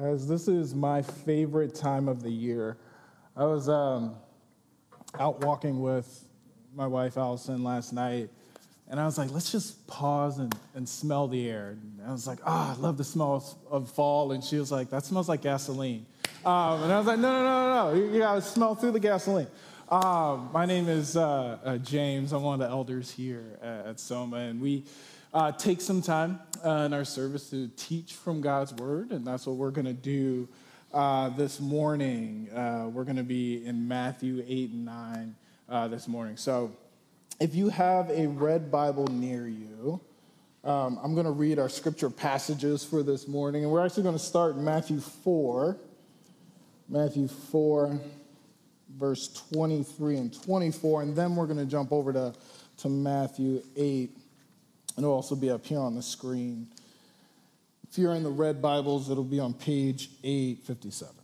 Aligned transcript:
Guys, 0.00 0.28
this 0.28 0.46
is 0.46 0.76
my 0.76 1.02
favorite 1.02 1.74
time 1.74 2.06
of 2.06 2.22
the 2.22 2.30
year. 2.30 2.76
I 3.36 3.44
was 3.46 3.68
um, 3.68 4.14
out 5.18 5.44
walking 5.44 5.80
with 5.80 6.24
my 6.72 6.86
wife 6.86 7.16
Allison 7.16 7.64
last 7.64 7.92
night, 7.92 8.30
and 8.88 9.00
I 9.00 9.06
was 9.06 9.18
like, 9.18 9.32
let's 9.32 9.50
just 9.50 9.84
pause 9.88 10.38
and, 10.38 10.54
and 10.76 10.88
smell 10.88 11.26
the 11.26 11.50
air. 11.50 11.70
And 11.70 12.00
I 12.06 12.12
was 12.12 12.28
like, 12.28 12.38
ah, 12.46 12.76
oh, 12.76 12.78
I 12.78 12.80
love 12.80 12.96
the 12.96 13.02
smell 13.02 13.44
of 13.68 13.90
fall. 13.90 14.30
And 14.30 14.44
she 14.44 14.56
was 14.56 14.70
like, 14.70 14.88
that 14.90 15.04
smells 15.04 15.28
like 15.28 15.42
gasoline. 15.42 16.06
Um, 16.44 16.84
and 16.84 16.92
I 16.92 16.98
was 16.98 17.06
like, 17.08 17.18
no, 17.18 17.32
no, 17.32 17.42
no, 17.42 17.68
no, 17.68 17.92
no. 17.92 18.12
You, 18.12 18.18
gotta 18.20 18.42
smell 18.42 18.76
through 18.76 18.92
the 18.92 19.00
gasoline. 19.00 19.48
Um, 19.88 20.50
my 20.52 20.64
name 20.64 20.88
is 20.88 21.16
uh, 21.16 21.58
uh, 21.64 21.78
James. 21.78 22.32
I'm 22.32 22.44
one 22.44 22.60
of 22.60 22.68
the 22.68 22.72
elders 22.72 23.10
here 23.10 23.58
at, 23.60 23.86
at 23.86 24.00
Soma, 24.00 24.36
and 24.36 24.60
we 24.60 24.84
uh, 25.32 25.52
take 25.52 25.80
some 25.80 26.02
time 26.02 26.40
uh, 26.64 26.84
in 26.86 26.92
our 26.92 27.04
service 27.04 27.50
to 27.50 27.68
teach 27.76 28.14
from 28.14 28.40
God's 28.40 28.72
Word, 28.74 29.10
and 29.10 29.26
that's 29.26 29.46
what 29.46 29.56
we're 29.56 29.70
going 29.70 29.86
to 29.86 29.92
do 29.92 30.48
uh, 30.92 31.28
this 31.30 31.60
morning. 31.60 32.48
Uh, 32.50 32.88
we're 32.92 33.04
going 33.04 33.16
to 33.16 33.22
be 33.22 33.64
in 33.64 33.86
Matthew 33.86 34.44
8 34.46 34.70
and 34.70 34.84
9 34.84 35.36
uh, 35.68 35.88
this 35.88 36.08
morning. 36.08 36.36
So 36.36 36.72
if 37.40 37.54
you 37.54 37.68
have 37.68 38.10
a 38.10 38.26
red 38.26 38.70
Bible 38.70 39.06
near 39.08 39.46
you, 39.46 40.00
um, 40.64 40.98
I'm 41.02 41.14
going 41.14 41.26
to 41.26 41.32
read 41.32 41.58
our 41.58 41.68
scripture 41.68 42.10
passages 42.10 42.84
for 42.84 43.02
this 43.02 43.28
morning, 43.28 43.62
and 43.62 43.72
we're 43.72 43.84
actually 43.84 44.02
going 44.04 44.16
to 44.18 44.24
start 44.24 44.56
in 44.56 44.64
Matthew 44.64 45.00
4. 45.00 45.76
Matthew 46.90 47.28
4, 47.28 48.00
verse 48.96 49.28
23 49.50 50.16
and 50.16 50.42
24, 50.42 51.02
and 51.02 51.14
then 51.14 51.36
we're 51.36 51.46
going 51.46 51.58
to 51.58 51.66
jump 51.66 51.92
over 51.92 52.14
to, 52.14 52.32
to 52.78 52.88
Matthew 52.88 53.62
8 53.76 54.17
and 54.98 55.04
it'll 55.04 55.14
also 55.14 55.36
be 55.36 55.48
up 55.48 55.64
here 55.64 55.78
on 55.78 55.94
the 55.94 56.02
screen. 56.02 56.66
If 57.88 57.98
you're 57.98 58.16
in 58.16 58.24
the 58.24 58.30
red 58.30 58.60
Bibles, 58.60 59.08
it'll 59.08 59.22
be 59.22 59.38
on 59.38 59.54
page 59.54 60.10
857. 60.24 61.14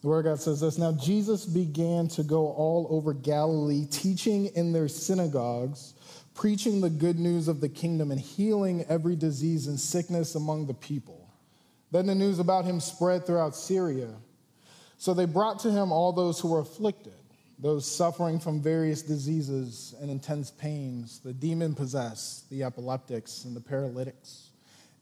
The 0.00 0.08
Word 0.08 0.20
of 0.20 0.24
God 0.24 0.40
says 0.40 0.62
this 0.62 0.78
Now 0.78 0.92
Jesus 0.92 1.44
began 1.44 2.08
to 2.08 2.22
go 2.22 2.46
all 2.46 2.86
over 2.88 3.12
Galilee, 3.12 3.84
teaching 3.84 4.46
in 4.56 4.72
their 4.72 4.88
synagogues, 4.88 5.92
preaching 6.32 6.80
the 6.80 6.88
good 6.88 7.18
news 7.18 7.48
of 7.48 7.60
the 7.60 7.68
kingdom, 7.68 8.10
and 8.10 8.18
healing 8.18 8.86
every 8.88 9.16
disease 9.16 9.66
and 9.66 9.78
sickness 9.78 10.34
among 10.34 10.66
the 10.66 10.72
people. 10.72 11.28
Then 11.92 12.06
the 12.06 12.14
news 12.14 12.38
about 12.38 12.64
him 12.64 12.80
spread 12.80 13.26
throughout 13.26 13.54
Syria. 13.54 14.14
So 14.98 15.14
they 15.14 15.26
brought 15.26 15.60
to 15.60 15.70
him 15.70 15.92
all 15.92 16.12
those 16.12 16.40
who 16.40 16.48
were 16.48 16.58
afflicted, 16.58 17.14
those 17.60 17.88
suffering 17.88 18.40
from 18.40 18.60
various 18.60 19.00
diseases 19.00 19.94
and 20.00 20.10
intense 20.10 20.50
pains, 20.50 21.20
the 21.20 21.32
demon 21.32 21.76
possessed, 21.76 22.50
the 22.50 22.64
epileptics, 22.64 23.44
and 23.44 23.54
the 23.54 23.60
paralytics, 23.60 24.50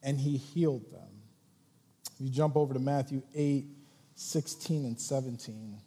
and 0.03 0.21
he 0.21 0.37
healed 0.37 0.93
them. 0.93 1.09
You 2.21 2.29
jump 2.29 2.57
over 2.57 2.75
to 2.75 2.79
Matthew 2.79 3.23
8, 3.35 3.65
16 4.15 4.85
and 4.85 5.01
17. 5.01 5.79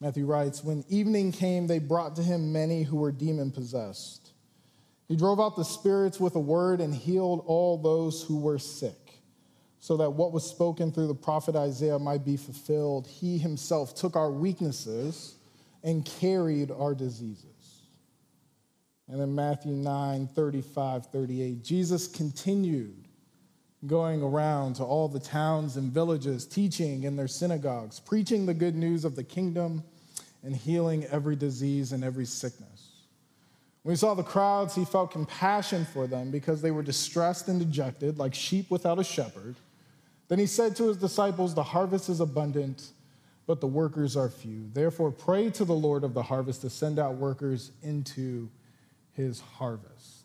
Matthew 0.00 0.24
writes, 0.24 0.64
When 0.64 0.84
evening 0.88 1.30
came, 1.30 1.66
they 1.66 1.78
brought 1.78 2.16
to 2.16 2.22
him 2.22 2.52
many 2.52 2.84
who 2.84 2.96
were 2.96 3.12
demon 3.12 3.50
possessed. 3.50 4.32
He 5.08 5.16
drove 5.16 5.40
out 5.40 5.56
the 5.56 5.64
spirits 5.64 6.18
with 6.18 6.36
a 6.36 6.40
word 6.40 6.80
and 6.80 6.94
healed 6.94 7.42
all 7.46 7.76
those 7.76 8.22
who 8.22 8.38
were 8.38 8.58
sick 8.58 9.07
so 9.80 9.96
that 9.96 10.10
what 10.10 10.32
was 10.32 10.48
spoken 10.48 10.92
through 10.92 11.06
the 11.06 11.14
prophet 11.14 11.54
Isaiah 11.54 11.98
might 11.98 12.24
be 12.24 12.36
fulfilled. 12.36 13.06
He 13.06 13.38
himself 13.38 13.94
took 13.94 14.16
our 14.16 14.30
weaknesses 14.30 15.36
and 15.84 16.04
carried 16.04 16.70
our 16.70 16.94
diseases. 16.94 17.44
And 19.08 19.20
then 19.20 19.34
Matthew 19.34 19.72
9, 19.72 20.26
35, 20.28 21.06
38, 21.06 21.64
Jesus 21.64 22.06
continued 22.06 23.08
going 23.86 24.22
around 24.22 24.74
to 24.74 24.84
all 24.84 25.08
the 25.08 25.20
towns 25.20 25.76
and 25.76 25.92
villages, 25.92 26.44
teaching 26.44 27.04
in 27.04 27.16
their 27.16 27.28
synagogues, 27.28 28.00
preaching 28.00 28.44
the 28.44 28.54
good 28.54 28.74
news 28.74 29.04
of 29.04 29.14
the 29.14 29.22
kingdom, 29.22 29.84
and 30.42 30.54
healing 30.54 31.04
every 31.06 31.36
disease 31.36 31.92
and 31.92 32.02
every 32.02 32.24
sickness. 32.24 32.90
When 33.82 33.94
he 33.94 33.98
saw 33.98 34.14
the 34.14 34.22
crowds, 34.22 34.74
he 34.74 34.84
felt 34.84 35.12
compassion 35.12 35.86
for 35.86 36.06
them 36.06 36.30
because 36.30 36.60
they 36.60 36.70
were 36.70 36.82
distressed 36.82 37.48
and 37.48 37.58
dejected, 37.58 38.18
like 38.18 38.34
sheep 38.34 38.70
without 38.70 38.98
a 38.98 39.04
shepherd. 39.04 39.56
Then 40.28 40.38
he 40.38 40.46
said 40.46 40.76
to 40.76 40.88
his 40.88 40.96
disciples, 40.96 41.54
The 41.54 41.62
harvest 41.62 42.08
is 42.08 42.20
abundant, 42.20 42.90
but 43.46 43.60
the 43.60 43.66
workers 43.66 44.16
are 44.16 44.28
few. 44.28 44.68
Therefore, 44.72 45.10
pray 45.10 45.50
to 45.50 45.64
the 45.64 45.74
Lord 45.74 46.04
of 46.04 46.14
the 46.14 46.22
harvest 46.22 46.60
to 46.62 46.70
send 46.70 46.98
out 46.98 47.14
workers 47.14 47.72
into 47.82 48.50
his 49.14 49.40
harvest. 49.40 50.24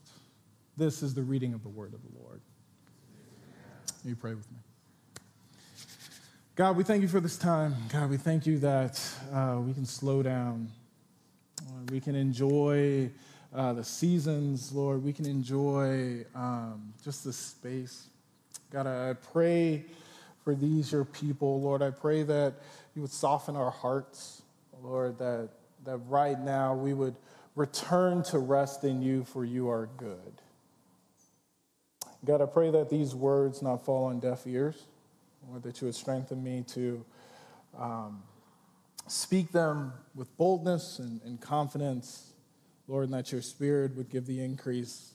This 0.75 1.01
is 1.01 1.13
the 1.13 1.23
reading 1.23 1.53
of 1.53 1.63
the 1.63 1.69
word 1.69 1.93
of 1.93 2.01
the 2.01 2.19
Lord. 2.19 2.41
You 4.03 4.15
pray 4.15 4.33
with 4.33 4.49
me. 4.51 4.57
God, 6.55 6.75
we 6.75 6.83
thank 6.83 7.01
you 7.01 7.07
for 7.07 7.19
this 7.19 7.37
time. 7.37 7.75
God, 7.89 8.09
we 8.09 8.17
thank 8.17 8.45
you 8.45 8.59
that 8.59 9.01
uh, 9.33 9.57
we 9.59 9.73
can 9.73 9.85
slow 9.85 10.21
down. 10.21 10.69
We 11.89 11.99
can 11.99 12.13
enjoy 12.13 13.09
uh, 13.55 13.73
the 13.73 13.83
seasons, 13.83 14.71
Lord. 14.71 15.03
We 15.03 15.13
can 15.13 15.25
enjoy 15.25 16.25
um, 16.35 16.93
just 17.03 17.23
the 17.23 17.33
space. 17.33 18.07
God, 18.73 18.87
I 18.87 19.13
pray 19.13 19.85
for 20.43 20.55
these, 20.55 20.91
your 20.91 21.05
people. 21.05 21.61
Lord, 21.61 21.83
I 21.83 21.91
pray 21.91 22.23
that 22.23 22.55
you 22.95 23.03
would 23.03 23.11
soften 23.11 23.55
our 23.55 23.69
hearts, 23.69 24.41
Lord, 24.81 25.19
that, 25.19 25.49
that 25.85 25.97
right 26.09 26.39
now 26.39 26.73
we 26.73 26.95
would 26.95 27.15
return 27.55 28.23
to 28.23 28.39
rest 28.39 28.83
in 28.83 29.03
you, 29.03 29.25
for 29.25 29.45
you 29.45 29.69
are 29.69 29.87
good. 29.97 30.41
God, 32.25 32.41
I 32.41 32.47
pray 32.47 32.71
that 32.71 32.89
these 32.89 33.13
words 33.13 33.61
not 33.61 33.85
fall 33.85 34.05
on 34.05 34.19
deaf 34.19 34.47
ears, 34.47 34.87
or 35.51 35.59
that 35.59 35.79
you 35.79 35.85
would 35.85 35.95
strengthen 35.95 36.43
me 36.43 36.63
to 36.69 37.05
um, 37.77 38.23
speak 39.07 39.51
them 39.51 39.93
with 40.15 40.35
boldness 40.35 40.97
and, 40.97 41.21
and 41.25 41.39
confidence, 41.39 42.33
Lord, 42.87 43.05
and 43.05 43.13
that 43.13 43.31
your 43.31 43.43
spirit 43.43 43.95
would 43.95 44.09
give 44.09 44.25
the 44.25 44.43
increase. 44.43 45.13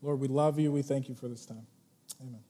Lord, 0.00 0.18
we 0.18 0.28
love 0.28 0.58
you. 0.58 0.72
We 0.72 0.80
thank 0.80 1.10
you 1.10 1.14
for 1.14 1.28
this 1.28 1.44
time. 1.44 1.66
Amen. 2.22 2.40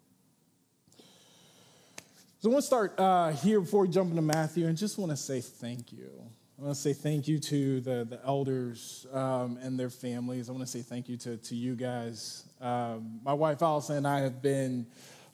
So 2.43 2.49
I 2.49 2.53
want 2.55 2.63
to 2.63 2.67
start 2.67 2.99
uh, 2.99 3.33
here 3.33 3.61
before 3.61 3.83
we 3.83 3.89
jump 3.89 4.09
into 4.09 4.23
Matthew 4.23 4.67
and 4.67 4.75
just 4.75 4.97
want 4.97 5.11
to 5.11 5.17
say 5.19 5.43
thank 5.43 5.93
you. 5.93 6.11
I 6.59 6.63
want 6.63 6.75
to 6.75 6.81
say 6.81 6.95
thank 6.95 7.29
you 7.29 7.39
to 7.39 7.83
the, 7.83 8.07
the 8.09 8.19
elders 8.25 9.07
um, 9.13 9.59
and 9.61 9.79
their 9.79 9.91
families. 9.91 10.49
I 10.49 10.53
want 10.53 10.65
to 10.65 10.71
say 10.71 10.81
thank 10.81 11.07
you 11.07 11.19
to, 11.19 11.37
to 11.37 11.55
you 11.55 11.77
guys. 11.77 12.45
Um, 12.59 13.21
my 13.23 13.35
wife 13.35 13.61
Allison 13.61 13.97
and 13.99 14.09
I 14.09 14.21
have 14.21 14.41
been 14.41 14.87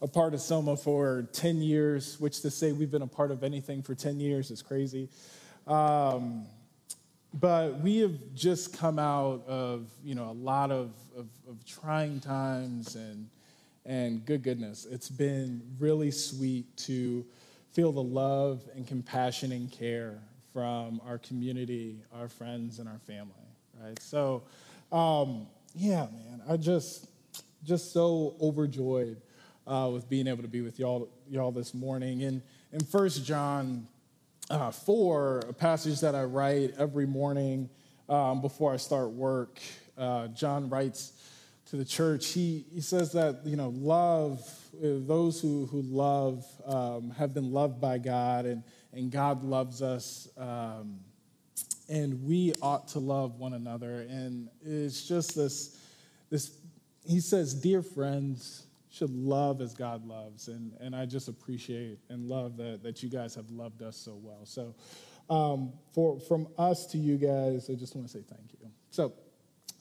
a 0.03 0.09
part 0.09 0.35
of 0.35 0.41
Soma 0.41 0.77
for 0.77 1.29
10 1.33 1.63
years, 1.63 2.19
which 2.19 2.41
to 2.41 2.51
say 2.51 2.73
we've 2.73 2.91
been 2.91 3.03
a 3.03 3.07
part 3.07 3.31
of 3.31 3.45
anything 3.45 3.85
for 3.85 3.95
10 3.95 4.19
years 4.19 4.51
is 4.51 4.61
crazy. 4.61 5.09
Um, 5.69 6.49
but 7.33 7.79
we 7.83 7.99
have 7.99 8.19
just 8.35 8.77
come 8.77 8.99
out 8.99 9.47
of 9.47 9.89
you 10.03 10.17
know 10.17 10.29
a 10.29 10.33
lot 10.33 10.73
of, 10.73 10.91
of, 11.17 11.29
of 11.49 11.65
trying 11.65 12.19
times 12.19 12.97
and 12.97 13.29
and 13.87 14.25
good 14.27 14.43
goodness, 14.43 14.87
it's 14.91 15.09
been 15.09 15.63
really 15.79 16.11
sweet 16.11 16.77
to 16.79 17.25
feel 17.73 17.93
the 17.93 18.03
love 18.03 18.63
and 18.75 18.87
compassion 18.87 19.53
and 19.53 19.71
care 19.71 20.19
from 20.53 21.01
our 21.07 21.19
community, 21.19 22.03
our 22.13 22.29
friends, 22.29 22.81
and 22.81 22.89
our 22.89 22.99
family, 23.07 23.33
right? 23.81 24.01
So, 24.03 24.43
um, 24.91 25.47
yeah, 25.75 26.07
man, 26.07 26.43
I 26.49 26.57
just, 26.57 27.07
just 27.63 27.93
so 27.93 28.35
overjoyed 28.41 29.21
uh, 29.67 29.91
with 29.93 30.09
being 30.09 30.27
able 30.27 30.43
to 30.43 30.49
be 30.49 30.63
with 30.63 30.79
y'all, 30.79 31.09
y'all 31.29 31.53
this 31.53 31.73
morning. 31.73 32.25
And 32.25 32.43
in 32.73 32.81
First 32.81 33.25
John 33.25 33.87
uh, 34.51 34.71
4, 34.73 35.45
a 35.51 35.53
passage 35.53 36.01
that 36.01 36.15
I 36.15 36.25
write 36.25 36.75
every 36.79 37.07
morning 37.07 37.69
um, 38.09 38.41
before 38.41 38.73
I 38.73 38.79
start 38.79 39.11
work, 39.11 39.61
uh, 39.97 40.29
John 40.29 40.71
writes 40.71 41.13
to 41.67 41.77
the 41.77 41.85
church, 41.85 42.29
he, 42.29 42.65
he 42.73 42.81
says 42.81 43.13
that, 43.13 43.41
you 43.45 43.57
know, 43.57 43.71
love, 43.77 44.41
uh, 44.77 45.03
those 45.07 45.41
who, 45.41 45.67
who 45.67 45.83
love 45.83 46.45
um, 46.65 47.11
have 47.11 47.35
been 47.35 47.53
loved 47.53 47.81
by 47.81 47.99
God, 47.99 48.47
and, 48.47 48.63
and 48.93 49.11
God 49.11 49.43
loves 49.43 49.83
us, 49.83 50.29
um, 50.39 51.01
and 51.89 52.23
we 52.25 52.53
ought 52.63 52.89
to 52.89 52.99
love 52.99 53.39
one 53.39 53.55
another. 53.55 54.07
And 54.09 54.49
it's 54.65 55.07
just 55.07 55.35
this, 55.35 55.79
this 56.31 56.57
he 57.05 57.21
says, 57.21 57.55
dear 57.55 57.83
friends, 57.83 58.67
should 58.91 59.11
love 59.11 59.61
as 59.61 59.75
God 59.75 60.07
loves. 60.07 60.49
And, 60.49 60.73
and 60.81 60.95
I 60.97 61.05
just 61.05 61.29
appreciate 61.29 61.99
and 62.09 62.29
love 62.29 62.57
that, 62.57 62.83
that 62.83 63.03
you 63.03 63.09
guys 63.09 63.35
have 63.35 63.51
loved 63.51 63.83
us 63.83 63.97
so 63.97 64.19
well. 64.23 64.45
So, 64.45 64.75
um, 65.29 65.73
for, 65.93 66.21
from 66.21 66.47
us 66.57 66.87
to 66.87 66.99
you 66.99 67.17
guys, 67.17 67.69
I 67.69 67.75
just 67.75 67.95
want 67.97 68.07
to 68.07 68.13
say 68.13 68.25
thank 68.29 68.53
you. 68.61 68.71
So, 68.91 69.13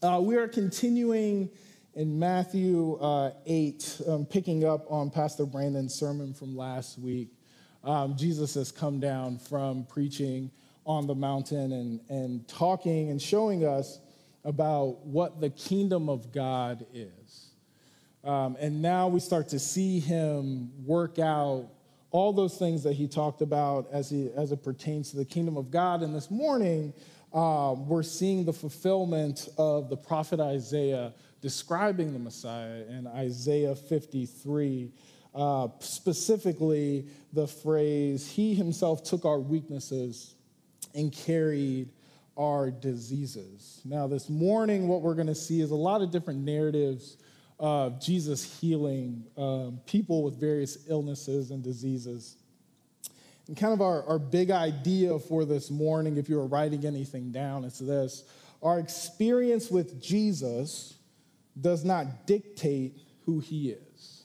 uh, 0.03 0.19
we 0.19 0.35
are 0.35 0.47
continuing 0.47 1.49
in 1.95 2.19
Matthew 2.19 2.95
uh, 2.95 3.31
8, 3.45 4.01
um, 4.07 4.25
picking 4.25 4.65
up 4.65 4.85
on 4.91 5.09
Pastor 5.09 5.45
Brandon's 5.45 5.95
sermon 5.95 6.33
from 6.33 6.55
last 6.55 6.99
week, 6.99 7.29
um, 7.85 8.17
Jesus 8.17 8.53
has 8.55 8.69
come 8.69 8.99
down 8.99 9.37
from 9.37 9.85
preaching 9.85 10.51
on 10.85 11.07
the 11.07 11.15
mountain 11.15 11.71
and, 11.71 12.01
and 12.09 12.47
talking 12.49 13.11
and 13.11 13.21
showing 13.21 13.65
us 13.65 13.99
about 14.43 15.05
what 15.05 15.39
the 15.39 15.49
kingdom 15.49 16.09
of 16.09 16.33
God 16.33 16.85
is. 16.93 17.51
Um, 18.25 18.57
and 18.59 18.81
now 18.81 19.07
we 19.07 19.21
start 19.21 19.47
to 19.49 19.59
see 19.59 19.99
him 19.99 20.71
work 20.85 21.17
out 21.17 21.69
all 22.11 22.33
those 22.33 22.57
things 22.57 22.83
that 22.83 22.93
he 22.93 23.07
talked 23.07 23.41
about 23.41 23.87
as, 23.91 24.09
he, 24.09 24.29
as 24.35 24.51
it 24.51 24.63
pertains 24.63 25.11
to 25.11 25.17
the 25.17 25.25
kingdom 25.25 25.55
of 25.55 25.71
God. 25.71 26.01
And 26.01 26.13
this 26.13 26.29
morning, 26.29 26.93
um, 27.33 27.87
we're 27.87 28.03
seeing 28.03 28.45
the 28.45 28.53
fulfillment 28.53 29.47
of 29.57 29.89
the 29.89 29.97
prophet 29.97 30.39
Isaiah 30.39 31.13
describing 31.45 32.11
the 32.11 32.17
Messiah 32.17 32.81
in 32.89 33.05
Isaiah 33.05 33.75
53. 33.75 34.91
Uh, 35.35 35.67
specifically, 35.77 37.05
the 37.33 37.45
phrase, 37.45 38.27
He 38.27 38.55
Himself 38.55 39.03
took 39.03 39.25
our 39.25 39.39
weaknesses 39.39 40.33
and 40.95 41.11
carried 41.11 41.89
our 42.35 42.71
diseases. 42.71 43.79
Now, 43.85 44.07
this 44.07 44.27
morning, 44.27 44.87
what 44.87 45.03
we're 45.03 45.13
going 45.13 45.27
to 45.27 45.35
see 45.35 45.61
is 45.61 45.69
a 45.69 45.75
lot 45.75 46.01
of 46.01 46.09
different 46.09 46.39
narratives 46.39 47.17
of 47.59 48.01
Jesus 48.01 48.59
healing 48.59 49.23
um, 49.37 49.79
people 49.85 50.23
with 50.23 50.39
various 50.39 50.79
illnesses 50.89 51.51
and 51.51 51.63
diseases. 51.63 52.37
And 53.47 53.55
kind 53.55 53.71
of 53.71 53.81
our, 53.81 54.03
our 54.07 54.17
big 54.17 54.49
idea 54.49 55.19
for 55.19 55.45
this 55.45 55.69
morning, 55.69 56.17
if 56.17 56.27
you 56.27 56.37
were 56.37 56.47
writing 56.47 56.87
anything 56.87 57.31
down, 57.31 57.65
it's 57.65 57.77
this 57.77 58.23
our 58.63 58.79
experience 58.79 59.69
with 59.69 60.01
Jesus 60.01 60.95
does 61.59 61.83
not 61.83 62.27
dictate 62.27 62.97
who 63.25 63.39
he 63.39 63.69
is. 63.69 64.23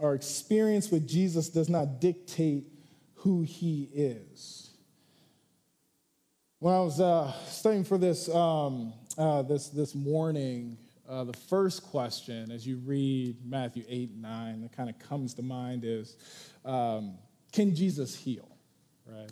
Our 0.00 0.14
experience 0.14 0.90
with 0.90 1.06
Jesus 1.06 1.48
does 1.48 1.68
not 1.68 2.00
dictate 2.00 2.64
who 3.16 3.42
he 3.42 3.88
is. 3.94 4.70
When 6.58 6.74
I 6.74 6.80
was 6.80 7.00
uh, 7.00 7.32
studying 7.46 7.84
for 7.84 7.98
this, 7.98 8.28
um, 8.28 8.92
uh, 9.18 9.42
this, 9.42 9.68
this 9.68 9.94
morning, 9.94 10.78
uh, 11.08 11.24
the 11.24 11.32
first 11.32 11.84
question 11.84 12.50
as 12.50 12.66
you 12.66 12.78
read 12.78 13.36
Matthew 13.44 13.84
8 13.86 14.10
and 14.10 14.22
9 14.22 14.62
that 14.62 14.72
kind 14.72 14.88
of 14.88 14.98
comes 14.98 15.34
to 15.34 15.42
mind 15.42 15.84
is 15.84 16.16
um, 16.64 17.18
Can 17.52 17.74
Jesus 17.74 18.16
heal? 18.16 18.48
Right? 19.06 19.30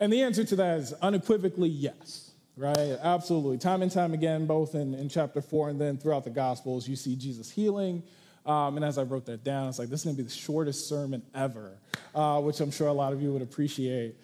And 0.00 0.12
the 0.12 0.22
answer 0.22 0.44
to 0.44 0.56
that 0.56 0.78
is 0.80 0.92
unequivocally 0.94 1.70
yes, 1.70 2.32
right? 2.56 2.98
Absolutely. 3.02 3.58
Time 3.58 3.82
and 3.82 3.90
time 3.90 4.14
again, 4.14 4.46
both 4.46 4.74
in, 4.74 4.94
in 4.94 5.08
chapter 5.08 5.40
4 5.40 5.70
and 5.70 5.80
then 5.80 5.96
throughout 5.96 6.24
the 6.24 6.30
Gospels, 6.30 6.88
you 6.88 6.96
see 6.96 7.16
Jesus 7.16 7.50
healing. 7.50 8.02
Um, 8.46 8.76
and 8.76 8.84
as 8.84 8.98
I 8.98 9.02
wrote 9.02 9.26
that 9.26 9.42
down, 9.42 9.68
it's 9.68 9.78
like, 9.78 9.88
this 9.88 10.00
is 10.00 10.04
going 10.04 10.16
to 10.16 10.22
be 10.22 10.28
the 10.28 10.34
shortest 10.34 10.88
sermon 10.88 11.22
ever, 11.34 11.78
uh, 12.14 12.40
which 12.40 12.60
I'm 12.60 12.70
sure 12.70 12.88
a 12.88 12.92
lot 12.92 13.12
of 13.12 13.22
you 13.22 13.32
would 13.32 13.42
appreciate. 13.42 14.16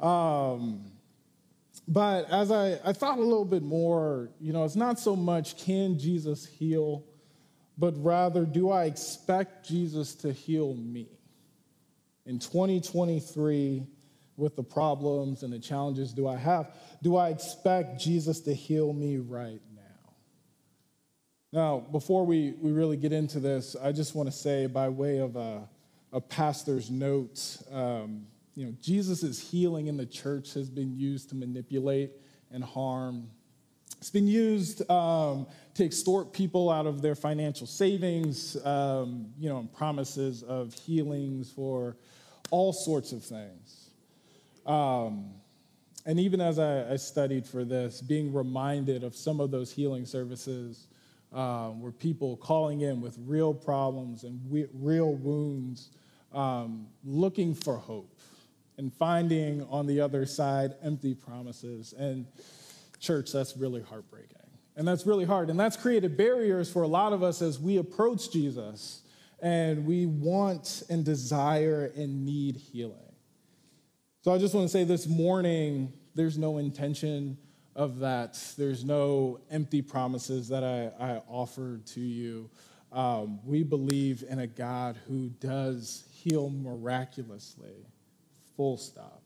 Um, 0.00 0.84
but 1.86 2.30
as 2.30 2.50
I, 2.50 2.78
I 2.84 2.92
thought 2.92 3.18
a 3.18 3.22
little 3.22 3.44
bit 3.44 3.62
more, 3.62 4.30
you 4.40 4.52
know, 4.52 4.64
it's 4.64 4.76
not 4.76 4.98
so 4.98 5.16
much 5.16 5.58
can 5.58 5.98
Jesus 5.98 6.46
heal, 6.46 7.04
but 7.76 7.94
rather 8.02 8.44
do 8.44 8.70
I 8.70 8.84
expect 8.84 9.68
Jesus 9.68 10.14
to 10.16 10.32
heal 10.32 10.74
me? 10.74 11.08
In 12.26 12.38
2023, 12.38 13.86
with 14.36 14.56
the 14.56 14.62
problems 14.62 15.42
and 15.42 15.52
the 15.52 15.58
challenges 15.58 16.12
do 16.12 16.26
I 16.26 16.36
have, 16.36 16.74
do 17.02 17.16
I 17.16 17.28
expect 17.28 18.00
Jesus 18.00 18.40
to 18.40 18.54
heal 18.54 18.92
me 18.92 19.18
right 19.18 19.60
now? 19.74 19.82
Now, 21.52 21.78
before 21.92 22.26
we, 22.26 22.54
we 22.60 22.72
really 22.72 22.96
get 22.96 23.12
into 23.12 23.38
this, 23.38 23.76
I 23.80 23.92
just 23.92 24.14
want 24.14 24.28
to 24.28 24.36
say, 24.36 24.66
by 24.66 24.88
way 24.88 25.18
of 25.18 25.36
a, 25.36 25.68
a 26.12 26.20
pastor's 26.20 26.90
note, 26.90 27.58
um, 27.70 28.26
you 28.56 28.66
know, 28.66 28.74
Jesus' 28.80 29.40
healing 29.40 29.86
in 29.86 29.96
the 29.96 30.06
church 30.06 30.54
has 30.54 30.68
been 30.68 30.96
used 30.96 31.28
to 31.30 31.34
manipulate 31.34 32.12
and 32.52 32.62
harm. 32.62 33.28
It's 33.98 34.10
been 34.10 34.26
used 34.26 34.88
um, 34.90 35.46
to 35.74 35.84
extort 35.84 36.32
people 36.32 36.70
out 36.70 36.86
of 36.86 37.02
their 37.02 37.14
financial 37.14 37.66
savings, 37.66 38.56
um, 38.64 39.26
you 39.38 39.48
know, 39.48 39.58
and 39.58 39.72
promises 39.72 40.42
of 40.42 40.74
healings 40.74 41.50
for 41.50 41.96
all 42.50 42.72
sorts 42.72 43.12
of 43.12 43.24
things. 43.24 43.83
Um, 44.66 45.30
and 46.06 46.20
even 46.20 46.40
as 46.40 46.58
I, 46.58 46.92
I, 46.92 46.96
studied 46.96 47.46
for 47.46 47.64
this, 47.64 48.00
being 48.00 48.32
reminded 48.32 49.04
of 49.04 49.14
some 49.14 49.40
of 49.40 49.50
those 49.50 49.72
healing 49.72 50.06
services 50.06 50.86
um, 51.32 51.80
where 51.80 51.92
people 51.92 52.36
calling 52.36 52.82
in 52.82 53.00
with 53.00 53.16
real 53.26 53.52
problems 53.52 54.24
and 54.24 54.40
we, 54.48 54.66
real 54.72 55.14
wounds, 55.14 55.90
um, 56.32 56.86
looking 57.04 57.54
for 57.54 57.76
hope 57.76 58.20
and 58.78 58.92
finding 58.92 59.62
on 59.64 59.86
the 59.86 60.00
other 60.00 60.26
side 60.26 60.74
empty 60.82 61.14
promises. 61.14 61.94
And 61.96 62.26
church, 62.98 63.32
that's 63.32 63.56
really 63.56 63.82
heartbreaking. 63.82 64.30
And 64.76 64.88
that's 64.88 65.06
really 65.06 65.24
hard. 65.24 65.50
And 65.50 65.58
that's 65.58 65.76
created 65.76 66.16
barriers 66.16 66.70
for 66.70 66.82
a 66.82 66.88
lot 66.88 67.12
of 67.12 67.22
us 67.22 67.40
as 67.42 67.60
we 67.60 67.76
approach 67.76 68.32
Jesus 68.32 69.02
and 69.40 69.84
we 69.84 70.06
want 70.06 70.82
and 70.88 71.04
desire 71.04 71.92
and 71.96 72.24
need 72.24 72.56
healing. 72.56 73.03
So 74.24 74.32
I 74.32 74.38
just 74.38 74.54
want 74.54 74.64
to 74.64 74.72
say 74.72 74.84
this 74.84 75.06
morning, 75.06 75.92
there's 76.14 76.38
no 76.38 76.56
intention 76.56 77.36
of 77.76 77.98
that. 77.98 78.42
There's 78.56 78.82
no 78.82 79.38
empty 79.50 79.82
promises 79.82 80.48
that 80.48 80.64
I, 80.64 80.86
I 80.98 81.22
offered 81.28 81.84
to 81.88 82.00
you. 82.00 82.48
Um, 82.90 83.38
we 83.44 83.62
believe 83.62 84.24
in 84.26 84.38
a 84.38 84.46
God 84.46 84.96
who 85.06 85.28
does 85.40 86.04
heal 86.10 86.48
miraculously 86.48 87.84
full 88.56 88.78
stop. 88.78 89.23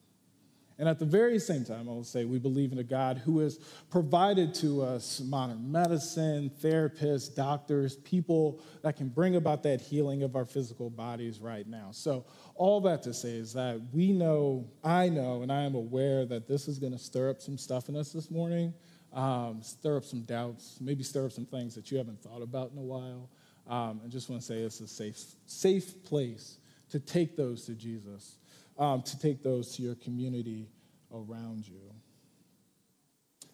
And 0.78 0.88
at 0.88 1.00
the 1.00 1.04
very 1.04 1.40
same 1.40 1.64
time, 1.64 1.88
I 1.88 1.92
will 1.92 2.04
say 2.04 2.24
we 2.24 2.38
believe 2.38 2.70
in 2.70 2.78
a 2.78 2.84
God 2.84 3.18
who 3.18 3.40
has 3.40 3.58
provided 3.90 4.54
to 4.56 4.82
us 4.82 5.20
modern 5.20 5.72
medicine, 5.72 6.52
therapists, 6.62 7.34
doctors, 7.34 7.96
people 7.96 8.62
that 8.82 8.96
can 8.96 9.08
bring 9.08 9.34
about 9.34 9.64
that 9.64 9.80
healing 9.80 10.22
of 10.22 10.36
our 10.36 10.44
physical 10.44 10.88
bodies 10.88 11.40
right 11.40 11.66
now. 11.66 11.88
So, 11.90 12.26
all 12.54 12.80
that 12.82 13.02
to 13.04 13.14
say 13.14 13.30
is 13.30 13.52
that 13.54 13.80
we 13.92 14.12
know, 14.12 14.68
I 14.84 15.08
know, 15.08 15.42
and 15.42 15.50
I 15.50 15.62
am 15.62 15.74
aware 15.74 16.24
that 16.26 16.46
this 16.46 16.68
is 16.68 16.78
going 16.78 16.92
to 16.92 16.98
stir 16.98 17.30
up 17.30 17.40
some 17.40 17.58
stuff 17.58 17.88
in 17.88 17.96
us 17.96 18.12
this 18.12 18.30
morning, 18.30 18.72
um, 19.12 19.60
stir 19.62 19.96
up 19.96 20.04
some 20.04 20.22
doubts, 20.22 20.78
maybe 20.80 21.02
stir 21.02 21.26
up 21.26 21.32
some 21.32 21.46
things 21.46 21.74
that 21.74 21.90
you 21.90 21.98
haven't 21.98 22.22
thought 22.22 22.42
about 22.42 22.70
in 22.70 22.78
a 22.78 22.82
while. 22.82 23.28
Um, 23.66 24.00
I 24.04 24.08
just 24.08 24.30
want 24.30 24.42
to 24.42 24.46
say 24.46 24.58
it's 24.58 24.80
a 24.80 24.88
safe, 24.88 25.18
safe 25.46 26.04
place 26.04 26.58
to 26.90 27.00
take 27.00 27.36
those 27.36 27.66
to 27.66 27.74
Jesus 27.74 28.37
um, 28.78 29.02
to 29.02 29.18
take 29.18 29.42
those 29.42 29.76
to 29.76 29.82
your 29.82 29.96
community 29.96 30.68
around 31.12 31.66
you. 31.66 31.80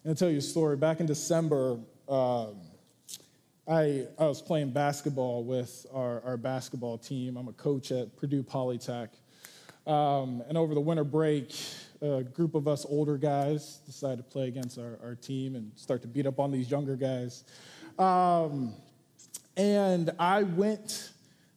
And 0.03 0.11
I'll 0.11 0.15
tell 0.15 0.29
you 0.29 0.37
a 0.37 0.41
story. 0.41 0.77
Back 0.77 0.99
in 0.99 1.07
December, 1.07 1.79
um, 2.07 2.61
I, 3.67 4.05
I 4.19 4.25
was 4.25 4.41
playing 4.41 4.71
basketball 4.71 5.43
with 5.43 5.87
our, 5.91 6.21
our 6.23 6.37
basketball 6.37 6.99
team. 6.99 7.37
I'm 7.37 7.47
a 7.47 7.53
coach 7.53 7.91
at 7.91 8.15
Purdue 8.15 8.43
Polytech. 8.43 9.09
Um, 9.87 10.43
and 10.47 10.57
over 10.57 10.75
the 10.75 10.81
winter 10.81 11.03
break, 11.03 11.55
a 12.01 12.23
group 12.23 12.53
of 12.53 12.67
us 12.67 12.85
older 12.87 13.17
guys 13.17 13.77
decided 13.85 14.17
to 14.17 14.23
play 14.23 14.47
against 14.47 14.77
our, 14.77 14.99
our 15.03 15.15
team 15.15 15.55
and 15.55 15.71
start 15.75 16.03
to 16.03 16.07
beat 16.07 16.27
up 16.27 16.39
on 16.39 16.51
these 16.51 16.69
younger 16.69 16.95
guys. 16.95 17.43
Um, 17.97 18.73
and 19.57 20.11
I 20.19 20.43
went 20.43 21.11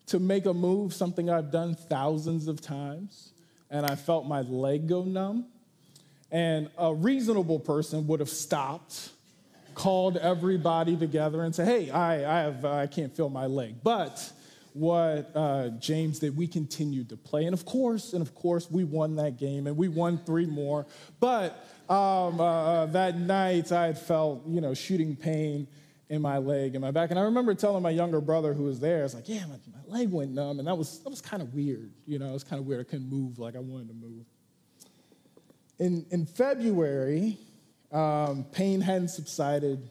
to 0.07 0.19
make 0.19 0.47
a 0.47 0.55
move, 0.55 0.95
something 0.95 1.29
I've 1.29 1.51
done 1.51 1.75
thousands 1.75 2.49
of 2.49 2.63
times 2.63 3.33
and 3.71 3.85
I 3.87 3.95
felt 3.95 4.27
my 4.27 4.43
leg 4.43 4.89
go 4.89 5.05
numb. 5.05 5.47
And 6.31 6.71
a 6.77 6.95
reasonable 6.95 7.59
person 7.59 8.07
would 8.07 8.21
have 8.21 8.29
stopped, 8.29 9.11
called 9.75 10.17
everybody 10.17 10.97
together, 10.97 11.43
and 11.43 11.55
said, 11.55 11.67
Hey, 11.67 11.91
I, 11.91 12.41
I, 12.41 12.43
have, 12.43 12.65
I 12.65 12.87
can't 12.87 13.15
feel 13.17 13.31
my 13.31 13.47
leg. 13.47 13.77
But 13.83 14.31
what 14.75 15.31
uh, 15.35 15.71
James 15.79 16.19
did, 16.19 16.37
we 16.37 16.47
continued 16.47 17.09
to 17.09 17.17
play. 17.17 17.47
And 17.47 17.55
of 17.55 17.65
course, 17.65 18.13
and 18.13 18.21
of 18.21 18.35
course, 18.35 18.71
we 18.71 18.85
won 18.85 19.17
that 19.17 19.39
game 19.39 19.67
and 19.67 19.77
we 19.77 19.89
won 19.89 20.19
three 20.19 20.47
more. 20.47 20.87
But 21.19 21.53
um, 21.89 22.41
uh, 22.41 22.45
uh 22.45 22.87
that 22.87 23.19
night, 23.19 23.73
I 23.73 23.87
had 23.87 23.99
felt, 23.99 24.47
you 24.47 24.61
know, 24.61 24.75
shooting 24.75 25.17
pain 25.17 25.67
in 26.11 26.23
my 26.23 26.39
leg 26.39 26.75
and 26.75 26.83
my 26.83 26.91
back. 26.91 27.11
And 27.11 27.19
I 27.19 27.23
remember 27.23 27.55
telling 27.55 27.83
my 27.83 27.91
younger 27.91 28.21
brother 28.21 28.55
who 28.55 28.65
was 28.65 28.81
there, 28.81 29.01
I 29.01 29.03
was 29.03 29.15
like, 29.15 29.29
yeah, 29.29 29.45
my, 29.47 29.57
my 29.73 29.99
leg 29.99 30.11
went 30.11 30.33
numb. 30.33 30.59
And 30.59 30.67
that 30.67 30.77
was, 30.77 31.01
that 31.01 31.11
was 31.11 31.21
kind 31.21 31.43
of 31.43 31.55
weird. 31.55 31.93
You 32.07 32.19
know, 32.19 32.31
it 32.31 32.33
was 32.33 32.45
kind 32.45 32.61
of 32.61 32.67
weird. 32.67 32.81
I 32.81 32.85
couldn't 32.85 33.11
move 33.11 33.39
like 33.39 33.57
I 33.57 33.61
wanted 33.61 33.89
to 33.89 33.95
move. 33.95 34.25
In, 35.79 36.07
in 36.11 36.27
February, 36.27 37.39
um, 37.93 38.45
pain 38.53 38.81
hadn't 38.81 39.09
subsided. 39.09 39.91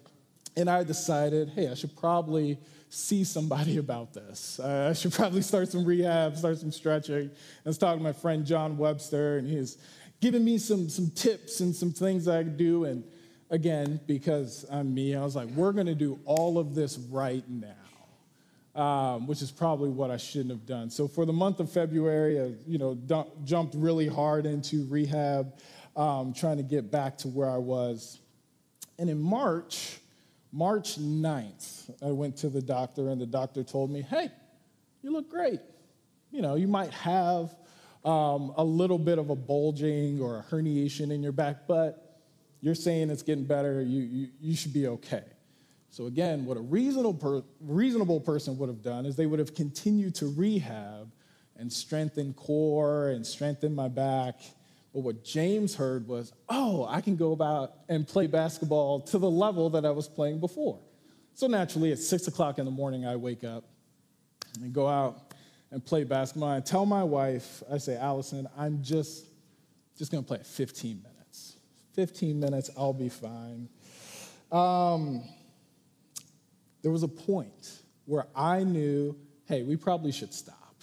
And 0.55 0.69
I 0.69 0.83
decided, 0.83 1.49
hey, 1.49 1.69
I 1.69 1.75
should 1.75 1.95
probably 1.95 2.57
see 2.89 3.23
somebody 3.23 3.77
about 3.85 4.13
this. 4.13 4.59
Uh, 4.59 4.87
I 4.89 4.93
should 4.93 5.13
probably 5.13 5.43
start 5.43 5.69
some 5.69 5.85
rehab, 5.85 6.35
start 6.35 6.57
some 6.57 6.71
stretching. 6.71 7.29
I 7.65 7.69
was 7.69 7.77
talking 7.77 7.99
to 7.99 8.03
my 8.03 8.13
friend 8.13 8.43
John 8.43 8.77
Webster, 8.77 9.37
and 9.37 9.47
he 9.47 9.57
was 9.57 9.77
giving 10.19 10.43
me 10.43 10.57
some, 10.57 10.89
some 10.89 11.11
tips 11.11 11.59
and 11.59 11.75
some 11.75 11.91
things 11.91 12.27
I 12.27 12.43
could 12.43 12.57
do. 12.57 12.85
And 12.85 13.03
again, 13.49 13.99
because 14.07 14.65
I'm 14.69 14.93
me, 14.93 15.15
I 15.15 15.23
was 15.23 15.35
like, 15.35 15.47
we're 15.49 15.71
going 15.71 15.87
to 15.87 15.95
do 15.95 16.19
all 16.25 16.57
of 16.57 16.75
this 16.75 16.97
right 16.97 17.43
now, 17.49 18.81
um, 18.81 19.27
which 19.27 19.41
is 19.41 19.51
probably 19.51 19.89
what 19.89 20.11
I 20.11 20.17
shouldn't 20.17 20.51
have 20.51 20.65
done. 20.65 20.89
So 20.89 21.07
for 21.07 21.25
the 21.25 21.33
month 21.33 21.59
of 21.59 21.71
February, 21.71 22.41
I, 22.41 22.53
you 22.65 22.77
know, 22.77 22.97
jumped 23.43 23.75
really 23.75 24.07
hard 24.07 24.45
into 24.45 24.85
rehab, 24.89 25.53
um, 25.95 26.33
trying 26.33 26.57
to 26.57 26.63
get 26.63 26.91
back 26.91 27.17
to 27.19 27.27
where 27.27 27.49
I 27.49 27.57
was. 27.57 28.19
And 28.99 29.09
in 29.09 29.21
March, 29.21 29.99
March 30.51 30.99
9th, 30.99 31.91
I 32.05 32.11
went 32.11 32.37
to 32.37 32.49
the 32.49 32.61
doctor, 32.61 33.09
and 33.09 33.21
the 33.21 33.25
doctor 33.25 33.63
told 33.63 33.91
me, 33.91 34.01
hey, 34.01 34.29
you 35.01 35.11
look 35.11 35.29
great. 35.29 35.61
You 36.31 36.41
know, 36.41 36.55
you 36.55 36.67
might 36.67 36.91
have 36.91 37.55
um, 38.03 38.53
a 38.57 38.63
little 38.63 38.97
bit 38.97 39.19
of 39.19 39.29
a 39.29 39.35
bulging 39.35 40.19
or 40.21 40.39
a 40.39 40.43
herniation 40.43 41.11
in 41.11 41.23
your 41.23 41.31
back, 41.31 41.67
but 41.67 42.06
you're 42.61 42.75
saying 42.75 43.09
it's 43.09 43.23
getting 43.23 43.45
better. 43.45 43.81
You, 43.81 44.01
you, 44.01 44.27
you 44.39 44.55
should 44.55 44.73
be 44.73 44.87
okay. 44.87 45.23
So, 45.89 46.05
again, 46.05 46.45
what 46.45 46.57
a 46.57 46.61
reasonable, 46.61 47.13
per, 47.13 47.43
reasonable 47.61 48.19
person 48.19 48.57
would 48.57 48.69
have 48.69 48.81
done 48.81 49.05
is 49.05 49.15
they 49.15 49.25
would 49.25 49.39
have 49.39 49.55
continued 49.55 50.15
to 50.15 50.27
rehab 50.27 51.11
and 51.55 51.71
strengthen 51.71 52.33
core 52.33 53.09
and 53.09 53.25
strengthen 53.25 53.73
my 53.73 53.87
back. 53.87 54.39
But 54.93 55.01
what 55.01 55.23
James 55.23 55.75
heard 55.75 56.07
was, 56.07 56.33
oh, 56.49 56.85
I 56.89 57.01
can 57.01 57.15
go 57.15 57.31
about 57.31 57.73
and 57.89 58.07
play 58.07 58.27
basketball 58.27 59.01
to 59.01 59.17
the 59.17 59.29
level 59.29 59.69
that 59.71 59.85
I 59.85 59.91
was 59.91 60.07
playing 60.07 60.39
before. 60.39 60.79
So 61.33 61.47
naturally, 61.47 61.91
at 61.91 61.99
six 61.99 62.27
o'clock 62.27 62.57
in 62.59 62.65
the 62.65 62.71
morning, 62.71 63.05
I 63.05 63.15
wake 63.15 63.43
up 63.43 63.63
and 64.61 64.73
go 64.73 64.87
out 64.87 65.33
and 65.71 65.85
play 65.85 66.03
basketball. 66.03 66.49
I 66.49 66.59
tell 66.59 66.85
my 66.85 67.03
wife, 67.03 67.61
I 67.71 67.77
say, 67.77 67.97
Allison, 67.97 68.47
I'm 68.57 68.81
just, 68.81 69.25
just 69.97 70.11
gonna 70.11 70.23
play 70.23 70.39
15 70.43 70.97
minutes. 70.97 71.16
15 71.97 72.39
minutes, 72.39 72.69
I'll 72.77 72.93
be 72.93 73.09
fine. 73.09 73.67
Um, 74.51 75.23
there 76.83 76.91
was 76.91 77.01
a 77.01 77.07
point 77.07 77.79
where 78.05 78.27
I 78.35 78.63
knew, 78.63 79.17
hey, 79.45 79.63
we 79.63 79.77
probably 79.77 80.11
should 80.11 80.31
stop. 80.31 80.75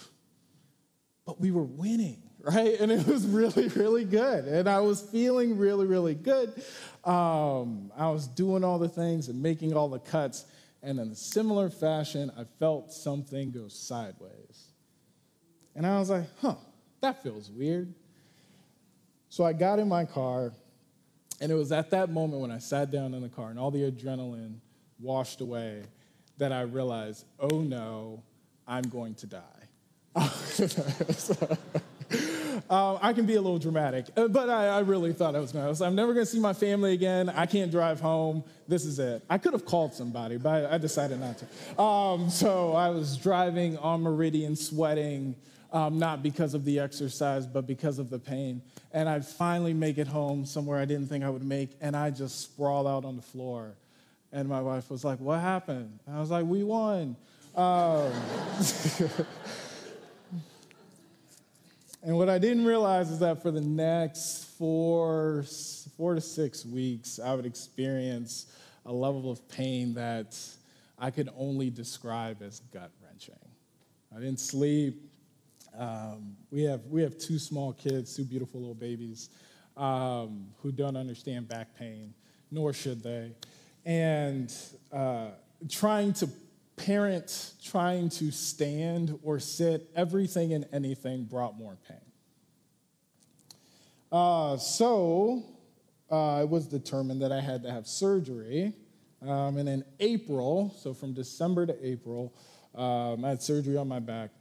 But 1.25 1.39
we 1.39 1.51
were 1.51 1.63
winning, 1.63 2.21
right? 2.41 2.77
And 2.81 2.91
it 2.91 3.07
was 3.07 3.25
really, 3.25 3.69
really 3.69 4.03
good. 4.03 4.43
And 4.43 4.67
I 4.67 4.81
was 4.81 5.01
feeling 5.01 5.57
really, 5.57 5.85
really 5.87 6.15
good. 6.15 6.49
Um, 7.05 7.93
I 7.97 8.09
was 8.09 8.27
doing 8.27 8.65
all 8.65 8.77
the 8.77 8.89
things 8.89 9.29
and 9.29 9.41
making 9.41 9.73
all 9.73 9.87
the 9.87 9.99
cuts. 9.99 10.45
And 10.83 10.99
in 10.99 11.11
a 11.11 11.15
similar 11.15 11.69
fashion, 11.69 12.29
I 12.37 12.43
felt 12.59 12.91
something 12.91 13.51
go 13.51 13.69
sideways. 13.69 14.65
And 15.75 15.87
I 15.87 15.97
was 15.97 16.09
like, 16.09 16.25
huh, 16.41 16.55
that 16.99 17.23
feels 17.23 17.49
weird. 17.49 17.93
So 19.29 19.45
I 19.45 19.53
got 19.53 19.79
in 19.79 19.87
my 19.87 20.03
car, 20.03 20.51
and 21.45 21.51
it 21.51 21.55
was 21.55 21.71
at 21.71 21.91
that 21.91 22.09
moment 22.09 22.41
when 22.41 22.49
I 22.49 22.57
sat 22.57 22.89
down 22.89 23.13
in 23.13 23.21
the 23.21 23.29
car 23.29 23.51
and 23.51 23.59
all 23.59 23.69
the 23.69 23.91
adrenaline 23.91 24.55
washed 24.99 25.41
away 25.41 25.83
that 26.39 26.51
I 26.51 26.61
realized, 26.61 27.23
oh 27.39 27.59
no, 27.59 28.23
I'm 28.67 28.81
going 28.85 29.13
to 29.13 29.27
die. 29.27 29.41
Um, 32.67 32.97
I 32.99 33.13
can 33.13 33.27
be 33.27 33.35
a 33.35 33.41
little 33.41 33.59
dramatic, 33.59 34.07
uh, 34.17 34.27
but 34.27 34.49
I, 34.49 34.69
I 34.69 34.79
really 34.79 35.13
thought 35.13 35.35
I 35.35 35.39
was 35.39 35.51
going 35.51 35.71
to. 35.71 35.85
I'm 35.85 35.93
never 35.93 36.15
going 36.15 36.25
to 36.25 36.31
see 36.31 36.39
my 36.39 36.53
family 36.53 36.93
again. 36.93 37.29
I 37.29 37.45
can't 37.45 37.69
drive 37.69 37.99
home. 37.99 38.43
This 38.67 38.83
is 38.83 38.97
it. 38.97 39.23
I 39.29 39.37
could 39.37 39.53
have 39.53 39.65
called 39.65 39.93
somebody, 39.93 40.37
but 40.37 40.65
I, 40.65 40.73
I 40.73 40.77
decided 40.79 41.19
not 41.19 41.37
to. 41.37 41.79
Um, 41.79 42.27
so 42.31 42.73
I 42.73 42.89
was 42.89 43.17
driving 43.17 43.77
on 43.77 44.01
Meridian, 44.01 44.55
sweating, 44.55 45.35
um, 45.71 45.99
not 45.99 46.23
because 46.23 46.55
of 46.55 46.65
the 46.65 46.79
exercise, 46.79 47.45
but 47.45 47.67
because 47.67 47.99
of 47.99 48.09
the 48.09 48.17
pain. 48.17 48.63
And 48.95 49.07
I 49.07 49.19
finally 49.19 49.73
make 49.73 49.99
it 49.99 50.07
home 50.07 50.45
somewhere 50.45 50.79
I 50.79 50.85
didn't 50.85 51.07
think 51.07 51.23
I 51.23 51.29
would 51.29 51.43
make, 51.43 51.69
and 51.81 51.95
I 51.95 52.09
just 52.09 52.41
sprawl 52.41 52.87
out 52.87 53.05
on 53.05 53.15
the 53.15 53.21
floor. 53.21 53.75
And 54.31 54.49
my 54.49 54.61
wife 54.61 54.89
was 54.89 55.05
like, 55.05 55.19
What 55.19 55.39
happened? 55.39 55.99
And 56.07 56.15
I 56.15 56.19
was 56.19 56.31
like, 56.31 56.45
We 56.45 56.63
won. 56.63 57.15
Um, 57.55 58.11
And 62.05 62.15
what 62.15 62.29
I 62.29 62.37
didn't 62.37 62.65
realize 62.65 63.09
is 63.09 63.17
that 63.19 63.41
for 63.41 63.49
the 63.49 63.61
next 63.61 64.45
four, 64.59 65.43
four 65.97 66.13
to 66.13 66.21
six 66.21 66.63
weeks, 66.63 67.19
I 67.19 67.33
would 67.33 67.47
experience 67.47 68.45
a 68.85 68.93
level 68.93 69.31
of 69.31 69.49
pain 69.49 69.95
that 69.95 70.37
I 70.99 71.09
could 71.09 71.29
only 71.35 71.71
describe 71.71 72.43
as 72.43 72.59
gut 72.71 72.91
wrenching. 73.03 73.33
I 74.15 74.19
didn't 74.19 74.39
sleep. 74.39 75.04
Um, 75.77 76.35
we, 76.51 76.63
have, 76.63 76.85
we 76.87 77.01
have 77.01 77.17
two 77.17 77.39
small 77.39 77.73
kids, 77.73 78.15
two 78.15 78.23
beautiful 78.23 78.59
little 78.59 78.75
babies, 78.75 79.29
um, 79.77 80.47
who 80.61 80.71
don't 80.71 80.97
understand 80.97 81.47
back 81.47 81.77
pain, 81.77 82.13
nor 82.51 82.73
should 82.73 83.03
they. 83.03 83.31
And 83.85 84.53
uh, 84.91 85.29
trying 85.69 86.13
to 86.13 86.29
parent 86.75 87.53
trying 87.63 88.09
to 88.09 88.31
stand 88.31 89.17
or 89.23 89.39
sit, 89.39 89.89
everything 89.95 90.53
and 90.53 90.65
anything 90.73 91.23
brought 91.23 91.57
more 91.57 91.77
pain. 91.87 91.97
Uh, 94.11 94.57
so 94.57 95.43
uh, 96.09 96.39
it 96.41 96.49
was 96.49 96.67
determined 96.67 97.21
that 97.21 97.31
I 97.31 97.41
had 97.41 97.63
to 97.63 97.71
have 97.71 97.87
surgery. 97.87 98.73
Um, 99.21 99.57
and 99.57 99.67
in 99.67 99.83
April, 99.99 100.75
so 100.79 100.93
from 100.93 101.13
December 101.13 101.65
to 101.65 101.85
April, 101.85 102.33
um, 102.75 103.25
I 103.25 103.29
had 103.29 103.41
surgery 103.41 103.77
on 103.77 103.87
my 103.87 103.99
back. 103.99 104.31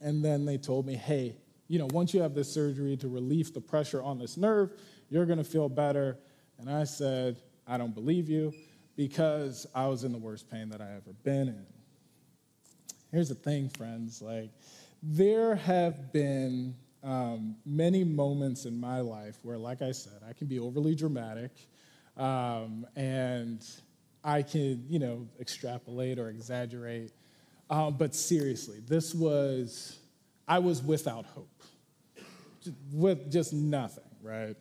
And 0.00 0.24
then 0.24 0.44
they 0.44 0.58
told 0.58 0.86
me, 0.86 0.94
hey, 0.94 1.36
you 1.66 1.78
know, 1.78 1.88
once 1.92 2.14
you 2.14 2.20
have 2.22 2.34
this 2.34 2.52
surgery 2.52 2.96
to 2.98 3.08
relieve 3.08 3.52
the 3.52 3.60
pressure 3.60 4.02
on 4.02 4.18
this 4.18 4.36
nerve, 4.36 4.72
you're 5.10 5.26
going 5.26 5.38
to 5.38 5.44
feel 5.44 5.68
better. 5.68 6.18
And 6.58 6.70
I 6.70 6.84
said, 6.84 7.36
I 7.66 7.76
don't 7.76 7.94
believe 7.94 8.28
you 8.28 8.54
because 8.96 9.66
I 9.74 9.86
was 9.86 10.04
in 10.04 10.12
the 10.12 10.18
worst 10.18 10.50
pain 10.50 10.70
that 10.70 10.80
I 10.80 10.90
ever 10.92 11.12
been 11.22 11.48
in. 11.48 11.66
Here's 13.12 13.28
the 13.28 13.34
thing, 13.34 13.68
friends. 13.68 14.20
Like, 14.20 14.50
there 15.02 15.54
have 15.54 16.12
been 16.12 16.74
um, 17.02 17.56
many 17.64 18.04
moments 18.04 18.64
in 18.64 18.78
my 18.78 19.00
life 19.00 19.38
where, 19.42 19.58
like 19.58 19.82
I 19.82 19.92
said, 19.92 20.20
I 20.28 20.32
can 20.32 20.46
be 20.46 20.58
overly 20.58 20.94
dramatic 20.94 21.52
um, 22.16 22.86
and 22.96 23.64
I 24.24 24.42
can, 24.42 24.84
you 24.88 24.98
know, 24.98 25.28
extrapolate 25.40 26.18
or 26.18 26.28
exaggerate. 26.28 27.12
Um, 27.70 27.96
but 27.96 28.14
seriously, 28.14 28.78
this 28.86 29.14
was, 29.14 29.98
I 30.46 30.58
was 30.58 30.82
without 30.82 31.26
hope, 31.26 31.62
just, 32.62 32.76
with 32.92 33.30
just 33.30 33.52
nothing, 33.52 34.04
right? 34.22 34.56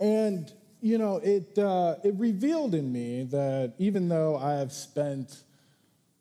And 0.00 0.50
you 0.80 0.98
know, 0.98 1.16
it, 1.16 1.58
uh, 1.58 1.96
it 2.04 2.14
revealed 2.16 2.74
in 2.74 2.92
me 2.92 3.24
that 3.24 3.74
even 3.78 4.08
though 4.08 4.36
I 4.36 4.52
have 4.54 4.72
spent 4.72 5.42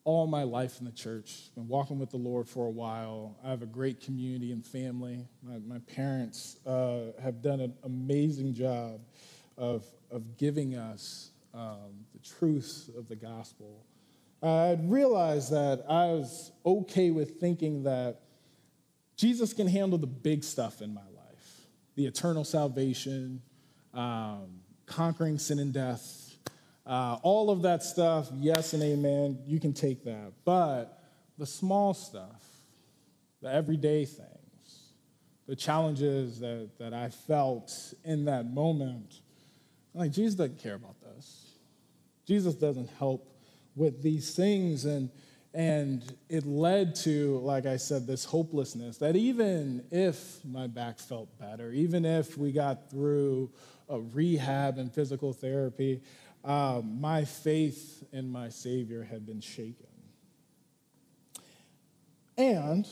all 0.05 0.27
my 0.27 0.43
life 0.43 0.79
in 0.79 0.85
the 0.85 0.91
church, 0.91 1.49
been 1.55 1.67
walking 1.67 1.99
with 1.99 2.11
the 2.11 2.17
Lord 2.17 2.47
for 2.47 2.67
a 2.67 2.71
while, 2.71 3.35
I 3.43 3.49
have 3.49 3.63
a 3.63 3.67
great 3.67 4.01
community 4.01 4.51
and 4.51 4.65
family. 4.65 5.27
My, 5.43 5.57
my 5.67 5.79
parents 5.79 6.57
uh, 6.65 7.11
have 7.21 7.41
done 7.41 7.59
an 7.59 7.73
amazing 7.83 8.53
job 8.53 9.01
of, 9.57 9.83
of 10.11 10.37
giving 10.37 10.75
us 10.75 11.31
um, 11.53 12.05
the 12.13 12.19
truths 12.19 12.89
of 12.97 13.07
the 13.07 13.15
gospel. 13.15 13.83
I 14.47 14.77
realized 14.81 15.51
that 15.51 15.85
I 15.89 16.07
was 16.07 16.51
okay 16.65 17.11
with 17.11 17.39
thinking 17.39 17.83
that 17.83 18.21
Jesus 19.15 19.53
can 19.53 19.67
handle 19.67 19.97
the 19.97 20.07
big 20.07 20.43
stuff 20.43 20.81
in 20.81 20.93
my 20.93 21.01
life 21.01 21.15
the 21.95 22.05
eternal 22.05 22.43
salvation, 22.43 23.41
um, 23.93 24.59
conquering 24.85 25.39
sin 25.39 25.59
and 25.59 25.73
death, 25.73 26.35
uh, 26.85 27.17
all 27.23 27.49
of 27.49 27.61
that 27.63 27.81
stuff, 27.83 28.29
yes 28.35 28.73
and 28.73 28.83
amen, 28.83 29.39
you 29.45 29.59
can 29.59 29.73
take 29.73 30.03
that. 30.03 30.33
But 30.43 31.01
the 31.37 31.45
small 31.45 31.93
stuff, 31.93 32.43
the 33.41 33.51
everyday 33.51 34.05
things, 34.05 34.91
the 35.47 35.55
challenges 35.55 36.39
that, 36.39 36.69
that 36.79 36.93
I 36.93 37.09
felt 37.09 37.93
in 38.03 38.25
that 38.25 38.45
moment, 38.45 39.21
like 39.93 40.11
Jesus 40.11 40.35
doesn't 40.35 40.61
care 40.61 40.75
about 40.75 40.99
this. 41.01 41.51
Jesus 42.27 42.55
doesn't 42.55 42.89
help 42.99 43.34
with 43.75 44.01
these 44.01 44.35
things. 44.35 44.85
And, 44.85 45.09
and 45.53 46.03
it 46.29 46.45
led 46.45 46.95
to, 46.95 47.39
like 47.39 47.65
I 47.65 47.77
said, 47.77 48.07
this 48.07 48.25
hopelessness 48.25 48.97
that 48.97 49.15
even 49.15 49.85
if 49.91 50.43
my 50.45 50.67
back 50.67 50.99
felt 50.99 51.37
better, 51.39 51.71
even 51.71 52.05
if 52.05 52.37
we 52.37 52.51
got 52.51 52.89
through 52.89 53.51
a 53.89 53.99
rehab 53.99 54.77
and 54.77 54.91
physical 54.91 55.33
therapy, 55.33 56.01
uh, 56.43 56.81
my 56.83 57.25
faith 57.25 58.03
in 58.11 58.29
my 58.29 58.49
Savior 58.49 59.03
had 59.03 59.25
been 59.25 59.41
shaken. 59.41 59.87
And 62.37 62.87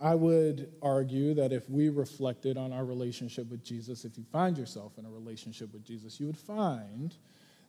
I 0.00 0.14
would 0.14 0.72
argue 0.80 1.34
that 1.34 1.52
if 1.52 1.68
we 1.68 1.88
reflected 1.88 2.56
on 2.56 2.72
our 2.72 2.84
relationship 2.84 3.50
with 3.50 3.64
Jesus, 3.64 4.04
if 4.04 4.16
you 4.16 4.24
find 4.30 4.56
yourself 4.56 4.98
in 4.98 5.04
a 5.04 5.10
relationship 5.10 5.72
with 5.72 5.84
Jesus, 5.84 6.20
you 6.20 6.26
would 6.26 6.36
find 6.36 7.14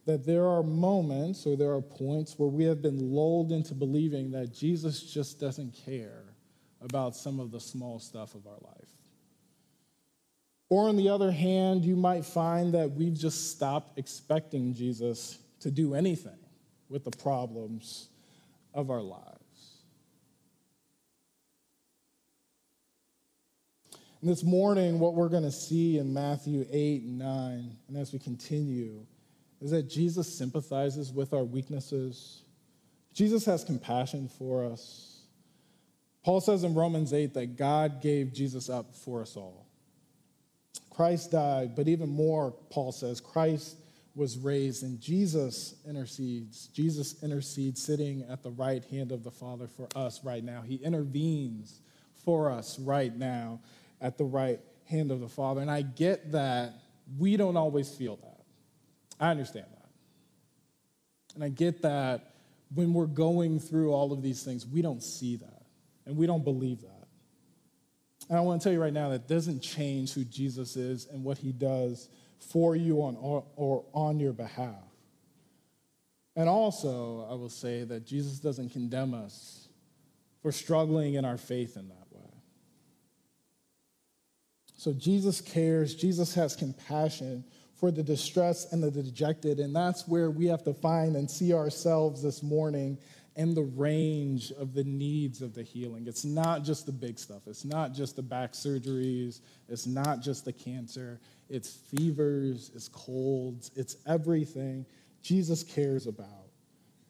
that 0.06 0.25
there 0.25 0.48
are 0.48 0.63
moments 0.63 1.46
or 1.46 1.56
there 1.56 1.72
are 1.72 1.82
points 1.82 2.38
where 2.38 2.50
we 2.50 2.63
have 2.63 2.82
been 2.82 3.12
lulled 3.12 3.51
into 3.51 3.74
believing 3.74 4.32
that 4.32 4.53
Jesus 4.53 5.01
just 5.01 5.39
doesn't 5.39 5.74
care 5.86 6.24
about 6.82 7.15
some 7.15 7.39
of 7.39 7.51
the 7.51 7.60
small 7.60 8.00
stuff 8.00 8.36
of 8.36 8.48
our 8.48 8.58
life. 8.62 8.89
Or 10.70 10.88
on 10.88 10.98
the 10.98 11.10
other 11.10 11.32
hand, 11.32 11.84
you 11.84 11.96
might 11.96 12.25
find 12.25 12.74
that 12.74 12.91
we've 12.91 13.18
just 13.18 13.51
stopped 13.51 13.98
expecting 13.98 14.74
Jesus 14.74 15.39
to 15.62 15.72
do 15.72 15.96
anything 15.96 16.38
with 16.89 17.03
the 17.03 17.12
problems 17.12 18.10
of 18.74 18.89
our 18.91 19.01
lives. 19.01 19.36
And 24.22 24.29
this 24.29 24.44
morning, 24.44 25.00
what 25.00 25.15
we're 25.15 25.29
going 25.29 25.44
to 25.44 25.51
see 25.51 25.98
in 25.98 26.13
Matthew 26.13 26.65
8 26.70 27.03
and 27.03 27.20
9, 27.20 27.77
and 27.88 27.98
as 27.98 28.12
we 28.12 28.20
continue, 28.20 29.06
is 29.62 29.72
that 29.72 29.89
Jesus 29.89 30.34
sympathizes 30.38 31.12
with 31.12 31.34
our 31.34 31.44
weaknesses. 31.44 32.44
Jesus 33.13 33.46
has 33.46 33.63
compassion 33.63 34.30
for 34.38 34.66
us. 34.66 35.22
Paul 36.24 36.42
says 36.42 36.63
in 36.63 36.74
Romans 36.74 37.13
8 37.13 37.34
that 37.34 37.58
God 37.58 38.01
gave 38.01 38.34
Jesus 38.34 38.70
up 38.70 38.96
for 38.96 39.22
us 39.22 39.36
all. 39.36 39.66
Christ 40.89 41.32
died, 41.32 41.75
but 41.75 41.88
even 41.88 42.10
more, 42.10 42.51
Paul 42.70 42.92
says, 42.92 43.22
Christ 43.22 43.78
was 44.16 44.38
raised 44.38 44.84
and 44.84 45.00
Jesus 45.00 45.75
intercedes. 45.88 46.68
Jesus 46.68 47.24
intercedes 47.24 47.82
sitting 47.82 48.25
at 48.30 48.44
the 48.44 48.51
right 48.51 48.84
hand 48.86 49.12
of 49.12 49.24
the 49.24 49.32
Father 49.32 49.68
for 49.68 49.88
us 49.96 50.24
right 50.24 50.44
now. 50.44 50.62
He 50.62 50.75
intervenes 50.75 51.80
for 52.25 52.51
us 52.51 52.78
right 52.80 53.16
now 53.16 53.62
at 54.01 54.18
the 54.18 54.25
right 54.25 54.60
hand 54.86 55.12
of 55.12 55.20
the 55.22 55.30
Father. 55.30 55.62
And 55.62 55.72
I 55.72 55.84
get 55.84 56.32
that 56.34 56.74
we 57.18 57.38
don't 57.38 57.58
always 57.58 57.89
feel 57.89 58.18
that. 58.18 58.38
I 59.20 59.32
understand 59.32 59.66
that. 59.72 59.90
And 61.36 61.44
I 61.44 61.50
get 61.50 61.82
that 61.82 62.34
when 62.74 62.94
we're 62.94 63.08
going 63.08 63.60
through 63.60 63.94
all 63.94 64.14
of 64.14 64.22
these 64.22 64.44
things, 64.44 64.66
we 64.66 64.82
don't 64.82 65.04
see 65.04 65.36
that 65.38 65.64
and 66.06 66.18
we 66.18 66.26
don't 66.26 66.44
believe 66.44 66.82
that. 66.82 67.08
And 68.30 68.38
I 68.38 68.42
want 68.42 68.62
to 68.62 68.64
tell 68.64 68.74
you 68.74 68.82
right 68.82 68.94
now 68.94 69.10
that 69.10 69.28
doesn't 69.28 69.62
change 69.62 70.14
who 70.14 70.24
Jesus 70.24 70.76
is 70.76 71.08
and 71.08 71.24
what 71.24 71.38
he 71.38 71.52
does 71.52 72.10
for 72.40 72.76
you 72.76 73.02
on, 73.02 73.18
or, 73.18 73.44
or 73.56 73.86
on 73.94 74.20
your 74.20 74.34
behalf. 74.34 74.76
And 76.36 76.48
also, 76.48 77.28
I 77.30 77.34
will 77.34 77.50
say 77.50 77.84
that 77.84 78.06
Jesus 78.06 78.40
doesn't 78.40 78.70
condemn 78.70 79.14
us 79.14 79.68
for 80.42 80.52
struggling 80.52 81.16
in 81.16 81.26
our 81.26 81.38
faith 81.38 81.76
in 81.76 81.90
that 81.90 82.08
way. 82.12 82.30
So 84.78 84.94
Jesus 84.94 85.42
cares, 85.42 85.96
Jesus 85.96 86.34
has 86.36 86.56
compassion 86.56 87.44
for 87.79 87.91
the 87.91 88.03
distressed 88.03 88.74
and 88.74 88.83
the 88.83 88.91
dejected, 88.91 89.59
and 89.59 89.75
that's 89.75 90.07
where 90.07 90.29
we 90.29 90.45
have 90.48 90.63
to 90.63 90.74
find 90.74 91.15
and 91.15 91.29
see 91.29 91.53
ourselves 91.53 92.21
this 92.21 92.43
morning 92.43 92.98
and 93.36 93.55
the 93.55 93.63
range 93.63 94.51
of 94.51 94.74
the 94.74 94.83
needs 94.83 95.41
of 95.41 95.53
the 95.53 95.63
healing. 95.63 96.05
It's 96.07 96.25
not 96.25 96.63
just 96.63 96.86
the 96.86 96.91
big 96.91 97.17
stuff. 97.17 97.43
It's 97.48 97.63
not 97.63 97.93
just 97.93 98.17
the 98.17 98.21
back 98.21 98.51
surgeries. 98.51 99.39
It's 99.69 99.88
not 99.88 100.19
just 100.19 100.43
the 100.43 100.51
cancer. 100.51 101.21
It's 101.50 101.74
fevers, 101.74 102.69
it's 102.75 102.89
colds, 102.89 103.71
it's 103.75 103.95
everything 104.05 104.86
Jesus 105.21 105.63
cares 105.63 106.05
about. 106.05 106.27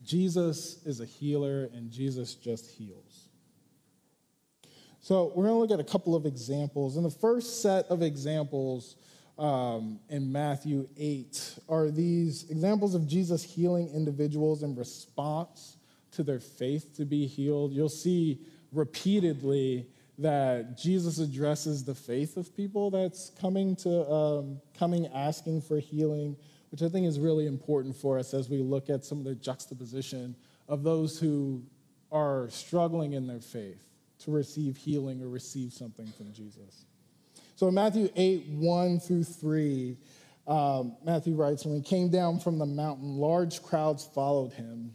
Jesus 0.03 0.85
is 0.85 1.01
a 1.01 1.05
healer, 1.05 1.69
and 1.73 1.91
Jesus 1.91 2.35
just 2.35 2.69
heals. 2.69 3.27
So, 5.01 5.31
we're 5.35 5.45
going 5.45 5.55
to 5.55 5.59
look 5.59 5.71
at 5.71 5.79
a 5.79 5.89
couple 5.89 6.15
of 6.15 6.25
examples. 6.25 6.95
And 6.95 7.05
the 7.05 7.09
first 7.09 7.61
set 7.61 7.85
of 7.85 8.01
examples 8.01 8.95
um, 9.39 9.99
in 10.09 10.31
Matthew 10.31 10.87
8 10.97 11.59
are 11.69 11.89
these 11.89 12.49
examples 12.49 12.93
of 12.93 13.07
Jesus 13.07 13.41
healing 13.41 13.89
individuals 13.93 14.63
in 14.63 14.75
response 14.75 15.77
to 16.11 16.23
their 16.23 16.39
faith 16.39 16.95
to 16.97 17.05
be 17.05 17.25
healed. 17.25 17.71
You'll 17.71 17.89
see 17.89 18.41
repeatedly 18.71 19.87
that 20.17 20.77
Jesus 20.77 21.19
addresses 21.19 21.85
the 21.85 21.95
faith 21.95 22.35
of 22.35 22.55
people 22.55 22.91
that's 22.91 23.31
coming 23.39 23.75
to 23.77 24.11
um, 24.11 24.59
coming 24.77 25.07
asking 25.07 25.61
for 25.61 25.79
healing, 25.79 26.35
which 26.71 26.81
I 26.81 26.89
think 26.89 27.07
is 27.07 27.19
really 27.19 27.47
important 27.47 27.95
for 27.95 28.19
us 28.19 28.33
as 28.33 28.49
we 28.49 28.61
look 28.61 28.89
at 28.89 29.05
some 29.05 29.19
of 29.19 29.23
the 29.23 29.35
juxtaposition 29.35 30.35
of 30.67 30.83
those 30.83 31.17
who 31.17 31.63
are 32.11 32.49
struggling 32.49 33.13
in 33.13 33.27
their 33.27 33.39
faith 33.39 33.83
to 34.19 34.31
receive 34.31 34.75
healing 34.75 35.21
or 35.21 35.29
receive 35.29 35.71
something 35.71 36.07
from 36.17 36.33
Jesus. 36.33 36.85
So 37.59 37.67
in 37.67 37.73
Matthew 37.73 38.07
8, 38.15 38.45
1 38.51 38.99
through 39.01 39.25
3, 39.25 39.97
um, 40.47 40.95
Matthew 41.03 41.35
writes, 41.35 41.65
When 41.65 41.75
he 41.75 41.81
came 41.81 42.07
down 42.07 42.39
from 42.39 42.57
the 42.57 42.65
mountain, 42.65 43.17
large 43.17 43.61
crowds 43.61 44.09
followed 44.15 44.53
him. 44.53 44.93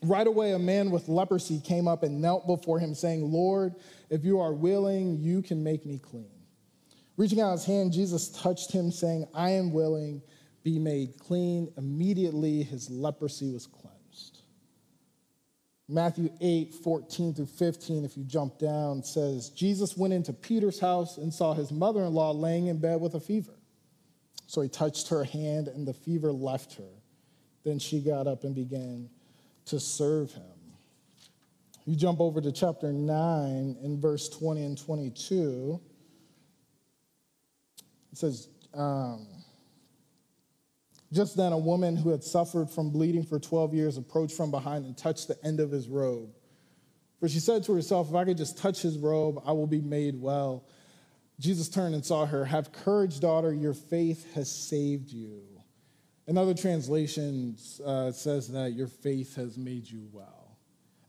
Right 0.00 0.26
away, 0.26 0.52
a 0.52 0.58
man 0.58 0.90
with 0.90 1.10
leprosy 1.10 1.60
came 1.60 1.86
up 1.86 2.02
and 2.02 2.22
knelt 2.22 2.46
before 2.46 2.78
him, 2.78 2.94
saying, 2.94 3.30
Lord, 3.30 3.74
if 4.08 4.24
you 4.24 4.40
are 4.40 4.54
willing, 4.54 5.18
you 5.18 5.42
can 5.42 5.62
make 5.62 5.84
me 5.84 5.98
clean. 5.98 6.30
Reaching 7.18 7.38
out 7.38 7.52
his 7.52 7.66
hand, 7.66 7.92
Jesus 7.92 8.30
touched 8.30 8.72
him, 8.72 8.90
saying, 8.90 9.26
I 9.34 9.50
am 9.50 9.70
willing, 9.70 10.22
be 10.62 10.78
made 10.78 11.18
clean. 11.18 11.70
Immediately, 11.76 12.62
his 12.62 12.88
leprosy 12.88 13.52
was 13.52 13.66
cleansed. 13.66 13.89
Matthew 15.90 16.30
8, 16.40 16.72
14 16.84 17.34
through 17.34 17.46
15, 17.46 18.04
if 18.04 18.16
you 18.16 18.22
jump 18.22 18.60
down, 18.60 19.02
says, 19.02 19.50
Jesus 19.50 19.96
went 19.96 20.12
into 20.12 20.32
Peter's 20.32 20.78
house 20.78 21.18
and 21.18 21.34
saw 21.34 21.52
his 21.52 21.72
mother 21.72 22.04
in 22.04 22.14
law 22.14 22.30
laying 22.30 22.68
in 22.68 22.78
bed 22.78 23.00
with 23.00 23.14
a 23.14 23.20
fever. 23.20 23.54
So 24.46 24.60
he 24.60 24.68
touched 24.68 25.08
her 25.08 25.24
hand, 25.24 25.66
and 25.66 25.86
the 25.86 25.92
fever 25.92 26.30
left 26.30 26.74
her. 26.74 26.92
Then 27.64 27.80
she 27.80 28.00
got 28.00 28.28
up 28.28 28.44
and 28.44 28.54
began 28.54 29.10
to 29.66 29.80
serve 29.80 30.32
him. 30.32 30.44
You 31.86 31.96
jump 31.96 32.20
over 32.20 32.40
to 32.40 32.52
chapter 32.52 32.92
9 32.92 33.76
in 33.82 34.00
verse 34.00 34.28
20 34.28 34.62
and 34.62 34.78
22. 34.78 35.80
It 38.12 38.18
says, 38.18 38.48
um, 38.74 39.26
Just 41.12 41.36
then 41.36 41.52
a 41.52 41.58
woman 41.58 41.96
who 41.96 42.10
had 42.10 42.22
suffered 42.22 42.70
from 42.70 42.90
bleeding 42.90 43.24
for 43.24 43.38
12 43.38 43.74
years 43.74 43.96
approached 43.96 44.36
from 44.36 44.50
behind 44.50 44.84
and 44.84 44.96
touched 44.96 45.28
the 45.28 45.44
end 45.44 45.58
of 45.58 45.70
his 45.70 45.88
robe. 45.88 46.30
For 47.18 47.28
she 47.28 47.40
said 47.40 47.64
to 47.64 47.74
herself, 47.74 48.08
If 48.08 48.14
I 48.14 48.24
could 48.24 48.36
just 48.36 48.58
touch 48.58 48.80
his 48.80 48.96
robe, 48.96 49.42
I 49.44 49.52
will 49.52 49.66
be 49.66 49.80
made 49.80 50.20
well. 50.20 50.64
Jesus 51.40 51.68
turned 51.68 51.94
and 51.94 52.04
saw 52.04 52.26
her. 52.26 52.44
Have 52.44 52.70
courage, 52.72 53.18
daughter, 53.18 53.52
your 53.52 53.74
faith 53.74 54.34
has 54.34 54.50
saved 54.50 55.10
you. 55.10 55.42
Another 56.26 56.54
translation 56.54 57.56
uh, 57.84 58.12
says 58.12 58.48
that 58.48 58.74
your 58.74 58.86
faith 58.86 59.34
has 59.36 59.58
made 59.58 59.90
you 59.90 60.08
well. 60.12 60.58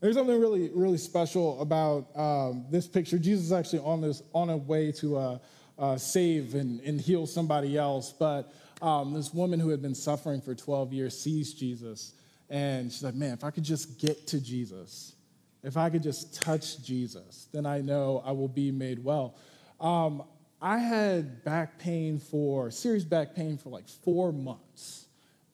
There's 0.00 0.16
something 0.16 0.40
really, 0.40 0.70
really 0.74 0.98
special 0.98 1.60
about 1.60 2.08
um, 2.16 2.66
this 2.70 2.88
picture. 2.88 3.18
Jesus 3.18 3.44
is 3.46 3.52
actually 3.52 3.78
on 3.80 4.00
this 4.00 4.20
on 4.34 4.50
a 4.50 4.56
way 4.56 4.90
to 4.92 5.16
uh, 5.16 5.38
uh, 5.78 5.96
save 5.96 6.56
and, 6.56 6.80
and, 6.80 7.00
heal 7.00 7.26
somebody 7.26 7.78
else, 7.78 8.12
but 8.12 8.52
um, 8.82 9.14
this 9.14 9.32
woman 9.32 9.58
who 9.58 9.70
had 9.70 9.80
been 9.80 9.94
suffering 9.94 10.40
for 10.40 10.54
12 10.54 10.92
years 10.92 11.18
sees 11.18 11.54
Jesus, 11.54 12.12
and 12.50 12.92
she's 12.92 13.02
like, 13.02 13.14
"Man, 13.14 13.32
if 13.32 13.44
I 13.44 13.50
could 13.50 13.64
just 13.64 13.98
get 13.98 14.26
to 14.28 14.40
Jesus, 14.40 15.14
if 15.62 15.76
I 15.76 15.88
could 15.88 16.02
just 16.02 16.34
touch 16.34 16.82
Jesus, 16.82 17.48
then 17.52 17.64
I 17.64 17.80
know 17.80 18.22
I 18.26 18.32
will 18.32 18.48
be 18.48 18.70
made 18.70 19.02
well." 19.02 19.36
Um, 19.80 20.24
I 20.60 20.78
had 20.78 21.42
back 21.44 21.78
pain 21.78 22.18
for 22.18 22.70
serious 22.70 23.04
back 23.04 23.34
pain 23.34 23.56
for 23.56 23.70
like 23.70 23.88
four 23.88 24.32
months 24.32 25.06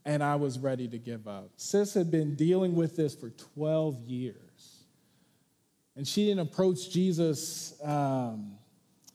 and 0.09 0.23
I 0.23 0.37
was 0.37 0.59
ready 0.59 0.89
to 0.89 0.97
give 0.97 1.29
up. 1.29 1.51
Sis 1.57 1.93
had 1.93 2.11
been 2.11 2.35
dealing 2.35 2.75
with 2.75 2.97
this 2.97 3.15
for 3.15 3.29
12 3.29 4.01
years. 4.07 4.85
And 5.97 6.09
she 6.09 6.25
didn't 6.25 6.41
approach 6.41 6.89
Jesus 6.89 7.75
um, 7.85 8.53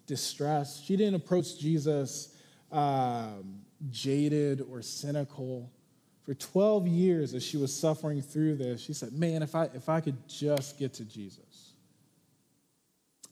distressed. 0.06 0.86
She 0.86 0.96
didn't 0.96 1.16
approach 1.16 1.58
Jesus 1.58 2.38
um, 2.72 3.63
jaded 3.90 4.62
or 4.70 4.82
cynical. 4.82 5.72
For 6.24 6.34
12 6.34 6.88
years, 6.88 7.34
as 7.34 7.44
she 7.44 7.58
was 7.58 7.76
suffering 7.76 8.22
through 8.22 8.56
this, 8.56 8.82
she 8.82 8.94
said, 8.94 9.14
Man, 9.14 9.44
if 9.44 9.56
I, 9.56 9.66
if 9.74 9.90
I 9.90 10.00
could 10.00 10.28
just 10.28 10.78
get 10.80 10.94
to 10.96 11.06
Jesus, 11.06 11.74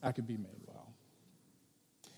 I 0.04 0.12
could 0.12 0.28
be 0.28 0.38
made 0.38 0.62
well. 0.68 0.94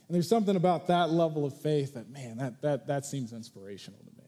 And 0.08 0.16
there's 0.16 0.28
something 0.28 0.56
about 0.56 0.88
that 0.88 1.12
level 1.12 1.46
of 1.46 1.60
faith 1.62 1.94
that, 1.94 2.10
man, 2.10 2.38
that, 2.38 2.62
that, 2.62 2.88
that 2.88 3.06
seems 3.06 3.34
inspirational 3.34 4.00
to 4.00 4.06
me 4.06 4.24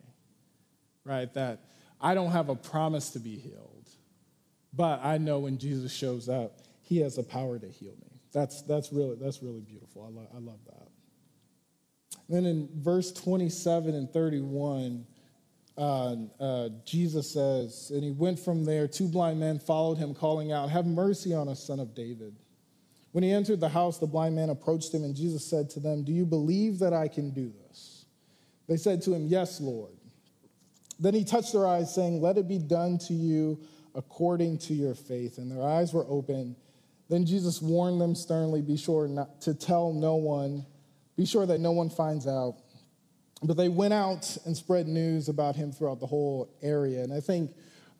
right? 1.06 1.32
That 1.36 1.60
I 2.02 2.14
don't 2.14 2.32
have 2.32 2.50
a 2.50 2.56
promise 2.56 3.12
to 3.12 3.20
be 3.20 3.38
healed, 3.38 3.88
but 4.74 5.00
I 5.04 5.18
know 5.18 5.40
when 5.40 5.58
Jesus 5.58 5.94
shows 5.94 6.28
up, 6.28 6.60
he 6.82 7.00
has 7.00 7.16
the 7.16 7.24
power 7.24 7.58
to 7.58 7.68
heal 7.68 7.94
me. 8.02 8.20
That's, 8.34 8.64
that's, 8.64 8.92
really, 8.92 9.16
that's 9.16 9.42
really 9.42 9.62
beautiful. 9.62 10.04
I, 10.04 10.10
lo- 10.10 10.28
I 10.36 10.40
love 10.40 10.60
that. 10.66 10.85
Then 12.28 12.46
in 12.46 12.70
verse 12.76 13.12
27 13.12 13.94
and 13.94 14.10
31, 14.12 15.06
uh, 15.78 16.16
uh, 16.40 16.70
Jesus 16.86 17.32
says, 17.32 17.92
And 17.94 18.04
he 18.04 18.12
went 18.12 18.40
from 18.40 18.66
there. 18.66 18.88
Two 18.88 19.08
blind 19.08 19.40
men 19.40 19.60
followed 19.60 19.98
him, 19.98 20.14
calling 20.14 20.52
out, 20.52 20.70
Have 20.70 20.86
mercy 20.86 21.34
on 21.34 21.48
us, 21.48 21.64
son 21.64 21.80
of 21.80 21.94
David. 21.94 22.36
When 23.12 23.24
he 23.24 23.32
entered 23.32 23.60
the 23.60 23.70
house, 23.70 23.98
the 23.98 24.08
blind 24.08 24.36
man 24.36 24.50
approached 24.50 24.94
him, 24.94 25.04
and 25.04 25.16
Jesus 25.16 25.46
said 25.46 25.70
to 25.72 25.80
them, 25.80 26.04
Do 26.04 26.12
you 26.12 26.26
believe 26.26 26.80
that 26.80 26.94
I 26.94 27.08
can 27.08 27.30
do 27.30 27.52
this? 27.68 28.06
They 28.68 28.78
said 28.78 29.02
to 29.04 29.14
him, 29.14 29.28
Yes, 29.28 29.62
Lord. 29.62 29.94
Then 31.00 31.14
he 31.14 31.24
touched 31.24 31.54
their 31.54 31.68
eyes, 31.68 31.94
saying, 31.94 32.22
Let 32.22 32.38
it 32.38 32.48
be 32.48 32.58
done 32.58 32.98
to 33.08 33.14
you 33.14 33.60
according 33.94 34.58
to 34.60 34.74
your 34.74 34.96
faith. 34.96 35.38
And 35.38 35.52
their 35.52 35.66
eyes 35.66 35.94
were 35.94 36.06
open. 36.08 36.56
Then 37.10 37.26
Jesus 37.26 37.62
warned 37.62 38.02
them 38.02 38.16
sternly, 38.16 38.62
Be 38.62 38.78
sure 38.78 39.08
not 39.08 39.42
to 39.42 39.54
tell 39.54 39.94
no 39.94 40.16
one, 40.16 40.66
be 41.16 41.26
sure 41.26 41.46
that 41.46 41.60
no 41.60 41.72
one 41.72 41.90
finds 41.90 42.28
out. 42.28 42.58
But 43.44 43.58
they 43.58 43.70
went 43.70 43.94
out 43.94 44.38
and 44.46 44.56
spread 44.56 44.88
news 44.88 45.30
about 45.30 45.56
him 45.56 45.72
throughout 45.72 46.00
the 46.00 46.08
whole 46.08 46.50
area. 46.62 47.04
And 47.04 47.14
I 47.14 47.20
think, 47.20 47.52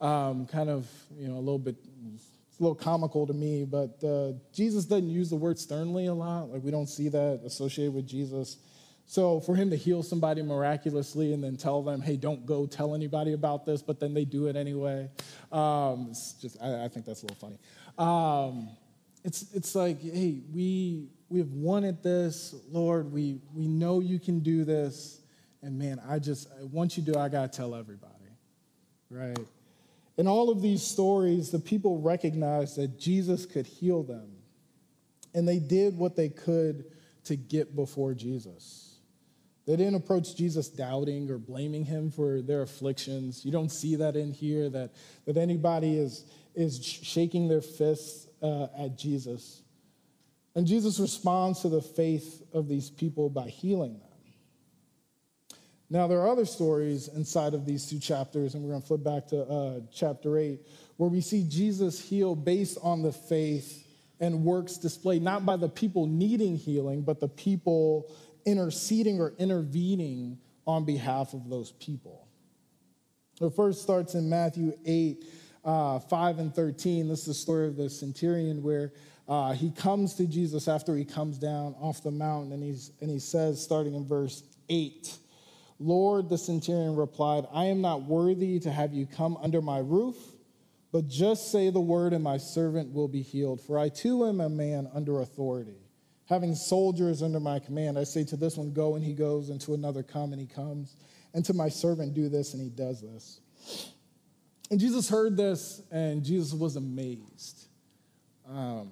um, 0.02 0.48
kind 0.48 0.70
of, 0.70 0.88
you 1.16 1.28
know, 1.28 1.36
a 1.36 1.40
little 1.40 1.60
bit 1.60 1.76
it's 2.56 2.62
a 2.62 2.64
little 2.64 2.76
comical 2.76 3.28
to 3.28 3.34
me, 3.34 3.66
but 3.66 4.02
uh, 4.02 4.32
Jesus 4.54 4.86
doesn't 4.86 5.10
use 5.10 5.30
the 5.30 5.36
word 5.36 5.60
sternly 5.60 6.06
a 6.06 6.14
lot. 6.14 6.50
Like 6.50 6.64
we 6.64 6.72
don't 6.72 6.88
see 6.88 7.10
that 7.10 7.42
associated 7.46 7.94
with 7.94 8.08
Jesus. 8.08 8.56
So 9.08 9.42
for 9.42 9.56
him 9.56 9.70
to 9.72 9.76
heal 9.76 10.02
somebody 10.02 10.42
miraculously 10.42 11.34
and 11.34 11.44
then 11.44 11.58
tell 11.58 11.84
them, 11.84 12.00
"Hey, 12.00 12.16
don't 12.16 12.46
go 12.46 12.66
tell 12.66 12.96
anybody 12.96 13.34
about 13.34 13.66
this," 13.66 13.82
but 13.82 14.00
then 14.00 14.14
they 14.14 14.24
do 14.24 14.48
it 14.48 14.56
anyway, 14.56 15.10
um, 15.52 16.08
it's 16.12 16.32
just 16.42 16.56
I, 16.62 16.86
I, 16.86 16.88
think 16.88 17.06
that's 17.06 17.24
a 17.24 17.26
little 17.26 17.36
funny. 17.36 17.60
Um, 17.98 18.70
it's 19.26 19.54
it's 19.54 19.76
like, 19.76 20.02
hey, 20.02 20.40
we 20.54 21.10
we 21.36 21.42
have 21.42 21.52
wanted 21.52 22.02
this, 22.02 22.56
Lord. 22.72 23.12
We 23.12 23.42
we 23.54 23.68
know 23.68 24.00
you 24.00 24.22
can 24.22 24.40
do 24.40 24.64
this, 24.64 25.20
and 25.62 25.78
man, 25.78 26.00
I 26.08 26.18
just 26.18 26.48
once 26.72 26.96
you 26.96 27.04
do, 27.04 27.20
I 27.20 27.28
gotta 27.28 27.50
tell 27.50 27.76
everybody, 27.76 28.14
right? 29.10 29.38
In 30.16 30.28
all 30.28 30.50
of 30.50 30.62
these 30.62 30.82
stories, 30.82 31.52
the 31.52 31.60
people 31.60 32.00
recognized 32.00 32.78
that 32.78 32.98
Jesus 32.98 33.46
could 33.46 33.68
heal 33.68 34.02
them, 34.02 34.32
and 35.34 35.46
they 35.46 35.60
did 35.60 35.98
what 35.98 36.16
they 36.16 36.30
could 36.30 36.86
to 37.26 37.36
get 37.36 37.76
before 37.76 38.14
Jesus. 38.14 38.96
They 39.68 39.76
didn't 39.76 39.96
approach 39.96 40.38
Jesus 40.38 40.70
doubting 40.70 41.30
or 41.30 41.38
blaming 41.38 41.84
him 41.84 42.12
for 42.12 42.42
their 42.44 42.62
afflictions. 42.62 43.44
You 43.44 43.52
don't 43.52 43.74
see 43.74 43.98
that 43.98 44.16
in 44.16 44.32
here, 44.32 44.70
that, 44.70 44.94
that 45.26 45.36
anybody 45.36 45.98
is, 45.98 46.24
is 46.54 46.82
shaking 46.82 47.50
their 47.50 47.62
fists 47.62 48.28
uh, 48.42 48.68
at 48.78 48.98
Jesus. 48.98 49.64
And 50.56 50.66
Jesus 50.66 51.00
responds 51.00 51.62
to 51.62 51.70
the 51.70 51.82
faith 51.82 52.42
of 52.54 52.68
these 52.68 52.90
people 52.90 53.30
by 53.30 53.50
healing 53.50 54.00
them. 54.00 54.10
Now, 55.90 56.08
there 56.08 56.20
are 56.20 56.30
other 56.30 56.46
stories 56.46 57.10
inside 57.10 57.54
of 57.54 57.66
these 57.66 57.88
two 57.88 58.00
chapters, 58.00 58.56
and 58.56 58.64
we're 58.64 58.72
going 58.72 58.82
to 58.82 58.88
flip 58.88 59.04
back 59.04 59.28
to 59.28 59.44
uh, 59.44 59.80
chapter 59.94 60.38
8, 60.38 60.60
where 60.98 61.10
we 61.10 61.22
see 61.22 61.46
Jesus 61.48 62.02
heal 62.02 62.36
based 62.36 62.78
on 62.82 63.04
the 63.04 63.12
faith 63.12 63.86
and 64.20 64.44
works 64.44 64.78
displayed 64.78 65.22
not 65.22 65.46
by 65.46 65.58
the 65.58 65.70
people 65.70 66.08
needing 66.08 66.56
healing, 66.56 67.02
but 67.02 67.20
the 67.20 67.28
people 67.28 68.12
interceding 68.46 69.20
or 69.20 69.34
intervening 69.38 70.40
on 70.66 70.86
behalf 70.86 71.34
of 71.34 71.50
those 71.50 71.72
people. 71.74 72.28
The 73.40 73.52
first 73.52 73.82
starts 73.82 74.16
in 74.16 74.30
Matthew 74.30 74.74
8, 74.86 75.24
uh, 75.66 76.00
5 76.00 76.40
and 76.40 76.54
13. 76.54 77.08
This 77.08 77.22
is 77.22 77.26
the 77.26 77.34
story 77.34 77.68
of 77.68 77.76
the 77.76 77.90
centurion 77.90 78.62
where 78.62 78.94
uh, 79.28 79.54
he 79.54 79.72
comes 79.72 80.14
to 80.14 80.28
Jesus 80.28 80.68
after 80.68 80.96
he 80.96 81.04
comes 81.04 81.38
down 81.38 81.76
off 81.80 82.04
the 82.04 82.12
mountain, 82.12 82.54
and, 82.54 82.64
he's, 82.64 82.92
and 83.02 83.10
he 83.10 83.20
says, 83.20 83.62
starting 83.62 83.96
in 83.96 84.08
verse 84.08 84.44
8, 84.70 85.18
Lord, 85.80 86.30
the 86.30 86.38
centurion 86.38 86.96
replied, 86.96 87.46
I 87.52 87.66
am 87.66 87.82
not 87.82 88.04
worthy 88.04 88.60
to 88.60 88.72
have 88.72 88.94
you 88.94 89.08
come 89.08 89.38
under 89.42 89.62
my 89.62 89.80
roof, 89.80 90.16
but 90.92 91.08
just 91.08 91.52
say 91.52 91.70
the 91.70 91.82
word, 91.82 92.14
and 92.14 92.24
my 92.24 92.38
servant 92.38 92.94
will 92.94 93.08
be 93.08 93.22
healed. 93.22 93.60
For 93.60 93.78
I 93.78 93.90
too 93.90 94.26
am 94.26 94.40
a 94.40 94.48
man 94.48 94.88
under 94.94 95.20
authority, 95.20 95.76
having 96.30 96.56
soldiers 96.56 97.22
under 97.24 97.40
my 97.40 97.60
command. 97.60 97.98
I 97.98 98.06
say 98.06 98.24
to 98.26 98.38
this 98.38 98.56
one, 98.56 98.72
Go, 98.72 98.96
and 98.96 99.04
he 99.04 99.14
goes, 99.14 99.50
and 99.50 99.60
to 99.62 99.74
another, 99.74 100.04
Come, 100.04 100.32
and 100.32 100.40
he 100.40 100.48
comes, 100.48 100.96
and 101.34 101.44
to 101.46 101.54
my 101.54 101.68
servant, 101.68 102.14
Do 102.14 102.30
this, 102.30 102.54
and 102.54 102.64
he 102.64 102.70
does 102.70 103.02
this. 103.02 103.42
And 104.72 104.80
Jesus 104.80 105.10
heard 105.10 105.38
this, 105.38 105.82
and 105.92 106.24
Jesus 106.24 106.54
was 106.54 106.76
amazed. 106.76 107.68
Um, 108.50 108.92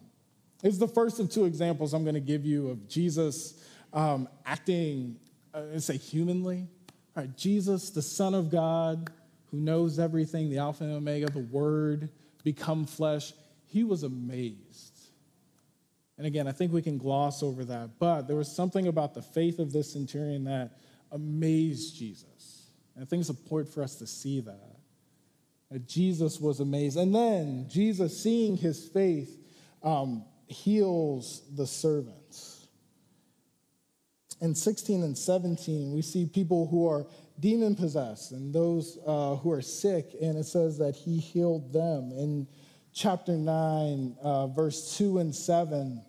it's 0.64 0.78
the 0.78 0.88
first 0.88 1.20
of 1.20 1.30
two 1.30 1.46
examples 1.46 1.94
I'm 1.94 2.04
going 2.04 2.14
to 2.14 2.22
give 2.22 2.46
you 2.46 2.70
of 2.70 2.88
Jesus 2.88 3.64
um, 3.92 4.28
acting 4.46 5.18
uh, 5.54 5.80
say 5.80 5.98
humanly. 5.98 6.68
All 7.16 7.24
right, 7.24 7.38
Jesus, 7.38 7.90
the 7.92 8.02
Son 8.02 8.34
of 8.34 8.50
God, 8.50 9.12
who 9.52 9.58
knows 9.58 10.00
everything, 10.00 10.50
the 10.50 10.58
Alpha 10.58 10.84
and 10.84 10.94
Omega, 10.94 11.28
the 11.28 11.40
Word, 11.40 12.10
become 12.44 12.86
flesh, 12.86 13.34
he 13.66 13.84
was 13.84 14.04
amazed. 14.04 15.00
And 16.18 16.28
again, 16.28 16.48
I 16.48 16.52
think 16.52 16.72
we 16.72 16.82
can 16.82 16.98
gloss 16.98 17.44
over 17.44 17.66
that, 17.66 18.00
but 18.00 18.24
there 18.24 18.36
was 18.36 18.52
something 18.52 18.88
about 18.88 19.14
the 19.14 19.22
faith 19.22 19.60
of 19.60 19.72
this 19.72 19.94
centurion 19.94 20.44
that 20.46 20.80
amazed 21.12 21.96
Jesus. 21.96 22.68
And 22.96 23.04
I 23.04 23.06
think 23.08 23.22
it's 23.22 23.30
important 23.30 23.74
for 23.74 23.84
us 23.84 23.96
to 23.96 24.08
see 24.08 24.40
that. 24.42 24.73
That 25.74 25.88
Jesus 25.88 26.40
was 26.40 26.60
amazed. 26.60 26.98
And 26.98 27.16
then 27.16 27.66
Jesus, 27.68 28.22
seeing 28.22 28.56
his 28.56 28.88
faith, 28.88 29.40
um, 29.82 30.24
heals 30.46 31.42
the 31.56 31.66
servants. 31.66 32.68
in 34.40 34.54
16 34.54 35.02
and 35.02 35.18
17, 35.18 35.92
we 35.92 36.04
see 36.04 36.28
people 36.28 36.68
who 36.68 36.88
are 36.88 37.08
demon 37.40 37.76
possessed 37.76 38.34
and 38.34 38.54
those 38.54 39.00
uh, 39.08 39.36
who 39.38 39.52
are 39.52 39.64
sick, 39.64 40.16
and 40.22 40.38
it 40.38 40.46
says 40.46 40.78
that 40.78 40.96
he 40.96 41.18
healed 41.18 41.74
them. 41.74 42.12
In 42.12 42.48
chapter 42.94 43.32
9, 43.32 44.16
uh, 44.22 44.48
verse 44.48 44.96
2 44.96 45.18
and 45.18 45.34
7, 45.34 46.04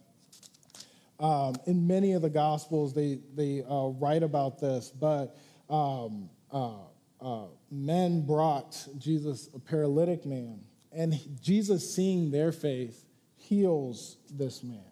um, 1.20 1.54
in 1.66 1.86
many 1.86 2.12
of 2.12 2.20
the 2.20 2.28
Gospels, 2.28 2.92
they, 2.92 3.20
they 3.34 3.62
uh, 3.62 3.86
write 3.98 4.22
about 4.22 4.60
this, 4.60 4.90
but 4.90 5.34
um, 5.70 6.28
uh, 6.52 6.74
uh, 7.22 7.46
men 7.74 8.24
brought 8.24 8.86
Jesus 8.98 9.48
a 9.54 9.58
paralytic 9.58 10.24
man, 10.24 10.60
and 10.92 11.18
Jesus, 11.42 11.94
seeing 11.94 12.30
their 12.30 12.52
faith, 12.52 13.04
heals 13.36 14.16
this 14.30 14.62
man. 14.62 14.84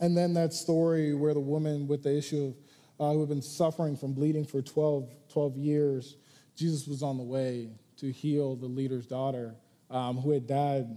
And 0.00 0.16
then 0.16 0.34
that 0.34 0.52
story 0.52 1.14
where 1.14 1.32
the 1.32 1.40
woman 1.40 1.86
with 1.86 2.02
the 2.02 2.16
issue 2.16 2.54
of, 2.98 3.10
uh, 3.10 3.12
who 3.12 3.20
had 3.20 3.28
been 3.28 3.42
suffering 3.42 3.96
from 3.96 4.12
bleeding 4.12 4.44
for 4.44 4.60
12, 4.60 5.08
12 5.28 5.56
years, 5.56 6.16
Jesus 6.56 6.86
was 6.86 7.02
on 7.02 7.16
the 7.16 7.22
way 7.22 7.70
to 7.98 8.10
heal 8.10 8.56
the 8.56 8.66
leader's 8.66 9.06
daughter 9.06 9.54
um, 9.90 10.16
who 10.16 10.32
had 10.32 10.46
died. 10.46 10.96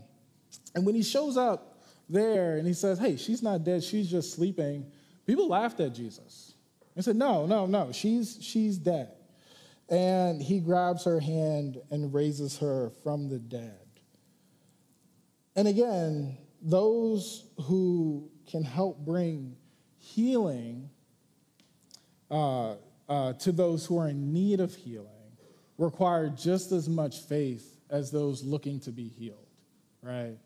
And 0.76 0.86
when 0.86 0.96
he 0.96 1.04
shows 1.04 1.38
up 1.38 1.84
there 2.10 2.58
and 2.58 2.68
he 2.68 2.74
says, 2.74 2.98
Hey, 3.00 3.18
she's 3.18 3.44
not 3.44 3.64
dead, 3.64 3.84
she's 3.84 4.10
just 4.10 4.34
sleeping, 4.34 4.92
people 5.26 5.48
laughed 5.48 5.80
at 5.80 5.94
Jesus. 5.94 6.54
He 6.96 7.02
said, 7.02 7.16
No, 7.16 7.46
no, 7.46 7.66
no, 7.66 7.92
she's, 7.92 8.40
she's 8.42 8.78
dead. 8.78 9.10
And 9.90 10.42
he 10.42 10.60
grabs 10.60 11.06
her 11.06 11.20
hand 11.20 11.82
and 11.90 12.14
raises 12.14 12.58
her 12.58 12.92
from 13.04 13.30
the 13.30 13.40
dead. 13.40 13.88
And 15.56 15.68
again, 15.68 16.38
those 16.62 17.46
who 17.64 18.30
can 18.50 18.64
help 18.64 19.00
bring 19.00 19.56
healing 19.98 20.90
uh, 22.30 22.76
uh, 23.08 23.34
to 23.34 23.52
those 23.52 23.86
who 23.86 23.98
are 23.98 24.10
in 24.10 24.34
need 24.34 24.60
of 24.60 24.76
healing 24.76 25.08
require 25.78 26.30
just 26.30 26.72
as 26.72 26.90
much 26.90 27.22
faith 27.22 27.78
as 27.90 28.12
those 28.12 28.44
looking 28.44 28.80
to 28.82 28.92
be 28.92 29.08
healed, 29.08 29.48
right? 30.02 30.38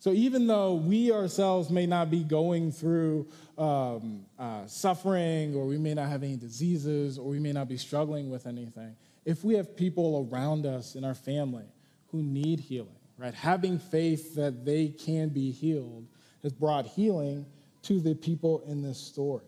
So 0.00 0.12
even 0.12 0.46
though 0.46 0.74
we 0.74 1.10
ourselves 1.12 1.70
may 1.70 1.86
not 1.86 2.10
be 2.10 2.22
going 2.22 2.70
through 2.70 3.28
um, 3.56 4.24
uh, 4.38 4.64
suffering, 4.66 5.56
or 5.56 5.66
we 5.66 5.76
may 5.76 5.94
not 5.94 6.08
have 6.08 6.22
any 6.22 6.36
diseases, 6.36 7.18
or 7.18 7.28
we 7.28 7.40
may 7.40 7.52
not 7.52 7.68
be 7.68 7.76
struggling 7.76 8.30
with 8.30 8.46
anything, 8.46 8.94
if 9.24 9.42
we 9.42 9.54
have 9.54 9.76
people 9.76 10.28
around 10.32 10.66
us 10.66 10.94
in 10.94 11.04
our 11.04 11.14
family 11.14 11.66
who 12.08 12.22
need 12.22 12.60
healing, 12.60 12.94
right, 13.16 13.34
having 13.34 13.78
faith 13.78 14.36
that 14.36 14.64
they 14.64 14.88
can 14.88 15.30
be 15.30 15.50
healed 15.50 16.06
has 16.42 16.52
brought 16.52 16.86
healing 16.86 17.44
to 17.82 18.00
the 18.00 18.14
people 18.14 18.62
in 18.66 18.82
this 18.82 18.98
story. 18.98 19.44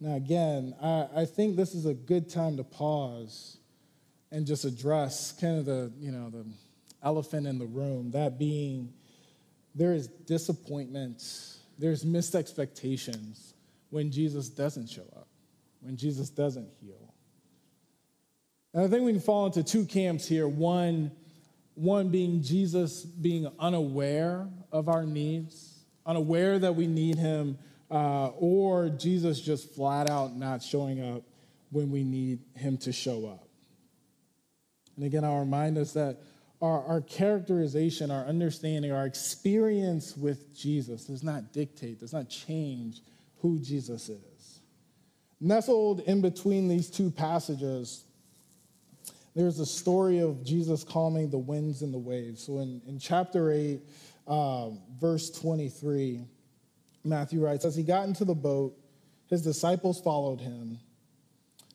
Now, 0.00 0.16
again, 0.16 0.74
I, 0.82 1.06
I 1.14 1.24
think 1.26 1.56
this 1.56 1.74
is 1.74 1.86
a 1.86 1.94
good 1.94 2.28
time 2.28 2.56
to 2.56 2.64
pause 2.64 3.58
and 4.32 4.46
just 4.46 4.64
address 4.64 5.32
kind 5.32 5.58
of 5.58 5.66
the, 5.66 5.92
you 6.00 6.10
know, 6.10 6.30
the 6.30 6.46
elephant 7.02 7.46
in 7.46 7.58
the 7.58 7.66
room, 7.66 8.10
that 8.12 8.38
being 8.38 8.92
there 9.74 9.94
is 9.94 10.06
disappointment, 10.06 11.22
there's 11.78 12.04
missed 12.04 12.34
expectations 12.34 13.54
when 13.90 14.10
Jesus 14.10 14.48
doesn't 14.48 14.88
show 14.88 15.06
up, 15.16 15.28
when 15.80 15.96
Jesus 15.96 16.30
doesn't 16.30 16.68
heal. 16.80 17.14
And 18.74 18.84
I 18.84 18.88
think 18.88 19.04
we 19.04 19.12
can 19.12 19.20
fall 19.20 19.46
into 19.46 19.62
two 19.62 19.84
camps 19.84 20.26
here. 20.26 20.48
One, 20.48 21.10
one 21.74 22.08
being 22.08 22.42
Jesus 22.42 23.04
being 23.04 23.50
unaware 23.58 24.48
of 24.70 24.88
our 24.88 25.04
needs, 25.04 25.84
unaware 26.06 26.58
that 26.58 26.74
we 26.74 26.86
need 26.86 27.18
him, 27.18 27.58
uh, 27.90 28.28
or 28.28 28.88
Jesus 28.88 29.40
just 29.40 29.74
flat 29.74 30.08
out 30.08 30.34
not 30.34 30.62
showing 30.62 31.02
up 31.02 31.22
when 31.70 31.90
we 31.90 32.04
need 32.04 32.40
him 32.54 32.78
to 32.78 32.92
show 32.92 33.26
up. 33.26 33.48
And 34.96 35.04
again, 35.04 35.24
I'll 35.24 35.40
remind 35.40 35.78
us 35.78 35.92
that 35.92 36.20
our, 36.62 36.84
our 36.84 37.00
characterization, 37.00 38.12
our 38.12 38.24
understanding, 38.24 38.92
our 38.92 39.04
experience 39.04 40.16
with 40.16 40.56
Jesus 40.56 41.06
does 41.06 41.24
not 41.24 41.52
dictate, 41.52 41.98
does 41.98 42.12
not 42.12 42.30
change 42.30 43.00
who 43.40 43.58
Jesus 43.58 44.08
is. 44.08 44.60
Nestled 45.40 46.00
in 46.00 46.22
between 46.22 46.68
these 46.68 46.88
two 46.88 47.10
passages, 47.10 48.04
there's 49.34 49.58
a 49.58 49.66
story 49.66 50.20
of 50.20 50.44
Jesus 50.44 50.84
calming 50.84 51.30
the 51.30 51.38
winds 51.38 51.82
and 51.82 51.92
the 51.92 51.98
waves. 51.98 52.44
So 52.44 52.60
in, 52.60 52.80
in 52.86 53.00
chapter 53.00 53.50
8, 53.50 53.80
um, 54.28 54.78
verse 55.00 55.30
23, 55.30 56.20
Matthew 57.02 57.44
writes, 57.44 57.64
As 57.64 57.74
he 57.74 57.82
got 57.82 58.06
into 58.06 58.24
the 58.24 58.36
boat, 58.36 58.78
his 59.26 59.42
disciples 59.42 60.00
followed 60.00 60.40
him. 60.40 60.78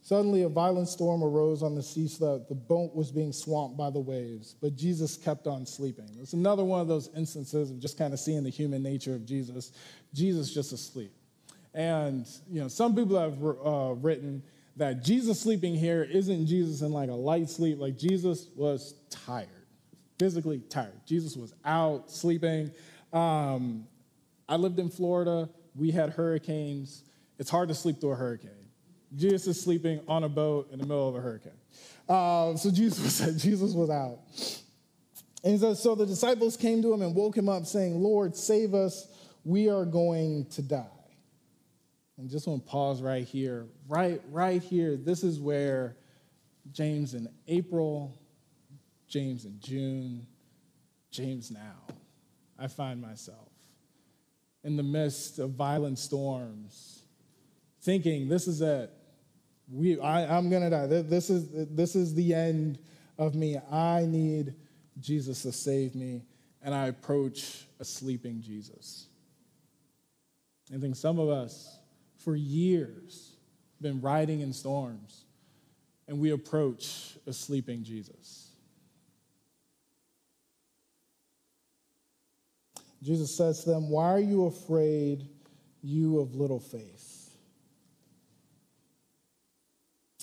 Suddenly, 0.08 0.44
a 0.44 0.48
violent 0.48 0.88
storm 0.88 1.22
arose 1.22 1.62
on 1.62 1.76
the 1.76 1.84
sea 1.84 2.08
so 2.08 2.38
that 2.38 2.48
the 2.48 2.56
boat 2.56 2.96
was 2.96 3.12
being 3.12 3.34
swamped 3.34 3.76
by 3.76 3.90
the 3.90 4.00
waves, 4.00 4.56
but 4.62 4.74
Jesus 4.74 5.18
kept 5.18 5.48
on 5.48 5.66
sleeping. 5.66 6.08
It's 6.22 6.32
another 6.32 6.64
one 6.64 6.80
of 6.80 6.88
those 6.88 7.10
instances 7.14 7.72
of 7.72 7.82
just 7.82 7.98
kind 7.98 8.14
of 8.14 8.20
seeing 8.22 8.46
the 8.46 8.50
human 8.50 8.82
nature 8.82 9.14
of 9.14 9.26
Jesus. 9.26 9.74
Jesus 10.14 10.54
just 10.54 10.72
asleep. 10.72 11.12
And, 11.74 12.26
you 12.50 12.62
know, 12.62 12.70
some 12.70 12.96
people 12.96 13.20
have 13.20 13.44
uh, 13.44 13.96
written 13.96 14.44
that 14.78 15.04
Jesus 15.04 15.42
sleeping 15.42 15.76
here 15.76 16.04
isn't 16.04 16.46
Jesus 16.46 16.82
in 16.82 16.94
like 16.94 17.10
a 17.10 17.14
light 17.14 17.50
sleep, 17.50 17.78
like 17.78 17.98
Jesus 17.98 18.48
was 18.56 18.94
tired, 19.10 19.50
physically 20.18 20.60
tired. 20.70 21.02
Jesus 21.06 21.36
was 21.36 21.54
out 21.66 22.10
sleeping. 22.10 22.72
Um, 23.12 23.86
I 24.48 24.56
lived 24.56 24.80
in 24.80 24.90
Florida, 24.90 25.50
we 25.76 25.92
had 25.92 26.12
hurricanes. 26.12 27.04
It's 27.40 27.50
hard 27.50 27.68
to 27.68 27.76
sleep 27.76 28.00
through 28.00 28.12
a 28.12 28.16
hurricane. 28.16 28.57
Jesus 29.16 29.48
is 29.48 29.62
sleeping 29.62 30.02
on 30.08 30.24
a 30.24 30.30
boat 30.30 30.70
in 30.72 30.80
the 30.80 30.86
middle 30.86 31.08
of 31.08 31.16
a 31.16 31.22
hurricane. 31.22 31.54
Uh, 32.08 32.56
so 32.56 32.72
Jesus 32.72 33.22
was, 33.22 33.42
Jesus 33.42 33.74
was 33.74 33.90
out. 33.90 34.20
And 35.44 35.60
says, 35.60 35.82
So 35.82 35.96
the 35.96 36.06
disciples 36.06 36.58
came 36.58 36.82
to 36.82 36.94
him 36.94 37.02
and 37.02 37.16
woke 37.16 37.38
him 37.38 37.50
up, 37.50 37.66
saying, 37.66 38.02
Lord, 38.02 38.36
save 38.36 38.74
us. 38.74 39.08
We 39.44 39.70
are 39.70 39.86
going 39.86 40.46
to 40.52 40.62
die. 40.62 40.86
And 42.18 42.30
just 42.30 42.48
want 42.48 42.66
to 42.66 42.70
pause 42.70 43.02
right 43.02 43.24
here. 43.24 43.68
Right, 43.88 44.22
right 44.30 44.62
here. 44.62 44.98
This 44.98 45.24
is 45.24 45.40
where 45.40 45.96
James 46.72 47.14
in 47.14 47.30
April, 47.48 48.20
James 49.08 49.46
in 49.46 49.60
June, 49.60 50.28
James 51.12 51.52
now, 51.52 51.96
I 52.60 52.68
find 52.68 53.02
myself 53.02 53.48
in 54.64 54.76
the 54.76 54.84
midst 54.84 55.40
of 55.40 55.52
violent 55.52 56.00
storms, 56.00 57.04
thinking, 57.82 58.28
This 58.28 58.48
is 58.48 58.62
it. 58.62 58.92
We, 59.70 60.00
I, 60.00 60.38
I'm 60.38 60.50
to 60.50 60.70
die. 60.70 60.88
This 60.88 61.30
is, 61.30 61.48
this 61.52 61.96
is 61.96 62.14
the 62.14 62.34
end 62.34 62.80
of 63.18 63.36
me. 63.36 63.58
I 63.72 64.06
need 64.06 64.56
Jesus 65.00 65.42
to 65.44 65.52
save 65.52 65.96
me. 65.96 66.24
And 66.62 66.74
I 66.74 66.88
approach 66.88 67.66
a 67.80 67.86
sleeping 67.86 68.42
Jesus. 68.42 69.08
I 70.74 70.78
think 70.78 70.96
some 70.96 71.20
of 71.20 71.30
us, 71.30 71.80
for 72.18 72.36
years, 72.36 73.36
been 73.80 74.02
riding 74.02 74.42
in 74.42 74.52
storms, 74.52 75.26
and 76.08 76.20
we 76.20 76.32
approach 76.32 77.18
a 77.26 77.34
sleeping 77.34 77.84
Jesus. 77.84 78.50
Jesus 83.04 83.36
says 83.36 83.64
to 83.64 83.70
them, 83.70 83.90
Why 83.90 84.12
are 84.12 84.20
you 84.20 84.46
afraid, 84.46 85.28
you 85.82 86.20
of 86.20 86.36
little 86.36 86.60
faith? 86.60 87.17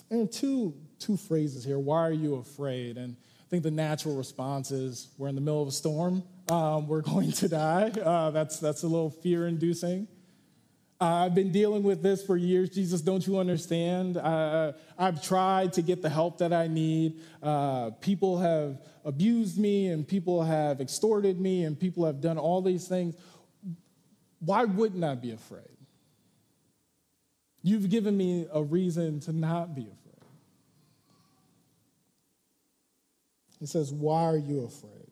And 0.09 0.31
two, 0.31 0.75
two 0.99 1.17
phrases 1.17 1.63
here. 1.63 1.79
Why 1.79 2.07
are 2.07 2.11
you 2.11 2.35
afraid? 2.35 2.97
And 2.97 3.15
I 3.17 3.49
think 3.49 3.63
the 3.63 3.71
natural 3.71 4.15
response 4.15 4.71
is 4.71 5.09
we're 5.17 5.27
in 5.27 5.35
the 5.35 5.41
middle 5.41 5.61
of 5.61 5.67
a 5.67 5.71
storm. 5.71 6.23
Um, 6.49 6.87
we're 6.87 7.01
going 7.13 7.31
to 7.33 7.47
die. 7.47 7.89
Uh, 7.89 8.31
that's, 8.31 8.59
that's 8.59 8.83
a 8.83 8.87
little 8.87 9.09
fear 9.09 9.47
inducing. 9.47 10.07
Uh, 10.99 11.25
I've 11.25 11.35
been 11.35 11.51
dealing 11.51 11.83
with 11.83 12.01
this 12.01 12.25
for 12.25 12.37
years. 12.37 12.69
Jesus, 12.69 13.01
don't 13.01 13.25
you 13.27 13.37
understand? 13.37 14.15
Uh, 14.15 14.71
I've 14.97 15.21
tried 15.21 15.73
to 15.73 15.81
get 15.81 16.01
the 16.01 16.09
help 16.09 16.37
that 16.37 16.53
I 16.53 16.67
need. 16.67 17.19
Uh, 17.43 17.91
people 17.99 18.39
have 18.39 18.81
abused 19.03 19.59
me, 19.59 19.87
and 19.87 20.07
people 20.07 20.41
have 20.41 20.79
extorted 20.79 21.39
me, 21.39 21.65
and 21.65 21.77
people 21.77 22.05
have 22.05 22.21
done 22.21 22.37
all 22.37 22.61
these 22.61 22.87
things. 22.87 23.15
Why 24.39 24.63
wouldn't 24.63 25.03
I 25.03 25.15
be 25.15 25.31
afraid? 25.31 25.74
You've 27.65 27.89
given 27.89 28.15
me 28.15 28.45
a 28.53 28.61
reason 28.61 29.19
to 29.21 29.33
not 29.33 29.73
be 29.73 29.81
afraid. 29.81 30.29
He 33.59 33.65
says, 33.65 33.91
Why 33.91 34.21
are 34.25 34.37
you 34.37 34.65
afraid? 34.65 35.09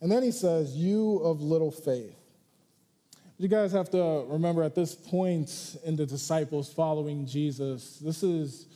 And 0.00 0.12
then 0.12 0.22
he 0.22 0.30
says, 0.30 0.76
You 0.76 1.18
of 1.24 1.42
little 1.42 1.72
faith. 1.72 2.14
You 3.36 3.48
guys 3.48 3.72
have 3.72 3.90
to 3.90 4.26
remember 4.28 4.62
at 4.62 4.76
this 4.76 4.94
point 4.94 5.76
in 5.82 5.96
the 5.96 6.06
disciples 6.06 6.72
following 6.72 7.26
Jesus, 7.26 7.98
this 7.98 8.22
is 8.22 8.66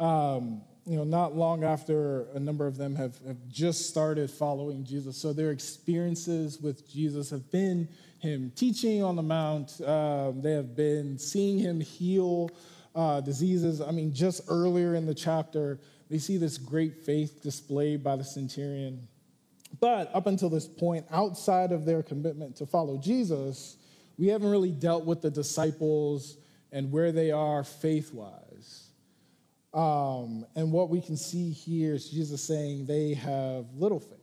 um, 0.00 0.60
you 0.88 0.96
know, 0.96 1.04
not 1.04 1.36
long 1.36 1.64
after 1.64 2.28
a 2.34 2.40
number 2.40 2.66
of 2.66 2.78
them 2.78 2.94
have, 2.96 3.18
have 3.26 3.36
just 3.48 3.90
started 3.90 4.30
following 4.30 4.84
Jesus. 4.84 5.18
So 5.18 5.34
their 5.34 5.50
experiences 5.50 6.60
with 6.60 6.90
Jesus 6.90 7.28
have 7.28 7.50
been 7.50 7.88
him 8.20 8.50
teaching 8.56 9.02
on 9.02 9.14
the 9.14 9.22
Mount, 9.22 9.80
um, 9.82 10.40
they 10.40 10.52
have 10.52 10.74
been 10.74 11.18
seeing 11.18 11.58
him 11.58 11.80
heal 11.80 12.50
uh, 12.94 13.20
diseases. 13.20 13.80
I 13.80 13.90
mean, 13.90 14.12
just 14.12 14.42
earlier 14.48 14.94
in 14.94 15.06
the 15.06 15.14
chapter, 15.14 15.78
they 16.10 16.18
see 16.18 16.38
this 16.38 16.58
great 16.58 17.04
faith 17.04 17.42
displayed 17.42 18.02
by 18.02 18.16
the 18.16 18.24
centurion. 18.24 19.06
But 19.78 20.10
up 20.14 20.26
until 20.26 20.48
this 20.48 20.66
point, 20.66 21.06
outside 21.10 21.70
of 21.70 21.84
their 21.84 22.02
commitment 22.02 22.56
to 22.56 22.66
follow 22.66 22.96
Jesus, 22.96 23.76
we 24.18 24.28
haven't 24.28 24.50
really 24.50 24.72
dealt 24.72 25.04
with 25.04 25.20
the 25.20 25.30
disciples 25.30 26.38
and 26.72 26.90
where 26.90 27.12
they 27.12 27.30
are 27.30 27.62
faith 27.62 28.12
wise. 28.12 28.87
Um, 29.74 30.46
and 30.56 30.72
what 30.72 30.88
we 30.88 31.00
can 31.00 31.16
see 31.16 31.50
here 31.50 31.94
is 31.94 32.08
Jesus 32.08 32.42
saying 32.42 32.86
they 32.86 33.14
have 33.14 33.66
little 33.74 34.00
faith. 34.00 34.18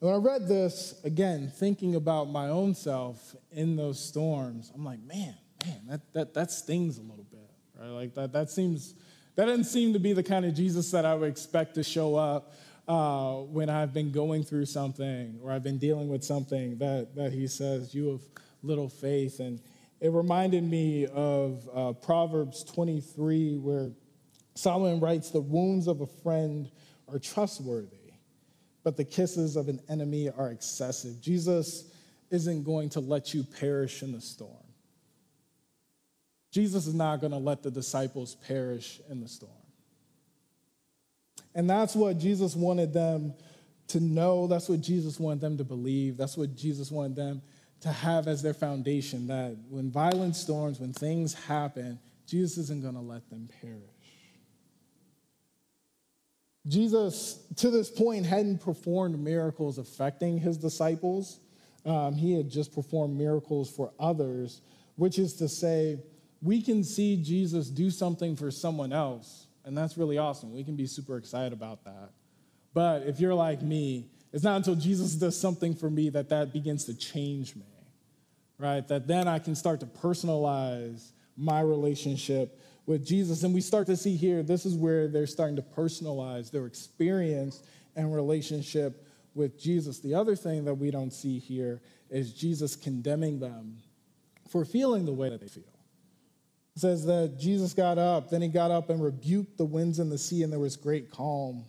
And 0.00 0.10
when 0.10 0.14
I 0.14 0.16
read 0.16 0.48
this, 0.48 1.00
again, 1.04 1.52
thinking 1.54 1.94
about 1.94 2.28
my 2.28 2.48
own 2.48 2.74
self 2.74 3.36
in 3.52 3.76
those 3.76 4.04
storms, 4.04 4.72
I'm 4.74 4.84
like, 4.84 5.00
man, 5.02 5.36
man, 5.64 5.80
that, 5.88 6.12
that, 6.12 6.34
that 6.34 6.50
stings 6.50 6.98
a 6.98 7.02
little 7.02 7.26
bit, 7.30 7.50
right? 7.78 7.90
Like 7.90 8.14
that, 8.16 8.32
that 8.32 8.50
seems, 8.50 8.94
that 9.36 9.44
doesn't 9.44 9.64
seem 9.64 9.92
to 9.92 10.00
be 10.00 10.12
the 10.12 10.22
kind 10.24 10.44
of 10.44 10.54
Jesus 10.54 10.90
that 10.90 11.04
I 11.04 11.14
would 11.14 11.28
expect 11.28 11.76
to 11.76 11.84
show 11.84 12.16
up 12.16 12.52
uh, 12.88 13.34
when 13.34 13.70
I've 13.70 13.92
been 13.92 14.10
going 14.10 14.42
through 14.42 14.66
something 14.66 15.38
or 15.40 15.52
I've 15.52 15.62
been 15.62 15.78
dealing 15.78 16.08
with 16.08 16.24
something 16.24 16.78
that, 16.78 17.14
that 17.14 17.32
he 17.32 17.46
says, 17.46 17.94
you 17.94 18.08
have 18.08 18.22
little 18.62 18.88
faith. 18.88 19.38
And 19.38 19.60
it 20.02 20.10
reminded 20.10 20.64
me 20.64 21.06
of 21.06 21.66
uh, 21.74 21.92
Proverbs 21.94 22.64
23, 22.64 23.56
where 23.56 23.92
Solomon 24.54 25.00
writes, 25.00 25.30
The 25.30 25.40
wounds 25.40 25.86
of 25.86 26.02
a 26.02 26.06
friend 26.06 26.70
are 27.08 27.18
trustworthy 27.18 28.02
but 28.84 28.96
the 28.96 29.04
kisses 29.04 29.56
of 29.56 29.68
an 29.68 29.80
enemy 29.88 30.28
are 30.30 30.50
excessive. 30.50 31.20
Jesus 31.20 31.84
isn't 32.30 32.64
going 32.64 32.88
to 32.90 33.00
let 33.00 33.32
you 33.32 33.44
perish 33.44 34.02
in 34.02 34.12
the 34.12 34.20
storm. 34.20 34.56
Jesus 36.50 36.86
is 36.86 36.94
not 36.94 37.20
going 37.20 37.32
to 37.32 37.38
let 37.38 37.62
the 37.62 37.70
disciples 37.70 38.34
perish 38.46 39.00
in 39.08 39.20
the 39.20 39.28
storm. 39.28 39.52
And 41.54 41.68
that's 41.68 41.94
what 41.94 42.18
Jesus 42.18 42.56
wanted 42.56 42.92
them 42.92 43.34
to 43.88 44.00
know. 44.00 44.46
That's 44.46 44.68
what 44.68 44.80
Jesus 44.80 45.20
wanted 45.20 45.40
them 45.40 45.58
to 45.58 45.64
believe. 45.64 46.16
That's 46.16 46.36
what 46.36 46.54
Jesus 46.56 46.90
wanted 46.90 47.16
them 47.16 47.42
to 47.82 47.92
have 47.92 48.28
as 48.28 48.42
their 48.42 48.54
foundation 48.54 49.26
that 49.26 49.56
when 49.68 49.90
violent 49.90 50.36
storms, 50.36 50.80
when 50.80 50.92
things 50.92 51.34
happen, 51.34 51.98
Jesus 52.26 52.58
isn't 52.58 52.82
going 52.82 52.94
to 52.94 53.00
let 53.00 53.28
them 53.28 53.48
perish. 53.60 53.78
Jesus, 56.66 57.44
to 57.56 57.70
this 57.70 57.90
point, 57.90 58.24
hadn't 58.24 58.58
performed 58.58 59.18
miracles 59.18 59.78
affecting 59.78 60.38
his 60.38 60.56
disciples. 60.56 61.40
Um, 61.84 62.14
he 62.14 62.36
had 62.36 62.48
just 62.48 62.72
performed 62.72 63.18
miracles 63.18 63.68
for 63.68 63.92
others, 63.98 64.60
which 64.94 65.18
is 65.18 65.34
to 65.34 65.48
say, 65.48 65.98
we 66.40 66.62
can 66.62 66.84
see 66.84 67.20
Jesus 67.22 67.68
do 67.68 67.90
something 67.90 68.36
for 68.36 68.50
someone 68.50 68.92
else, 68.92 69.46
and 69.64 69.76
that's 69.76 69.96
really 69.96 70.18
awesome. 70.18 70.52
We 70.52 70.64
can 70.64 70.76
be 70.76 70.86
super 70.86 71.16
excited 71.16 71.52
about 71.52 71.84
that. 71.84 72.10
But 72.74 73.02
if 73.02 73.20
you're 73.20 73.34
like 73.34 73.62
me, 73.62 74.10
it's 74.32 74.44
not 74.44 74.56
until 74.56 74.74
Jesus 74.74 75.14
does 75.14 75.38
something 75.38 75.74
for 75.74 75.90
me 75.90 76.10
that 76.10 76.28
that 76.30 76.52
begins 76.52 76.84
to 76.86 76.94
change 76.94 77.54
me, 77.54 77.66
right? 78.62 78.86
That 78.86 79.08
then 79.08 79.26
I 79.26 79.40
can 79.40 79.56
start 79.56 79.80
to 79.80 79.86
personalize 79.86 81.10
my 81.36 81.60
relationship 81.60 82.60
with 82.86 83.04
Jesus. 83.04 83.42
And 83.42 83.52
we 83.52 83.60
start 83.60 83.88
to 83.88 83.96
see 83.96 84.14
here, 84.14 84.42
this 84.44 84.64
is 84.64 84.76
where 84.76 85.08
they're 85.08 85.26
starting 85.26 85.56
to 85.56 85.62
personalize 85.62 86.50
their 86.50 86.66
experience 86.66 87.62
and 87.96 88.14
relationship 88.14 89.04
with 89.34 89.58
Jesus. 89.60 89.98
The 89.98 90.14
other 90.14 90.36
thing 90.36 90.64
that 90.66 90.74
we 90.74 90.92
don't 90.92 91.12
see 91.12 91.40
here 91.40 91.80
is 92.08 92.32
Jesus 92.32 92.76
condemning 92.76 93.40
them 93.40 93.78
for 94.48 94.64
feeling 94.64 95.06
the 95.06 95.12
way 95.12 95.28
that 95.28 95.40
they 95.40 95.48
feel. 95.48 95.64
It 96.76 96.80
says 96.80 97.04
that 97.06 97.38
Jesus 97.38 97.74
got 97.74 97.98
up, 97.98 98.30
then 98.30 98.42
he 98.42 98.48
got 98.48 98.70
up 98.70 98.90
and 98.90 99.02
rebuked 99.02 99.58
the 99.58 99.64
winds 99.64 99.98
and 99.98 100.10
the 100.10 100.18
sea, 100.18 100.42
and 100.42 100.52
there 100.52 100.60
was 100.60 100.76
great 100.76 101.10
calm. 101.10 101.64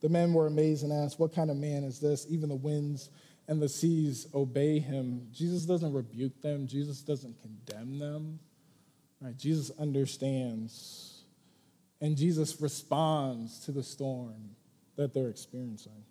The 0.00 0.08
men 0.08 0.32
were 0.32 0.46
amazed 0.46 0.84
and 0.84 0.92
asked, 0.92 1.20
What 1.20 1.34
kind 1.34 1.50
of 1.50 1.56
man 1.56 1.84
is 1.84 2.00
this? 2.00 2.26
Even 2.28 2.48
the 2.48 2.56
winds 2.56 3.10
and 3.50 3.60
the 3.60 3.68
seas 3.68 4.28
obey 4.32 4.78
him. 4.78 5.26
Jesus 5.32 5.66
doesn't 5.66 5.92
rebuke 5.92 6.40
them, 6.40 6.68
Jesus 6.68 7.02
doesn't 7.02 7.36
condemn 7.40 7.98
them. 7.98 8.38
Right? 9.20 9.36
Jesus 9.36 9.72
understands, 9.76 11.24
and 12.00 12.16
Jesus 12.16 12.60
responds 12.60 13.58
to 13.64 13.72
the 13.72 13.82
storm 13.82 14.50
that 14.96 15.12
they're 15.12 15.28
experiencing. 15.28 16.04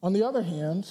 On 0.00 0.12
the 0.12 0.24
other 0.24 0.42
hand, 0.42 0.88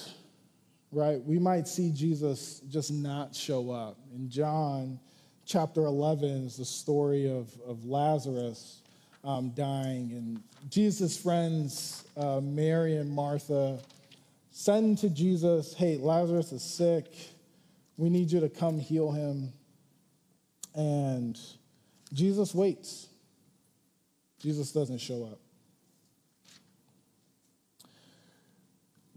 right, 0.92 1.20
we 1.24 1.38
might 1.38 1.66
see 1.66 1.92
Jesus 1.92 2.60
just 2.68 2.92
not 2.92 3.34
show 3.34 3.70
up. 3.70 3.96
In 4.14 4.28
John 4.28 5.00
chapter 5.46 5.86
11 5.86 6.44
is 6.44 6.58
the 6.58 6.64
story 6.64 7.26
of, 7.26 7.50
of 7.66 7.86
Lazarus 7.86 8.83
um, 9.24 9.50
dying, 9.50 10.12
and 10.12 10.42
Jesus' 10.70 11.16
friends, 11.16 12.04
uh, 12.16 12.40
Mary 12.40 12.96
and 12.96 13.10
Martha, 13.10 13.78
send 14.50 14.98
to 14.98 15.08
Jesus, 15.08 15.74
Hey, 15.74 15.96
Lazarus 15.96 16.52
is 16.52 16.62
sick. 16.62 17.06
We 17.96 18.10
need 18.10 18.30
you 18.30 18.40
to 18.40 18.48
come 18.48 18.78
heal 18.78 19.10
him. 19.10 19.52
And 20.74 21.38
Jesus 22.12 22.54
waits. 22.54 23.08
Jesus 24.40 24.72
doesn't 24.72 24.98
show 24.98 25.24
up. 25.24 25.40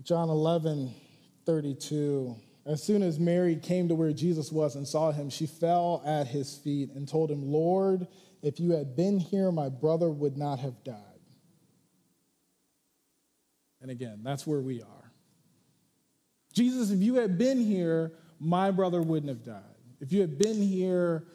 John 0.04 0.30
11, 0.30 0.94
32. 1.46 2.36
As 2.66 2.82
soon 2.82 3.04
as 3.04 3.20
Mary 3.20 3.56
came 3.56 3.88
to 3.90 3.96
where 3.96 4.14
Jesus 4.14 4.52
was 4.52 4.76
and 4.76 4.88
saw 4.88 5.12
him, 5.12 5.30
she 5.30 5.48
fell 5.48 6.02
at 6.06 6.28
his 6.28 6.56
feet 6.56 6.92
and 6.96 7.08
told 7.08 7.30
him, 7.30 7.52
Lord, 7.52 8.08
if 8.48 8.60
you 8.60 8.72
had 8.72 8.96
been 8.96 9.20
here, 9.20 9.52
my 9.52 9.70
brother 9.70 10.10
would 10.10 10.38
not 10.38 10.60
have 10.60 10.84
died. 10.84 10.96
And 13.82 13.92
again, 13.92 14.22
that's 14.24 14.48
where 14.48 14.62
we 14.62 14.82
are. 14.82 15.12
Jesus, 16.54 16.90
if 16.90 17.00
you 17.02 17.16
had 17.16 17.38
been 17.38 17.60
here, 17.60 18.14
my 18.40 18.72
brother 18.72 19.02
wouldn't 19.02 19.30
have 19.30 19.44
died. 19.44 19.62
If 20.00 20.12
you 20.12 20.22
had 20.22 20.38
been 20.38 20.62
here, 20.62 21.26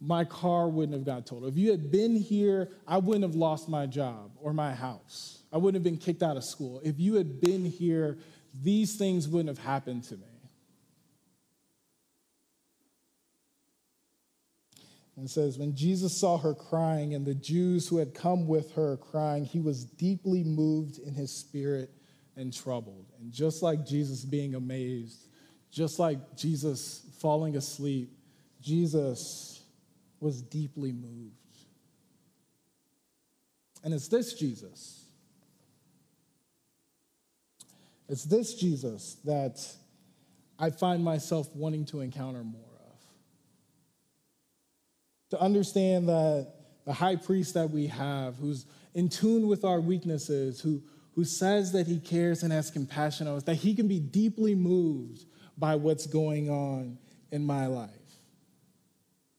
my 0.00 0.24
car 0.24 0.68
wouldn't 0.68 0.94
have 0.94 1.04
got 1.04 1.26
totaled. 1.26 1.52
If 1.52 1.58
you 1.58 1.70
had 1.70 1.90
been 1.90 2.16
here, 2.16 2.70
I 2.86 2.98
wouldn't 2.98 3.24
have 3.24 3.34
lost 3.34 3.68
my 3.68 3.86
job 3.86 4.32
or 4.40 4.52
my 4.52 4.74
house. 4.74 5.42
I 5.52 5.58
wouldn't 5.58 5.74
have 5.74 5.82
been 5.82 5.98
kicked 5.98 6.22
out 6.22 6.36
of 6.36 6.44
school. 6.44 6.80
If 6.84 6.98
you 6.98 7.14
had 7.14 7.40
been 7.40 7.64
here, 7.64 8.18
these 8.62 8.96
things 8.96 9.28
wouldn't 9.28 9.56
have 9.56 9.64
happened 9.64 10.04
to 10.04 10.16
me. 10.16 10.33
And 15.16 15.30
says, 15.30 15.58
When 15.58 15.76
Jesus 15.76 16.16
saw 16.16 16.38
her 16.38 16.54
crying 16.54 17.14
and 17.14 17.24
the 17.24 17.34
Jews 17.34 17.86
who 17.86 17.98
had 17.98 18.14
come 18.14 18.46
with 18.46 18.72
her 18.72 18.96
crying, 18.96 19.44
he 19.44 19.60
was 19.60 19.84
deeply 19.84 20.42
moved 20.42 20.98
in 20.98 21.14
his 21.14 21.32
spirit 21.32 21.90
and 22.36 22.52
troubled. 22.52 23.06
And 23.20 23.32
just 23.32 23.62
like 23.62 23.86
Jesus 23.86 24.24
being 24.24 24.54
amazed, 24.54 25.28
just 25.70 25.98
like 25.98 26.36
Jesus 26.36 27.06
falling 27.20 27.56
asleep, 27.56 28.10
Jesus 28.60 29.62
was 30.20 30.42
deeply 30.42 30.92
moved. 30.92 31.34
And 33.84 33.92
it's 33.92 34.08
this 34.08 34.32
Jesus. 34.32 35.04
It's 38.08 38.24
this 38.24 38.54
Jesus 38.54 39.16
that 39.24 39.60
I 40.58 40.70
find 40.70 41.04
myself 41.04 41.54
wanting 41.54 41.84
to 41.86 42.00
encounter 42.00 42.42
more. 42.42 42.73
To 45.34 45.40
understand 45.40 46.08
that 46.08 46.46
the 46.84 46.92
high 46.92 47.16
priest 47.16 47.54
that 47.54 47.68
we 47.68 47.88
have, 47.88 48.36
who's 48.36 48.66
in 48.94 49.08
tune 49.08 49.48
with 49.48 49.64
our 49.64 49.80
weaknesses, 49.80 50.60
who, 50.60 50.80
who 51.16 51.24
says 51.24 51.72
that 51.72 51.88
he 51.88 51.98
cares 51.98 52.44
and 52.44 52.52
has 52.52 52.70
compassion 52.70 53.26
on 53.26 53.38
us, 53.38 53.42
that 53.42 53.56
he 53.56 53.74
can 53.74 53.88
be 53.88 53.98
deeply 53.98 54.54
moved 54.54 55.24
by 55.58 55.74
what's 55.74 56.06
going 56.06 56.50
on 56.50 56.98
in 57.32 57.44
my 57.44 57.66
life. 57.66 57.90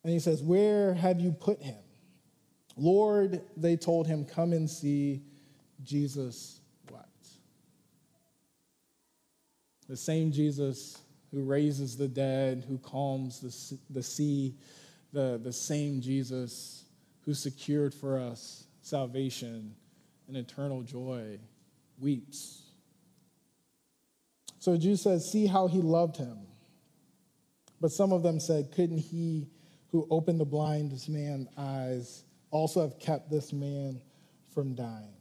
And 0.04 0.12
he 0.12 0.20
says, 0.20 0.44
Where 0.44 0.94
have 0.96 1.22
you 1.22 1.32
put 1.32 1.62
him? 1.62 1.80
Lord, 2.76 3.42
they 3.56 3.78
told 3.78 4.06
him, 4.06 4.26
Come 4.26 4.52
and 4.52 4.70
see. 4.70 5.24
Jesus 5.82 6.60
wept. 6.92 7.30
The 9.88 9.96
same 9.96 10.34
Jesus 10.34 11.00
who 11.32 11.44
raises 11.44 11.96
the 11.96 12.10
dead, 12.10 12.66
who 12.68 12.80
calms 12.80 13.40
the, 13.40 13.80
the 13.94 14.04
sea, 14.04 14.56
the, 15.16 15.40
the 15.42 15.54
same 15.54 16.02
Jesus 16.02 16.84
who 17.22 17.34
secured 17.34 17.94
for 17.94 18.20
us 18.20 18.68
salvation 18.82 19.74
and 20.28 20.38
eternal 20.38 20.84
joy, 20.84 21.40
weeps. 21.98 22.64
So 24.60 24.74
the 24.74 24.78
Jews 24.78 25.02
says, 25.02 25.32
See 25.32 25.48
how 25.48 25.68
he 25.68 25.82
loved 25.82 26.18
him. 26.18 26.38
But 27.80 27.92
some 27.92 28.12
of 28.12 28.24
them 28.24 28.40
said, 28.40 28.72
Couldn't 28.76 28.98
he 28.98 29.48
who 29.92 30.06
opened 30.12 30.40
the 30.40 30.46
blind 30.46 30.92
man's 31.08 31.48
eyes 31.58 32.24
also 32.52 32.82
have 32.82 33.00
kept 33.00 33.32
this 33.32 33.54
man 33.54 34.02
from 34.54 34.76
dying? 34.76 35.14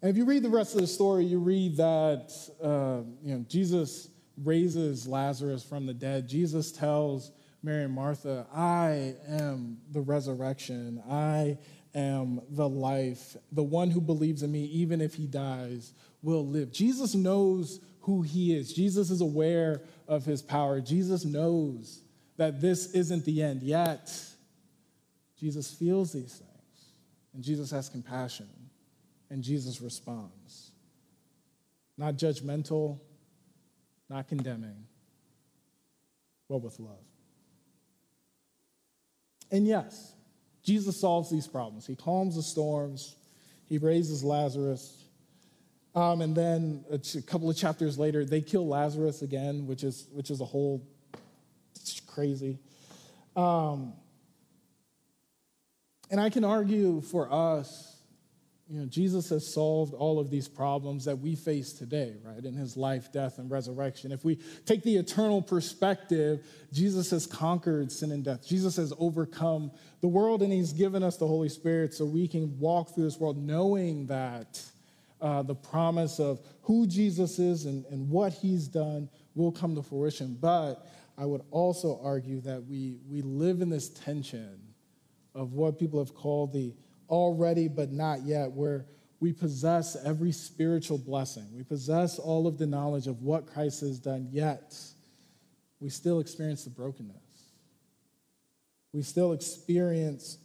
And 0.00 0.10
if 0.10 0.16
you 0.16 0.24
read 0.24 0.42
the 0.44 0.50
rest 0.50 0.74
of 0.74 0.80
the 0.80 0.86
story, 0.86 1.24
you 1.24 1.40
read 1.40 1.78
that 1.78 2.32
uh, 2.62 3.02
you 3.22 3.34
know, 3.34 3.44
Jesus 3.48 4.08
raises 4.42 5.06
Lazarus 5.06 5.62
from 5.64 5.86
the 5.86 5.94
dead. 5.94 6.28
Jesus 6.28 6.72
tells 6.72 7.32
Mary 7.62 7.84
and 7.84 7.94
Martha, 7.94 8.46
I 8.54 9.14
am 9.28 9.78
the 9.90 10.00
resurrection. 10.00 11.02
I 11.10 11.58
am 11.94 12.40
the 12.50 12.68
life. 12.68 13.36
The 13.52 13.62
one 13.62 13.90
who 13.90 14.00
believes 14.00 14.42
in 14.42 14.52
me, 14.52 14.64
even 14.66 15.00
if 15.00 15.14
he 15.14 15.26
dies, 15.26 15.92
will 16.22 16.46
live. 16.46 16.70
Jesus 16.70 17.14
knows 17.14 17.80
who 18.00 18.22
he 18.22 18.54
is. 18.54 18.72
Jesus 18.72 19.10
is 19.10 19.20
aware 19.20 19.82
of 20.06 20.24
his 20.24 20.42
power. 20.42 20.80
Jesus 20.80 21.24
knows 21.24 22.02
that 22.36 22.60
this 22.60 22.92
isn't 22.92 23.24
the 23.24 23.42
end. 23.42 23.62
Yet, 23.62 24.12
Jesus 25.38 25.70
feels 25.72 26.12
these 26.12 26.34
things, 26.34 26.92
and 27.34 27.42
Jesus 27.42 27.70
has 27.70 27.88
compassion, 27.88 28.48
and 29.30 29.42
Jesus 29.42 29.80
responds. 29.80 30.70
Not 31.98 32.14
judgmental, 32.14 33.00
not 34.08 34.28
condemning, 34.28 34.86
but 36.48 36.58
with 36.58 36.78
love. 36.78 37.04
And 39.50 39.66
yes, 39.66 40.14
Jesus 40.62 41.00
solves 41.00 41.30
these 41.30 41.46
problems. 41.46 41.86
He 41.86 41.96
calms 41.96 42.36
the 42.36 42.42
storms, 42.42 43.16
he 43.68 43.78
raises 43.78 44.22
Lazarus. 44.22 45.02
Um, 45.94 46.20
and 46.20 46.36
then 46.36 46.84
a, 46.90 46.98
ch- 46.98 47.14
a 47.14 47.22
couple 47.22 47.48
of 47.48 47.56
chapters 47.56 47.98
later, 47.98 48.24
they 48.24 48.42
kill 48.42 48.68
Lazarus 48.68 49.22
again, 49.22 49.66
which 49.66 49.82
is, 49.82 50.06
which 50.12 50.30
is 50.30 50.42
a 50.42 50.44
whole 50.44 50.86
crazy. 52.16 52.58
Um, 53.34 53.92
and 56.10 56.20
I 56.20 56.30
can 56.30 56.44
argue 56.44 57.00
for 57.02 57.32
us 57.32 57.95
you 58.68 58.80
know, 58.80 58.86
Jesus 58.86 59.28
has 59.28 59.46
solved 59.46 59.94
all 59.94 60.18
of 60.18 60.28
these 60.28 60.48
problems 60.48 61.04
that 61.04 61.20
we 61.20 61.36
face 61.36 61.72
today, 61.72 62.16
right, 62.24 62.44
in 62.44 62.54
his 62.54 62.76
life, 62.76 63.12
death, 63.12 63.38
and 63.38 63.48
resurrection. 63.48 64.10
If 64.10 64.24
we 64.24 64.40
take 64.64 64.82
the 64.82 64.96
eternal 64.96 65.40
perspective, 65.40 66.44
Jesus 66.72 67.10
has 67.10 67.26
conquered 67.26 67.92
sin 67.92 68.10
and 68.10 68.24
death. 68.24 68.44
Jesus 68.44 68.74
has 68.76 68.92
overcome 68.98 69.70
the 70.00 70.08
world, 70.08 70.42
and 70.42 70.52
he's 70.52 70.72
given 70.72 71.04
us 71.04 71.16
the 71.16 71.28
Holy 71.28 71.48
Spirit 71.48 71.94
so 71.94 72.04
we 72.04 72.26
can 72.26 72.58
walk 72.58 72.92
through 72.92 73.04
this 73.04 73.20
world 73.20 73.38
knowing 73.38 74.06
that 74.06 74.60
uh, 75.20 75.42
the 75.42 75.54
promise 75.54 76.18
of 76.18 76.40
who 76.62 76.88
Jesus 76.88 77.38
is 77.38 77.66
and, 77.66 77.84
and 77.86 78.10
what 78.10 78.32
he's 78.32 78.66
done 78.66 79.08
will 79.36 79.52
come 79.52 79.76
to 79.76 79.82
fruition. 79.82 80.36
But 80.40 80.84
I 81.16 81.24
would 81.24 81.42
also 81.52 82.00
argue 82.02 82.40
that 82.40 82.64
we, 82.66 82.98
we 83.08 83.22
live 83.22 83.60
in 83.60 83.70
this 83.70 83.90
tension 83.90 84.58
of 85.36 85.52
what 85.52 85.78
people 85.78 86.00
have 86.00 86.14
called 86.14 86.52
the 86.52 86.74
already 87.08 87.68
but 87.68 87.92
not 87.92 88.22
yet, 88.22 88.52
where 88.52 88.86
we 89.20 89.32
possess 89.32 89.96
every 90.04 90.32
spiritual 90.32 90.98
blessing. 90.98 91.46
We 91.54 91.62
possess 91.62 92.18
all 92.18 92.46
of 92.46 92.58
the 92.58 92.66
knowledge 92.66 93.06
of 93.06 93.22
what 93.22 93.46
Christ 93.46 93.80
has 93.80 93.98
done, 93.98 94.28
yet 94.30 94.76
we 95.80 95.88
still 95.88 96.20
experience 96.20 96.64
the 96.64 96.70
brokenness. 96.70 97.16
We 98.92 99.02
still 99.02 99.32
experience 99.32 100.38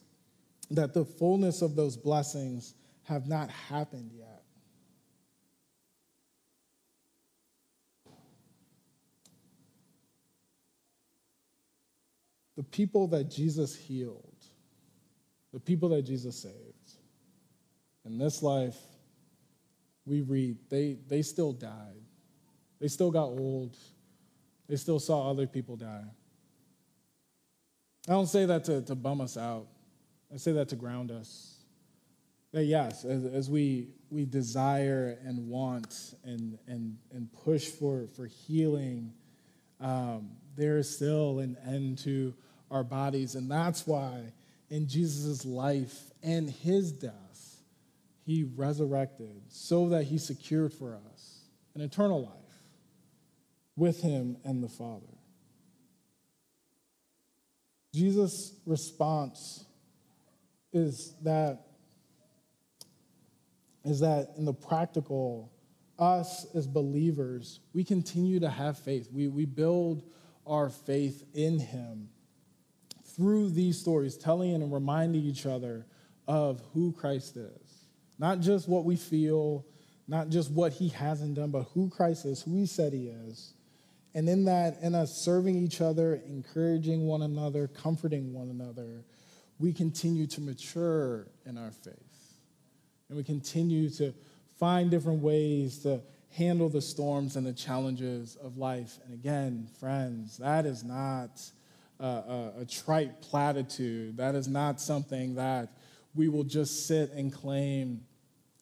that 0.72 0.94
the 0.94 1.06
fullness 1.06 1.62
of 1.62 1.76
those 1.76 1.98
blessings 1.98 2.74
have 3.04 3.28
not 3.28 3.50
happened 3.50 4.12
yet. 4.14 4.44
The 12.58 12.64
people 12.64 13.08
that 13.08 13.30
Jesus 13.30 13.76
healed 13.76 14.31
the 15.54 15.60
people 15.60 15.90
that 15.90 16.04
Jesus 16.04 16.42
saved. 16.42 16.56
In 18.06 18.18
this 18.18 18.42
life, 18.42 18.78
we 20.06 20.22
read 20.22 20.58
they, 20.70 20.98
they 21.08 21.22
still 21.22 21.54
died. 21.54 22.02
They 22.80 22.88
still 22.88 23.12
got 23.12 23.26
old. 23.26 23.78
They 24.68 24.76
still 24.76 25.00
saw 25.00 25.30
other 25.30 25.46
people 25.46 25.76
die. 25.76 26.06
I 28.08 28.14
don't 28.14 28.28
say 28.28 28.46
that 28.46 28.64
to, 28.66 28.82
to 28.82 28.96
bum 28.96 29.22
us 29.22 29.38
out. 29.38 29.68
I 30.34 30.38
say 30.38 30.54
that 30.54 30.70
to 30.70 30.76
ground 30.76 31.12
us. 31.12 31.58
That 32.52 32.66
yes, 32.66 33.06
as, 33.06 33.26
as 33.26 33.50
we, 33.50 33.90
we 34.10 34.26
desire 34.26 35.20
and 35.24 35.48
want 35.48 36.16
and, 36.24 36.58
and, 36.68 36.98
and 37.14 37.32
push 37.32 37.68
for, 37.68 38.08
for 38.16 38.26
healing, 38.26 39.14
um, 39.80 40.32
there 40.56 40.78
is 40.78 40.94
still 40.94 41.40
an 41.40 41.58
end 41.66 42.00
to 42.00 42.34
our 42.72 42.84
bodies. 42.84 43.36
And 43.36 43.50
that's 43.50 43.86
why 43.86 44.34
in 44.72 44.88
Jesus' 44.88 45.46
life 45.46 46.12
and 46.24 46.50
his 46.50 46.94
death, 46.94 47.58
he 48.24 48.50
resurrected 48.56 49.42
so 49.50 49.90
that 49.90 50.06
he 50.06 50.18
secured 50.18 50.74
for 50.74 50.96
us 51.12 51.42
an 51.76 51.82
eternal 51.82 52.24
life 52.24 52.32
with 53.76 54.02
him 54.02 54.38
and 54.46 54.64
the 54.64 54.70
Father. 54.70 55.06
Jesus' 57.94 58.54
response 58.66 59.66
is 60.72 61.14
that 61.24 61.68
is 63.84 64.00
that 64.00 64.34
in 64.38 64.46
the 64.46 64.54
practical, 64.54 65.52
us 65.98 66.46
as 66.54 66.68
believers, 66.68 67.60
we 67.74 67.84
continue 67.84 68.40
to 68.40 68.50
have 68.50 68.78
faith. 68.78 69.10
We, 69.12 69.28
we 69.28 69.46
build 69.46 70.04
our 70.46 70.70
faith 70.70 71.24
in 71.34 71.58
Him 71.58 72.10
through 73.16 73.50
these 73.50 73.80
stories, 73.80 74.18
telling 74.18 74.56
and 74.56 74.72
reminding 74.72 75.22
each 75.22 75.46
other 75.46 75.86
of 76.28 76.62
who 76.74 76.92
Christ 76.92 77.38
is. 77.38 77.86
Not 78.20 78.40
just 78.40 78.68
what 78.68 78.86
we 78.86 78.96
feel, 78.96 79.66
not 80.08 80.30
just 80.30 80.52
what 80.52 80.74
He 80.74 80.90
hasn't 80.90 81.36
done, 81.36 81.52
but 81.52 81.64
who 81.74 81.90
Christ 81.90 82.26
is, 82.26 82.42
who 82.42 82.56
He 82.56 82.66
said 82.66 82.94
He 82.94 83.08
is. 83.08 83.54
And 84.14 84.28
in 84.28 84.46
that, 84.46 84.78
in 84.82 84.94
us 84.94 85.16
serving 85.16 85.56
each 85.56 85.82
other, 85.82 86.22
encouraging 86.28 87.08
one 87.08 87.22
another, 87.22 87.68
comforting 87.68 88.34
one 88.34 88.50
another, 88.50 89.06
we 89.58 89.72
continue 89.72 90.28
to 90.28 90.42
mature 90.42 91.28
in 91.46 91.58
our 91.58 91.72
faith. 91.72 91.96
And 93.08 93.18
we 93.18 93.24
continue 93.24 93.90
to 93.92 94.14
find 94.60 94.92
different 94.92 95.22
ways 95.22 95.80
to 95.80 96.02
handle 96.30 96.70
the 96.70 96.82
storms 96.82 97.36
and 97.36 97.46
the 97.46 97.54
challenges 97.54 98.38
of 98.38 98.58
life. 98.58 99.00
And 99.06 99.14
again, 99.14 99.68
friends, 99.80 100.38
that 100.38 100.66
is 100.66 100.84
not 100.84 101.42
a, 102.06 102.54
a, 102.62 102.66
trite 102.66 103.22
platitude. 103.22 104.18
That 104.18 104.36
is 104.36 104.48
not 104.48 104.82
something 104.82 105.36
that 105.36 105.70
we 106.16 106.30
will 106.30 106.44
just 106.44 106.88
sit 106.88 107.12
and 107.12 107.32
claim 107.32 108.02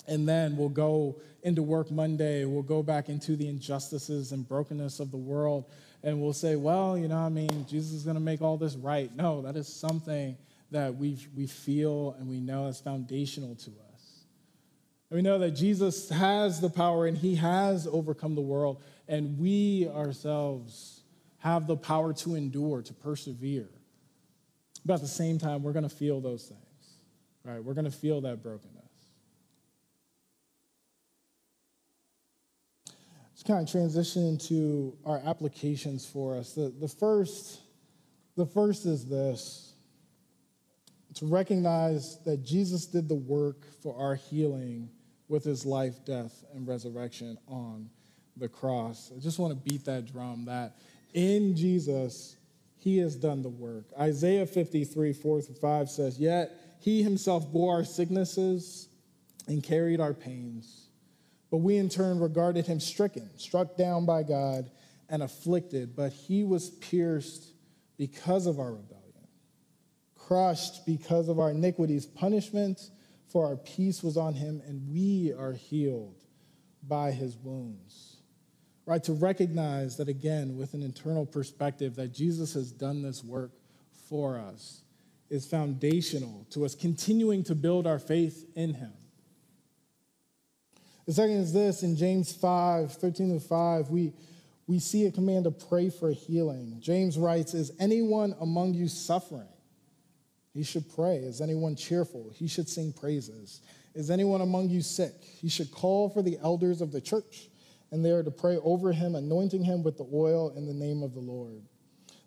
and 0.10 0.28
then 0.28 0.58
we'll 0.58 0.70
go 0.70 1.22
into 1.44 1.62
work 1.62 1.92
Monday, 1.92 2.44
we'll 2.44 2.64
go 2.64 2.84
back 2.84 3.08
into 3.08 3.36
the 3.36 3.48
injustices 3.48 4.32
and 4.32 4.46
brokenness 4.48 5.00
of 5.00 5.12
the 5.12 5.18
world, 5.18 5.66
and 6.04 6.20
we'll 6.20 6.34
say, 6.34 6.56
well, 6.56 6.98
you 6.98 7.08
know, 7.08 7.20
I 7.20 7.30
mean, 7.30 7.66
Jesus 7.70 7.94
is 7.94 8.04
going 8.04 8.16
to 8.16 8.22
make 8.22 8.42
all 8.42 8.58
this 8.58 8.76
right. 8.76 9.16
No, 9.16 9.42
that 9.44 9.56
is 9.56 9.68
something 9.68 10.36
that 10.72 10.96
we, 10.96 11.18
we 11.36 11.46
feel 11.46 12.16
and 12.20 12.28
we 12.28 12.40
know 12.40 12.68
is 12.68 12.80
foundational 12.80 13.56
to 13.56 13.70
us. 13.94 14.26
And 15.10 15.18
we 15.18 15.22
know 15.22 15.40
that 15.40 15.52
Jesus 15.52 16.10
has 16.10 16.60
the 16.60 16.70
power 16.70 17.06
and 17.06 17.18
he 17.18 17.36
has 17.36 17.88
overcome 17.88 18.36
the 18.36 18.42
world, 18.42 18.82
and 19.08 19.38
we 19.40 19.88
ourselves 19.90 20.99
have 21.40 21.68
the 21.68 21.78
power 21.78 22.14
to 22.14 22.36
endure, 22.36 22.82
to 22.82 22.94
persevere. 22.94 23.70
But 24.86 24.96
at 24.96 25.02
the 25.02 25.08
same 25.08 25.40
time, 25.40 25.64
we're 25.64 25.74
going 25.74 25.88
to 25.88 25.96
feel 25.96 26.22
those 26.22 26.46
things, 26.46 26.98
right? 27.44 27.64
We're 27.64 27.74
going 27.74 27.86
to 27.86 27.92
feel 27.92 28.22
that 28.22 28.44
brokenness. 28.44 28.76
Let's 33.32 33.44
kind 33.44 33.66
of 33.66 33.72
transition 33.72 34.28
into 34.28 34.98
our 35.06 35.22
applications 35.26 36.06
for 36.06 36.36
us. 36.36 36.54
The, 36.54 36.74
the, 36.78 36.90
first, 36.90 37.62
the 38.36 38.46
first 38.46 38.86
is 38.86 39.06
this 39.06 39.74
to 41.16 41.26
recognize 41.26 42.20
that 42.26 42.44
Jesus 42.44 42.86
did 42.86 43.08
the 43.08 43.16
work 43.16 43.66
for 43.82 43.98
our 43.98 44.16
healing 44.16 44.90
with 45.30 45.44
his 45.44 45.66
life, 45.66 46.04
death, 46.06 46.44
and 46.54 46.68
resurrection 46.68 47.38
on 47.48 47.90
the 48.36 48.50
cross. 48.50 49.12
I 49.16 49.20
just 49.20 49.40
want 49.40 49.54
to 49.54 49.70
beat 49.70 49.86
that 49.86 50.12
drum 50.12 50.46
that 50.46 50.76
in 51.14 51.56
Jesus, 51.56 52.38
he 52.78 52.98
has 53.00 53.16
done 53.16 53.42
the 53.42 53.50
work. 53.50 53.86
Isaiah 54.00 54.46
53, 54.46 55.14
4 55.14 55.42
through 55.42 55.56
5 55.56 55.90
says, 55.90 56.20
Yet 56.20 56.52
he 56.80 57.04
himself 57.04 57.52
bore 57.52 57.76
our 57.76 57.84
sicknesses 57.84 58.88
and 59.48 59.62
carried 59.62 60.00
our 60.00 60.14
pains. 60.14 60.88
But 61.52 61.58
we 61.58 61.78
in 61.78 61.90
turn 61.90 62.20
regarded 62.20 62.68
him 62.68 62.80
stricken, 62.80 63.30
struck 63.38 63.76
down 63.76 64.06
by 64.06 64.24
God, 64.24 64.70
and 65.10 65.24
afflicted. 65.24 65.96
But 65.96 66.14
he 66.14 66.44
was 66.44 66.70
pierced 66.70 67.48
because 67.98 68.46
of 68.46 68.60
our 68.60 68.72
rebellion, 68.72 69.28
crushed 70.16 70.86
because 70.86 71.28
of 71.28 71.40
our 71.40 71.50
iniquities. 71.52 72.06
Punishment 72.06 72.80
for 73.28 73.46
our 73.46 73.58
peace 73.58 74.04
was 74.04 74.16
on 74.16 74.34
him, 74.34 74.62
and 74.66 74.92
we 74.92 75.34
are 75.38 75.54
healed 75.54 76.24
by 76.88 77.12
his 77.12 77.36
wounds. 77.36 78.09
Right? 78.90 79.04
To 79.04 79.14
recognize 79.14 79.98
that, 79.98 80.10
again, 80.10 80.58
with 80.58 80.74
an 80.74 80.82
internal 80.82 81.24
perspective, 81.24 81.96
that 81.98 82.12
Jesus 82.12 82.56
has 82.56 82.72
done 82.72 83.04
this 83.04 83.24
work 83.24 83.52
for 84.10 84.40
us 84.40 84.82
is 85.30 85.46
foundational 85.46 86.48
to 86.50 86.66
us 86.66 86.74
continuing 86.74 87.44
to 87.44 87.54
build 87.54 87.86
our 87.86 88.00
faith 88.00 88.50
in 88.56 88.74
him. 88.74 88.92
The 91.06 91.14
second 91.14 91.36
is 91.36 91.54
this 91.54 91.84
in 91.84 91.98
James 91.98 92.34
5 92.34 92.94
13 92.94 93.40
to 93.40 93.40
5, 93.40 93.92
we, 93.92 94.12
we 94.66 94.80
see 94.80 95.06
a 95.06 95.12
command 95.12 95.44
to 95.44 95.52
pray 95.52 95.92
for 95.92 96.10
healing. 96.10 96.78
James 96.80 97.16
writes, 97.16 97.54
Is 97.54 97.72
anyone 97.80 98.36
among 98.42 98.74
you 98.74 98.88
suffering? 98.88 99.50
He 100.52 100.64
should 100.64 100.92
pray. 100.96 101.18
Is 101.18 101.42
anyone 101.42 101.76
cheerful? 101.76 102.32
He 102.34 102.48
should 102.48 102.68
sing 102.68 102.92
praises. 102.94 103.62
Is 103.94 104.10
anyone 104.10 104.42
among 104.42 104.70
you 104.70 104.82
sick? 104.82 105.14
He 105.22 105.48
should 105.48 105.70
call 105.70 106.10
for 106.10 106.24
the 106.24 106.40
elders 106.42 106.82
of 106.82 106.92
the 106.92 107.02
church, 107.02 107.49
and 107.92 108.04
they 108.04 108.12
are 108.12 108.24
to 108.24 108.32
pray 108.32 108.58
over 108.58 108.92
him, 108.92 109.16
anointing 109.16 109.64
him 109.64 109.84
with 109.84 109.98
the 109.98 110.08
oil 110.14 110.52
in 110.56 110.66
the 110.66 110.74
name 110.74 111.04
of 111.04 111.14
the 111.14 111.20
Lord. 111.20 111.62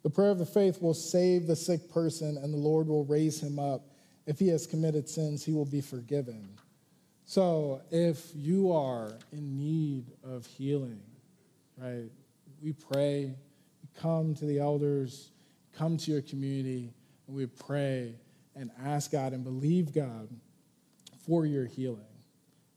The 0.03 0.11
prayer 0.11 0.31
of 0.31 0.39
the 0.39 0.47
faith 0.47 0.83
will 0.83 0.95
save 0.95 1.47
the 1.47 1.57
sick 1.57 1.91
person, 1.91 2.37
and 2.37 2.53
the 2.53 2.59
Lord 2.59 2.89
will 2.89 3.05
raise 3.05 3.41
him 3.41 3.59
up. 3.59 3.83
If 4.27 4.39
he 4.39 4.49
has 4.49 4.67
committed 4.67 5.09
sins, 5.09 5.45
he 5.45 5.53
will 5.53 5.65
be 5.65 5.81
forgiven. 5.81 6.49
So 7.25 7.83
if 7.91 8.31
you 8.35 8.73
are 8.73 9.13
in 9.33 9.57
need 9.57 10.07
of 10.25 10.45
healing, 10.47 11.01
right, 11.79 12.11
we 12.61 12.73
pray, 12.73 13.27
we 13.27 14.01
come 14.01 14.35
to 14.35 14.45
the 14.45 14.59
elders, 14.59 15.31
come 15.73 15.97
to 15.97 16.11
your 16.11 16.23
community, 16.23 16.93
and 17.27 17.37
we 17.37 17.47
pray 17.47 18.15
and 18.55 18.71
ask 18.85 19.13
God 19.13 19.33
and 19.33 19.45
believe 19.45 19.95
God 19.95 20.29
for 21.27 21.47
your 21.47 21.67
healing. 21.67 22.12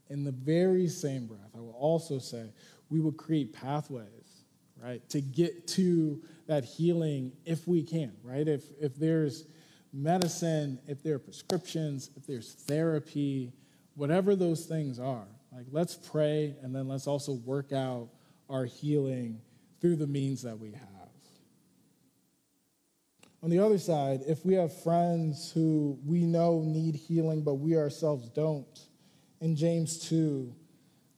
In 0.09 0.23
the 0.23 0.31
very 0.31 0.87
same 0.87 1.25
breath, 1.25 1.51
I 1.55 1.59
will 1.59 1.75
also 1.77 2.19
say 2.19 2.51
we 2.89 2.99
will 2.99 3.11
create 3.11 3.53
pathways, 3.53 4.43
right, 4.81 5.07
to 5.09 5.21
get 5.21 5.67
to 5.69 6.21
that 6.47 6.63
healing 6.63 7.31
if 7.45 7.67
we 7.67 7.81
can, 7.81 8.13
right? 8.23 8.47
If, 8.47 8.63
if 8.79 8.95
there's 8.95 9.45
medicine, 9.91 10.79
if 10.87 11.01
there 11.01 11.15
are 11.15 11.19
prescriptions, 11.19 12.11
if 12.15 12.27
there's 12.27 12.53
therapy, 12.53 13.53
whatever 13.95 14.35
those 14.35 14.65
things 14.65 14.99
are, 14.99 15.27
like 15.51 15.65
let's 15.71 15.95
pray 15.95 16.55
and 16.61 16.75
then 16.75 16.87
let's 16.87 17.07
also 17.07 17.33
work 17.33 17.71
out 17.71 18.09
our 18.49 18.65
healing 18.65 19.39
through 19.81 19.95
the 19.95 20.07
means 20.07 20.41
that 20.43 20.59
we 20.59 20.71
have. 20.71 20.95
On 23.45 23.51
the 23.51 23.59
other 23.59 23.77
side, 23.77 24.21
if 24.27 24.43
we 24.43 24.55
have 24.55 24.75
friends 24.81 25.51
who 25.51 25.99
we 26.03 26.25
know 26.25 26.63
need 26.65 26.95
healing, 26.95 27.43
but 27.43 27.55
we 27.55 27.77
ourselves 27.77 28.27
don't, 28.29 28.79
in 29.41 29.55
James 29.55 29.99
2, 30.09 30.53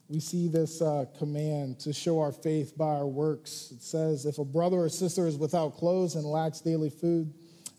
we 0.10 0.20
see 0.20 0.48
this 0.48 0.82
uh, 0.82 1.06
command 1.18 1.80
to 1.82 1.92
show 1.92 2.20
our 2.20 2.32
faith 2.32 2.78
by 2.78 2.86
our 2.86 3.08
works. 3.08 3.72
It 3.76 3.82
says, 3.82 4.26
If 4.26 4.38
a 4.40 4.46
brother 4.46 4.78
or 4.78 4.90
sister 4.90 5.28
is 5.28 5.38
without 5.38 5.76
clothes 5.76 6.16
and 6.16 6.26
lacks 6.26 6.62
daily 6.62 6.90
food, 6.90 7.34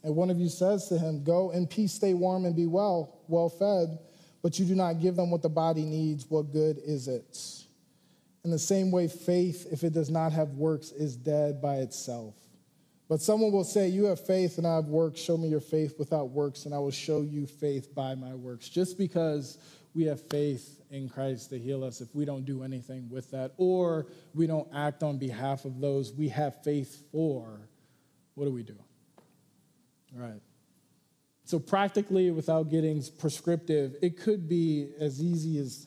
and 0.05 0.15
one 0.15 0.31
of 0.31 0.39
you 0.39 0.49
says 0.49 0.89
to 0.89 0.99
him, 0.99 1.25
Go 1.25 1.51
in 1.51 1.67
peace, 1.67 1.93
stay 1.93 2.15
warm, 2.15 2.45
and 2.45 2.55
be 2.55 2.67
well, 2.67 3.21
well 3.29 3.49
fed, 3.49 3.99
but 4.43 4.59
you 4.59 4.67
do 4.67 4.75
not 4.75 5.01
give 5.01 5.17
them 5.17 5.31
what 5.31 5.43
the 5.43 5.49
body 5.49 5.85
needs, 5.85 6.27
what 6.29 6.53
good 6.53 6.79
is 6.85 7.09
it? 7.09 7.39
In 8.45 8.51
the 8.51 8.59
same 8.59 8.91
way, 8.91 9.09
faith, 9.09 9.67
if 9.73 9.83
it 9.83 9.93
does 9.93 10.11
not 10.11 10.33
have 10.33 10.51
works, 10.51 10.93
is 10.93 11.17
dead 11.17 11.61
by 11.61 11.77
itself. 11.77 12.35
But 13.09 13.23
someone 13.23 13.53
will 13.53 13.65
say, 13.65 13.89
You 13.89 14.05
have 14.05 14.25
faith 14.25 14.59
and 14.59 14.67
I 14.67 14.77
have 14.77 14.87
works. 14.87 15.19
Show 15.19 15.39
me 15.39 15.49
your 15.49 15.61
faith 15.61 15.95
without 15.99 16.31
works, 16.31 16.67
and 16.67 16.75
I 16.75 16.79
will 16.79 16.91
show 16.91 17.23
you 17.23 17.47
faith 17.47 17.95
by 17.95 18.15
my 18.15 18.35
works. 18.35 18.69
Just 18.69 18.99
because 18.99 19.59
we 19.95 20.05
have 20.05 20.21
faith 20.29 20.81
in 20.91 21.09
Christ 21.09 21.51
to 21.51 21.59
heal 21.59 21.85
us, 21.85 22.01
if 22.01 22.15
we 22.15 22.25
don't 22.25 22.45
do 22.45 22.63
anything 22.63 23.09
with 23.11 23.31
that, 23.31 23.53
or 23.57 24.07
we 24.35 24.47
don't 24.47 24.69
act 24.75 25.03
on 25.03 25.19
behalf 25.19 25.65
of 25.65 25.81
those 25.81 26.13
we 26.13 26.29
have 26.29 26.63
faith 26.63 27.03
for, 27.11 27.61
what 28.35 28.45
do 28.45 28.53
we 28.53 28.63
do? 28.63 28.77
All 30.15 30.23
right. 30.23 30.41
So, 31.45 31.59
practically, 31.59 32.31
without 32.31 32.71
getting 32.71 33.03
prescriptive, 33.19 33.97
it 34.03 34.19
could 34.21 34.49
be 34.49 34.91
as 35.01 35.23
easy 35.23 35.59
as 35.59 35.87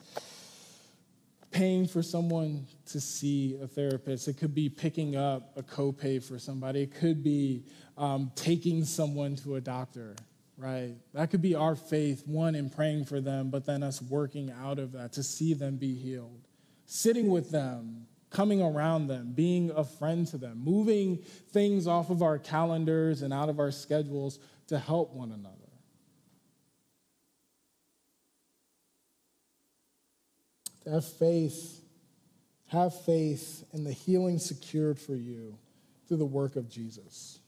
paying 1.51 1.85
for 1.85 2.01
someone 2.01 2.65
to 2.87 2.99
see 2.99 3.59
a 3.61 3.67
therapist. 3.67 4.27
It 4.27 4.37
could 4.37 4.55
be 4.55 4.69
picking 4.69 5.15
up 5.15 5.51
a 5.57 5.61
copay 5.61 6.23
for 6.23 6.39
somebody. 6.39 6.81
It 6.81 6.95
could 6.95 7.23
be 7.23 7.65
um, 7.97 8.31
taking 8.35 8.85
someone 8.85 9.35
to 9.37 9.55
a 9.55 9.61
doctor, 9.61 10.15
right? 10.62 10.93
That 11.14 11.32
could 11.32 11.41
be 11.41 11.55
our 11.55 11.76
faith, 11.76 12.22
one, 12.28 12.53
in 12.53 12.70
praying 12.70 13.05
for 13.05 13.20
them, 13.20 13.49
but 13.49 13.66
then 13.66 13.82
us 13.82 14.01
working 14.01 14.51
out 14.51 14.78
of 14.78 14.91
that 14.91 15.14
to 15.14 15.24
see 15.24 15.55
them 15.55 15.78
be 15.78 15.95
healed. 15.95 16.47
Sitting 16.86 17.30
with 17.30 17.49
them, 17.49 18.05
coming 18.30 18.62
around 18.62 19.07
them, 19.07 19.34
being 19.34 19.72
a 19.72 19.84
friend 19.84 20.28
to 20.28 20.38
them, 20.38 20.62
moving 20.64 21.18
things 21.51 21.88
off 21.88 22.12
of 22.12 22.22
our 22.22 22.38
calendars 22.38 23.24
and 23.24 23.34
out 23.34 23.49
of 23.49 23.59
our 23.59 23.72
schedules 23.72 24.39
to 24.68 24.78
help 24.78 25.14
one 25.14 25.32
another. 25.32 25.57
To 30.84 30.91
have 30.91 31.05
faith 31.05 31.80
Have 32.68 33.03
faith 33.03 33.66
in 33.74 33.84
the 33.84 33.91
healing 33.91 34.39
secured 34.39 34.97
for 34.97 35.14
you 35.14 35.57
through 36.07 36.20
the 36.24 36.26
work 36.26 36.55
of 36.55 36.70
Jesus. 36.70 37.40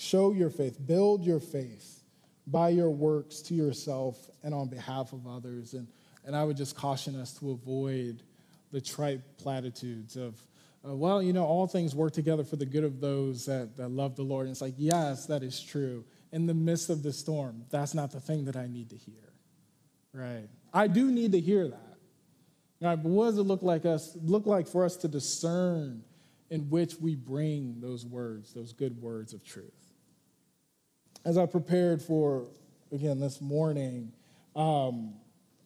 Show 0.00 0.32
your 0.32 0.48
faith, 0.48 0.78
build 0.86 1.24
your 1.24 1.40
faith 1.40 2.04
by 2.46 2.68
your 2.68 2.88
works 2.88 3.40
to 3.42 3.54
yourself 3.54 4.30
and 4.44 4.54
on 4.54 4.68
behalf 4.68 5.12
of 5.12 5.26
others. 5.26 5.74
And, 5.74 5.88
and 6.24 6.36
I 6.36 6.44
would 6.44 6.56
just 6.56 6.76
caution 6.76 7.18
us 7.18 7.32
to 7.40 7.50
avoid 7.50 8.22
the 8.70 8.80
trite 8.80 9.22
platitudes 9.38 10.14
of, 10.14 10.40
uh, 10.88 10.94
well, 10.94 11.20
you 11.20 11.32
know, 11.32 11.44
all 11.44 11.66
things 11.66 11.96
work 11.96 12.12
together 12.12 12.44
for 12.44 12.54
the 12.54 12.64
good 12.64 12.84
of 12.84 13.00
those 13.00 13.46
that, 13.46 13.76
that 13.76 13.88
love 13.88 14.14
the 14.14 14.22
Lord. 14.22 14.46
And 14.46 14.52
it's 14.52 14.60
like, 14.60 14.74
yes, 14.76 15.26
that 15.26 15.42
is 15.42 15.60
true. 15.60 16.04
In 16.30 16.46
the 16.46 16.54
midst 16.54 16.90
of 16.90 17.02
the 17.02 17.12
storm, 17.12 17.64
that's 17.68 17.92
not 17.92 18.12
the 18.12 18.20
thing 18.20 18.44
that 18.44 18.54
I 18.54 18.68
need 18.68 18.90
to 18.90 18.96
hear. 18.96 19.32
Right? 20.12 20.48
I 20.72 20.86
do 20.86 21.10
need 21.10 21.32
to 21.32 21.40
hear 21.40 21.66
that. 21.66 21.96
Right, 22.80 22.94
but 22.94 23.08
what 23.08 23.24
does 23.24 23.38
it 23.38 23.42
look 23.42 23.64
like 23.64 23.84
us 23.84 24.16
look 24.22 24.46
like 24.46 24.68
for 24.68 24.84
us 24.84 24.94
to 24.98 25.08
discern 25.08 26.04
in 26.50 26.70
which 26.70 26.94
we 27.00 27.16
bring 27.16 27.80
those 27.80 28.06
words, 28.06 28.54
those 28.54 28.72
good 28.72 29.02
words 29.02 29.32
of 29.32 29.42
truth? 29.42 29.87
As 31.24 31.36
I 31.36 31.46
prepared 31.46 32.00
for 32.00 32.46
again 32.92 33.20
this 33.20 33.40
morning, 33.40 34.12
um, 34.56 35.14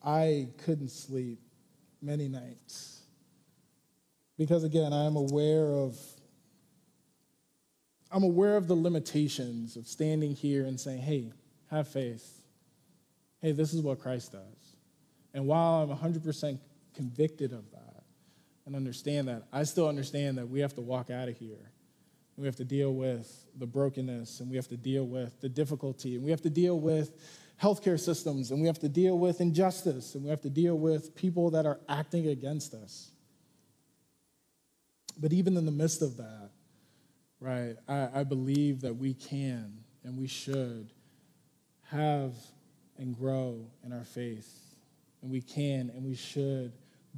I 0.03 0.48
couldn't 0.64 0.90
sleep 0.90 1.38
many 2.00 2.28
nights 2.28 3.03
because 4.36 4.64
again 4.64 4.92
I 4.92 5.05
am 5.05 5.16
aware 5.16 5.66
of 5.66 5.96
I'm 8.11 8.24
aware 8.24 8.57
of 8.57 8.68
the 8.68 8.74
limitations 8.74 9.76
of 9.76 9.86
standing 9.86 10.34
here 10.34 10.66
and 10.66 10.78
saying, 10.78 11.00
"Hey, 11.00 11.32
have 11.68 11.88
faith. 11.88 12.42
Hey, 13.40 13.53
this 13.53 13.72
is 13.72 13.80
what 13.80 14.00
Christ 14.00 14.32
does." 14.32 14.76
And 15.32 15.46
while 15.46 15.82
I'm 15.82 15.90
100% 15.90 16.61
convicted 16.94 17.53
of 17.53 17.70
that 17.70 18.05
and 18.66 18.76
understand 18.76 19.28
that, 19.28 19.44
I 19.50 19.62
still 19.62 19.88
understand 19.88 20.36
that 20.38 20.48
we 20.48 20.61
have 20.61 20.74
to 20.74 20.82
walk 20.82 21.11
out 21.11 21.28
of 21.28 21.38
here. 21.38 21.72
We 22.43 22.47
have 22.47 22.57
to 22.57 22.64
deal 22.64 22.93
with 22.93 23.47
the 23.57 23.66
brokenness, 23.68 24.40
and 24.40 24.51
we 24.51 24.57
have 24.57 24.66
to 24.66 24.76
deal 24.76 25.05
with 25.05 25.40
the 25.40 25.49
difficulty, 25.49 26.16
and 26.16 26.24
we 26.24 26.32
have 26.32 26.43
to 26.43 26.51
deal 26.51 26.80
with 26.80 27.12
healthcare 27.62 28.01
systems, 28.01 28.51
and 28.51 28.61
we 28.61 28.66
have 28.66 28.80
to 28.80 28.88
deal 28.88 29.16
with 29.16 29.40
injustice, 29.40 30.16
and 30.16 30.24
we 30.24 30.30
have 30.30 30.40
to 30.40 30.51
deal 30.51 30.76
with 30.76 31.14
people 31.14 31.51
that 31.51 31.66
are 31.66 31.78
acting 31.88 32.26
against 32.26 32.74
us. 32.74 33.12
But 35.20 35.32
even 35.32 35.57
in 35.57 35.64
the 35.64 35.70
midst 35.70 36.03
of 36.03 36.16
that, 36.16 36.51
right, 37.38 37.76
I, 37.86 38.09
I 38.12 38.24
believe 38.24 38.80
that 38.80 38.97
we 38.97 39.14
can 39.14 39.74
and 40.03 40.18
we 40.18 40.26
should 40.26 40.90
have 41.90 42.34
and 42.99 43.16
grow 43.16 43.70
in 43.84 43.93
our 43.93 44.03
faith. 44.03 44.53
And 45.22 45.30
we 45.30 45.43
can 45.43 45.93
and 45.95 46.05
we 46.05 46.16
should 46.16 46.72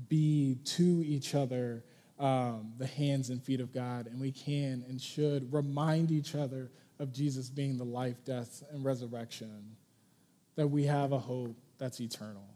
be 0.07 0.59
to 0.65 1.03
each 1.03 1.35
other 1.35 1.83
um, 2.19 2.73
the 2.79 2.87
hands 2.87 3.31
and 3.31 3.43
feet 3.43 3.61
of 3.61 3.73
God, 3.73 4.07
and 4.07 4.21
we 4.21 4.33
can 4.33 4.85
and 4.89 5.01
should 5.01 5.53
remind 5.53 6.11
each 6.11 6.35
other 6.35 6.71
of 6.99 7.13
Jesus 7.13 7.51
being 7.51 7.77
the 7.77 7.85
life, 7.85 8.25
death, 8.25 8.63
and 8.71 8.85
resurrection, 8.85 9.77
that 10.57 10.69
we 10.69 10.85
have 10.85 11.13
a 11.13 11.19
hope 11.19 11.57
that's 11.79 12.01
eternal. 12.01 12.47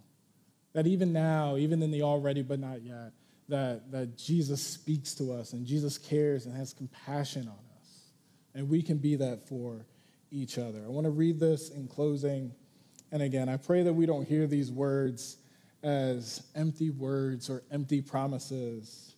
That 0.75 0.87
even 0.87 1.13
now, 1.13 1.57
even 1.57 1.83
in 1.83 1.91
the 1.91 2.03
already 2.03 2.43
but 2.43 2.61
not 2.61 2.83
yet, 2.83 3.13
that, 3.49 3.91
that 3.91 4.17
Jesus 4.17 4.63
speaks 4.63 5.15
to 5.15 5.33
us 5.33 5.53
and 5.55 5.67
Jesus 5.67 5.99
cares 5.99 6.47
and 6.47 6.55
has 6.55 6.73
compassion 6.73 7.49
on 7.49 7.59
us. 7.81 8.11
And 8.55 8.69
we 8.69 8.83
can 8.83 8.99
be 8.99 9.17
that 9.17 9.49
for 9.49 9.87
each 10.31 10.59
other. 10.59 10.85
I 10.85 10.89
want 10.89 11.07
to 11.07 11.11
read 11.11 11.41
this 11.41 11.71
in 11.71 11.89
closing. 11.89 12.53
And 13.11 13.23
again, 13.23 13.49
I 13.49 13.57
pray 13.57 13.83
that 13.83 13.93
we 13.93 14.07
don't 14.07 14.27
hear 14.29 14.47
these 14.47 14.71
words 14.71 15.39
as 15.83 16.43
empty 16.55 16.91
words 16.91 17.49
or 17.49 17.63
empty 17.71 18.03
promises. 18.03 19.15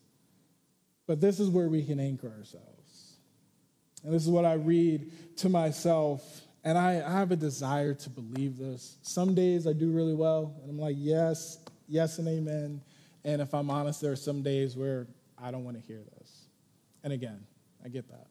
But 1.11 1.20
this 1.20 1.40
is 1.40 1.48
where 1.48 1.68
we 1.68 1.82
can 1.82 1.98
anchor 1.98 2.28
ourselves. 2.28 3.16
And 4.04 4.14
this 4.14 4.22
is 4.22 4.28
what 4.28 4.44
I 4.44 4.52
read 4.52 5.11
to 5.38 5.48
myself. 5.48 6.42
And 6.62 6.78
I, 6.78 7.04
I 7.04 7.11
have 7.11 7.32
a 7.32 7.36
desire 7.36 7.94
to 7.94 8.08
believe 8.08 8.56
this. 8.56 8.96
Some 9.02 9.34
days 9.34 9.66
I 9.66 9.72
do 9.72 9.90
really 9.90 10.14
well, 10.14 10.54
and 10.62 10.70
I'm 10.70 10.78
like, 10.78 10.94
yes, 10.96 11.58
yes, 11.88 12.20
and 12.20 12.28
amen. 12.28 12.80
And 13.24 13.42
if 13.42 13.52
I'm 13.54 13.70
honest, 13.70 14.00
there 14.00 14.12
are 14.12 14.16
some 14.16 14.42
days 14.42 14.76
where 14.76 15.08
I 15.36 15.50
don't 15.50 15.64
want 15.64 15.80
to 15.80 15.82
hear 15.84 16.00
this. 16.16 16.44
And 17.02 17.12
again, 17.12 17.44
I 17.84 17.88
get 17.88 18.08
that. 18.11 18.28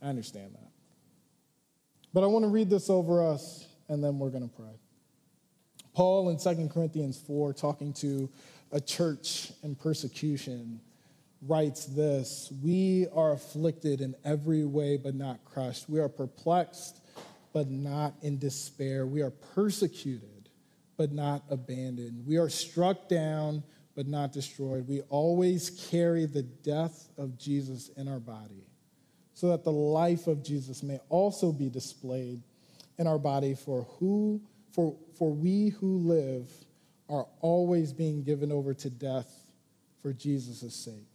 I 0.00 0.06
understand 0.06 0.54
that. 0.54 0.70
But 2.14 2.24
I 2.24 2.28
want 2.28 2.46
to 2.46 2.50
read 2.50 2.70
this 2.70 2.88
over 2.88 3.22
us, 3.22 3.66
and 3.90 4.02
then 4.02 4.18
we're 4.18 4.30
going 4.30 4.48
to 4.48 4.56
pray. 4.56 4.80
Paul 5.92 6.30
in 6.30 6.38
2 6.38 6.70
Corinthians 6.72 7.22
4, 7.26 7.52
talking 7.52 7.92
to 7.92 8.30
a 8.72 8.80
church 8.80 9.52
in 9.62 9.74
persecution, 9.74 10.80
writes 11.42 11.86
this 11.86 12.52
We 12.62 13.06
are 13.14 13.32
afflicted 13.32 14.00
in 14.00 14.14
every 14.24 14.64
way, 14.64 14.96
but 14.96 15.14
not 15.14 15.44
crushed. 15.44 15.88
We 15.88 16.00
are 16.00 16.08
perplexed, 16.08 17.00
but 17.52 17.70
not 17.70 18.14
in 18.22 18.38
despair. 18.38 19.06
We 19.06 19.22
are 19.22 19.30
persecuted, 19.30 20.48
but 20.96 21.12
not 21.12 21.42
abandoned. 21.50 22.26
We 22.26 22.36
are 22.36 22.48
struck 22.48 23.08
down, 23.08 23.62
but 23.94 24.06
not 24.06 24.32
destroyed. 24.32 24.88
We 24.88 25.00
always 25.02 25.70
carry 25.90 26.26
the 26.26 26.42
death 26.42 27.08
of 27.18 27.38
Jesus 27.38 27.90
in 27.96 28.08
our 28.08 28.20
body, 28.20 28.66
so 29.34 29.48
that 29.48 29.64
the 29.64 29.72
life 29.72 30.26
of 30.26 30.42
Jesus 30.42 30.82
may 30.82 31.00
also 31.08 31.52
be 31.52 31.68
displayed 31.68 32.42
in 32.98 33.06
our 33.06 33.18
body. 33.18 33.54
For 33.54 33.84
who 33.98 34.40
for, 34.72 34.96
for 35.18 35.32
we 35.32 35.70
who 35.70 35.98
live 35.98 36.48
are 37.08 37.26
always 37.40 37.92
being 37.92 38.22
given 38.22 38.52
over 38.52 38.72
to 38.74 38.90
death 38.90 39.28
for 40.00 40.12
Jesus' 40.12 40.74
sake. 40.74 41.09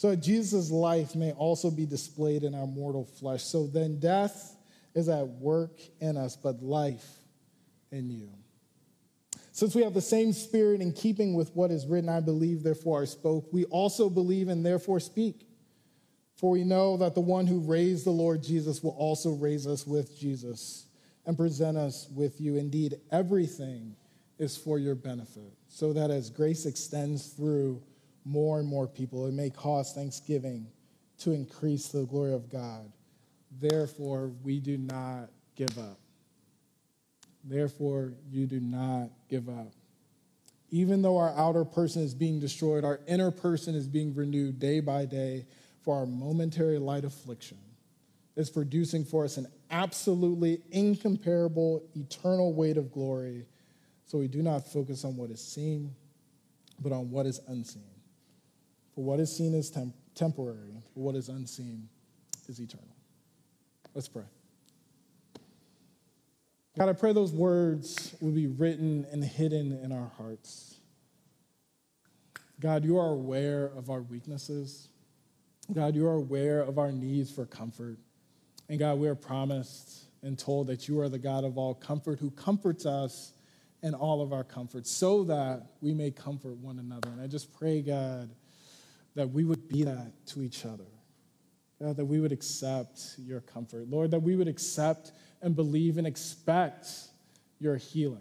So 0.00 0.08
that 0.08 0.22
Jesus' 0.22 0.70
life 0.70 1.14
may 1.14 1.32
also 1.32 1.70
be 1.70 1.84
displayed 1.84 2.42
in 2.42 2.54
our 2.54 2.66
mortal 2.66 3.04
flesh. 3.04 3.42
So 3.44 3.66
then 3.66 4.00
death 4.00 4.56
is 4.94 5.10
at 5.10 5.28
work 5.28 5.78
in 6.00 6.16
us, 6.16 6.36
but 6.36 6.62
life 6.62 7.06
in 7.92 8.08
you. 8.08 8.30
Since 9.52 9.74
we 9.74 9.82
have 9.82 9.92
the 9.92 10.00
same 10.00 10.32
spirit 10.32 10.80
in 10.80 10.94
keeping 10.94 11.34
with 11.34 11.54
what 11.54 11.70
is 11.70 11.86
written, 11.86 12.08
I 12.08 12.20
believe, 12.20 12.62
therefore 12.62 13.02
I 13.02 13.04
spoke, 13.04 13.52
we 13.52 13.66
also 13.66 14.08
believe 14.08 14.48
and 14.48 14.64
therefore 14.64 15.00
speak. 15.00 15.46
For 16.34 16.52
we 16.52 16.64
know 16.64 16.96
that 16.96 17.14
the 17.14 17.20
one 17.20 17.46
who 17.46 17.60
raised 17.60 18.06
the 18.06 18.10
Lord 18.10 18.42
Jesus 18.42 18.82
will 18.82 18.96
also 18.96 19.32
raise 19.32 19.66
us 19.66 19.86
with 19.86 20.18
Jesus 20.18 20.86
and 21.26 21.36
present 21.36 21.76
us 21.76 22.08
with 22.16 22.40
you. 22.40 22.56
Indeed, 22.56 22.94
everything 23.12 23.94
is 24.38 24.56
for 24.56 24.78
your 24.78 24.94
benefit, 24.94 25.52
so 25.68 25.92
that 25.92 26.10
as 26.10 26.30
grace 26.30 26.64
extends 26.64 27.34
through 27.34 27.82
more 28.30 28.60
and 28.60 28.68
more 28.68 28.86
people, 28.86 29.26
it 29.26 29.32
may 29.32 29.50
cause 29.50 29.92
thanksgiving 29.92 30.66
to 31.18 31.32
increase 31.32 31.88
the 31.88 32.04
glory 32.06 32.32
of 32.32 32.48
God. 32.48 32.90
Therefore, 33.60 34.30
we 34.44 34.60
do 34.60 34.78
not 34.78 35.30
give 35.56 35.76
up. 35.78 35.98
Therefore, 37.42 38.12
you 38.30 38.46
do 38.46 38.60
not 38.60 39.08
give 39.28 39.48
up. 39.48 39.72
Even 40.70 41.02
though 41.02 41.18
our 41.18 41.36
outer 41.36 41.64
person 41.64 42.02
is 42.02 42.14
being 42.14 42.38
destroyed, 42.38 42.84
our 42.84 43.00
inner 43.08 43.32
person 43.32 43.74
is 43.74 43.88
being 43.88 44.14
renewed 44.14 44.60
day 44.60 44.78
by 44.78 45.04
day 45.04 45.46
for 45.82 45.96
our 45.96 46.06
momentary 46.06 46.78
light 46.78 47.04
affliction 47.04 47.58
is 48.36 48.48
producing 48.48 49.04
for 49.04 49.24
us 49.24 49.36
an 49.36 49.48
absolutely 49.70 50.60
incomparable 50.70 51.82
eternal 51.96 52.54
weight 52.54 52.76
of 52.76 52.92
glory. 52.92 53.46
So 54.06 54.18
we 54.18 54.28
do 54.28 54.42
not 54.42 54.70
focus 54.72 55.04
on 55.04 55.16
what 55.16 55.30
is 55.30 55.40
seen, 55.40 55.94
but 56.80 56.92
on 56.92 57.10
what 57.10 57.26
is 57.26 57.40
unseen. 57.48 57.89
For 58.94 59.04
what 59.04 59.20
is 59.20 59.34
seen 59.34 59.54
is 59.54 59.70
temp- 59.70 59.94
temporary, 60.14 60.82
but 60.94 61.00
what 61.00 61.14
is 61.14 61.28
unseen 61.28 61.88
is 62.48 62.58
eternal. 62.58 62.96
Let's 63.94 64.08
pray. 64.08 64.24
God, 66.78 66.88
I 66.88 66.92
pray 66.92 67.12
those 67.12 67.32
words 67.32 68.14
will 68.20 68.30
be 68.30 68.46
written 68.46 69.06
and 69.10 69.24
hidden 69.24 69.72
in 69.82 69.92
our 69.92 70.10
hearts. 70.16 70.76
God, 72.60 72.84
you 72.84 72.98
are 72.98 73.08
aware 73.08 73.66
of 73.76 73.90
our 73.90 74.02
weaknesses. 74.02 74.88
God, 75.72 75.94
you 75.94 76.06
are 76.06 76.14
aware 76.14 76.60
of 76.60 76.78
our 76.78 76.92
needs 76.92 77.30
for 77.30 77.46
comfort. 77.46 77.98
And 78.68 78.78
God, 78.78 78.98
we 78.98 79.08
are 79.08 79.14
promised 79.14 80.04
and 80.22 80.38
told 80.38 80.66
that 80.68 80.86
you 80.86 81.00
are 81.00 81.08
the 81.08 81.18
God 81.18 81.44
of 81.44 81.58
all 81.58 81.74
comfort 81.74 82.18
who 82.18 82.30
comforts 82.30 82.86
us 82.86 83.32
in 83.82 83.94
all 83.94 84.20
of 84.20 84.32
our 84.32 84.44
comfort 84.44 84.86
so 84.86 85.24
that 85.24 85.66
we 85.80 85.94
may 85.94 86.10
comfort 86.10 86.56
one 86.58 86.78
another. 86.78 87.08
And 87.08 87.20
I 87.20 87.26
just 87.26 87.52
pray, 87.58 87.80
God, 87.80 88.30
that 89.14 89.30
we 89.30 89.44
would 89.44 89.68
be 89.68 89.84
that 89.84 90.12
to 90.26 90.42
each 90.42 90.64
other. 90.64 90.84
God, 91.80 91.96
that 91.96 92.04
we 92.04 92.20
would 92.20 92.32
accept 92.32 93.00
your 93.18 93.40
comfort. 93.40 93.88
Lord, 93.88 94.10
that 94.10 94.20
we 94.20 94.36
would 94.36 94.48
accept 94.48 95.12
and 95.40 95.56
believe 95.56 95.96
and 95.96 96.06
expect 96.06 96.88
your 97.58 97.76
healing. 97.76 98.20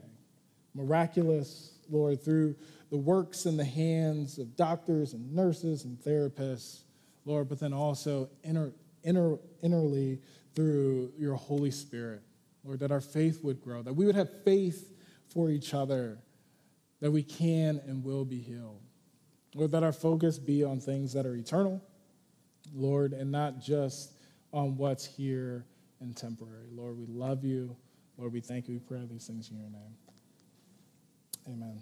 Miraculous, 0.73 1.73
Lord, 1.89 2.23
through 2.23 2.55
the 2.89 2.97
works 2.97 3.45
and 3.45 3.59
the 3.59 3.65
hands 3.65 4.37
of 4.37 4.55
doctors 4.55 5.13
and 5.13 5.33
nurses 5.33 5.83
and 5.83 5.99
therapists, 5.99 6.83
Lord, 7.25 7.49
but 7.49 7.59
then 7.59 7.73
also 7.73 8.29
inner, 8.43 8.71
inner, 9.03 9.37
innerly 9.63 10.19
through 10.55 11.11
your 11.17 11.35
Holy 11.35 11.71
Spirit, 11.71 12.21
Lord, 12.63 12.79
that 12.79 12.91
our 12.91 13.01
faith 13.01 13.43
would 13.43 13.61
grow, 13.61 13.81
that 13.81 13.93
we 13.93 14.05
would 14.05 14.15
have 14.15 14.43
faith 14.43 14.91
for 15.27 15.49
each 15.49 15.73
other, 15.73 16.17
that 17.01 17.11
we 17.11 17.23
can 17.23 17.81
and 17.85 18.03
will 18.03 18.25
be 18.25 18.39
healed. 18.39 18.81
Lord, 19.55 19.71
that 19.71 19.83
our 19.83 19.91
focus 19.91 20.37
be 20.37 20.63
on 20.63 20.79
things 20.79 21.13
that 21.13 21.25
are 21.25 21.35
eternal, 21.35 21.81
Lord, 22.73 23.13
and 23.13 23.31
not 23.31 23.59
just 23.59 24.13
on 24.53 24.77
what's 24.77 25.05
here 25.05 25.65
and 26.01 26.15
temporary. 26.15 26.67
Lord, 26.71 26.97
we 26.97 27.05
love 27.07 27.43
you. 27.43 27.75
Lord, 28.17 28.33
we 28.33 28.41
thank 28.41 28.67
you. 28.67 28.75
We 28.75 28.79
pray 28.79 29.05
these 29.09 29.25
things 29.25 29.49
in 29.49 29.57
your 29.57 29.69
name. 29.69 29.95
Amen. 31.47 31.81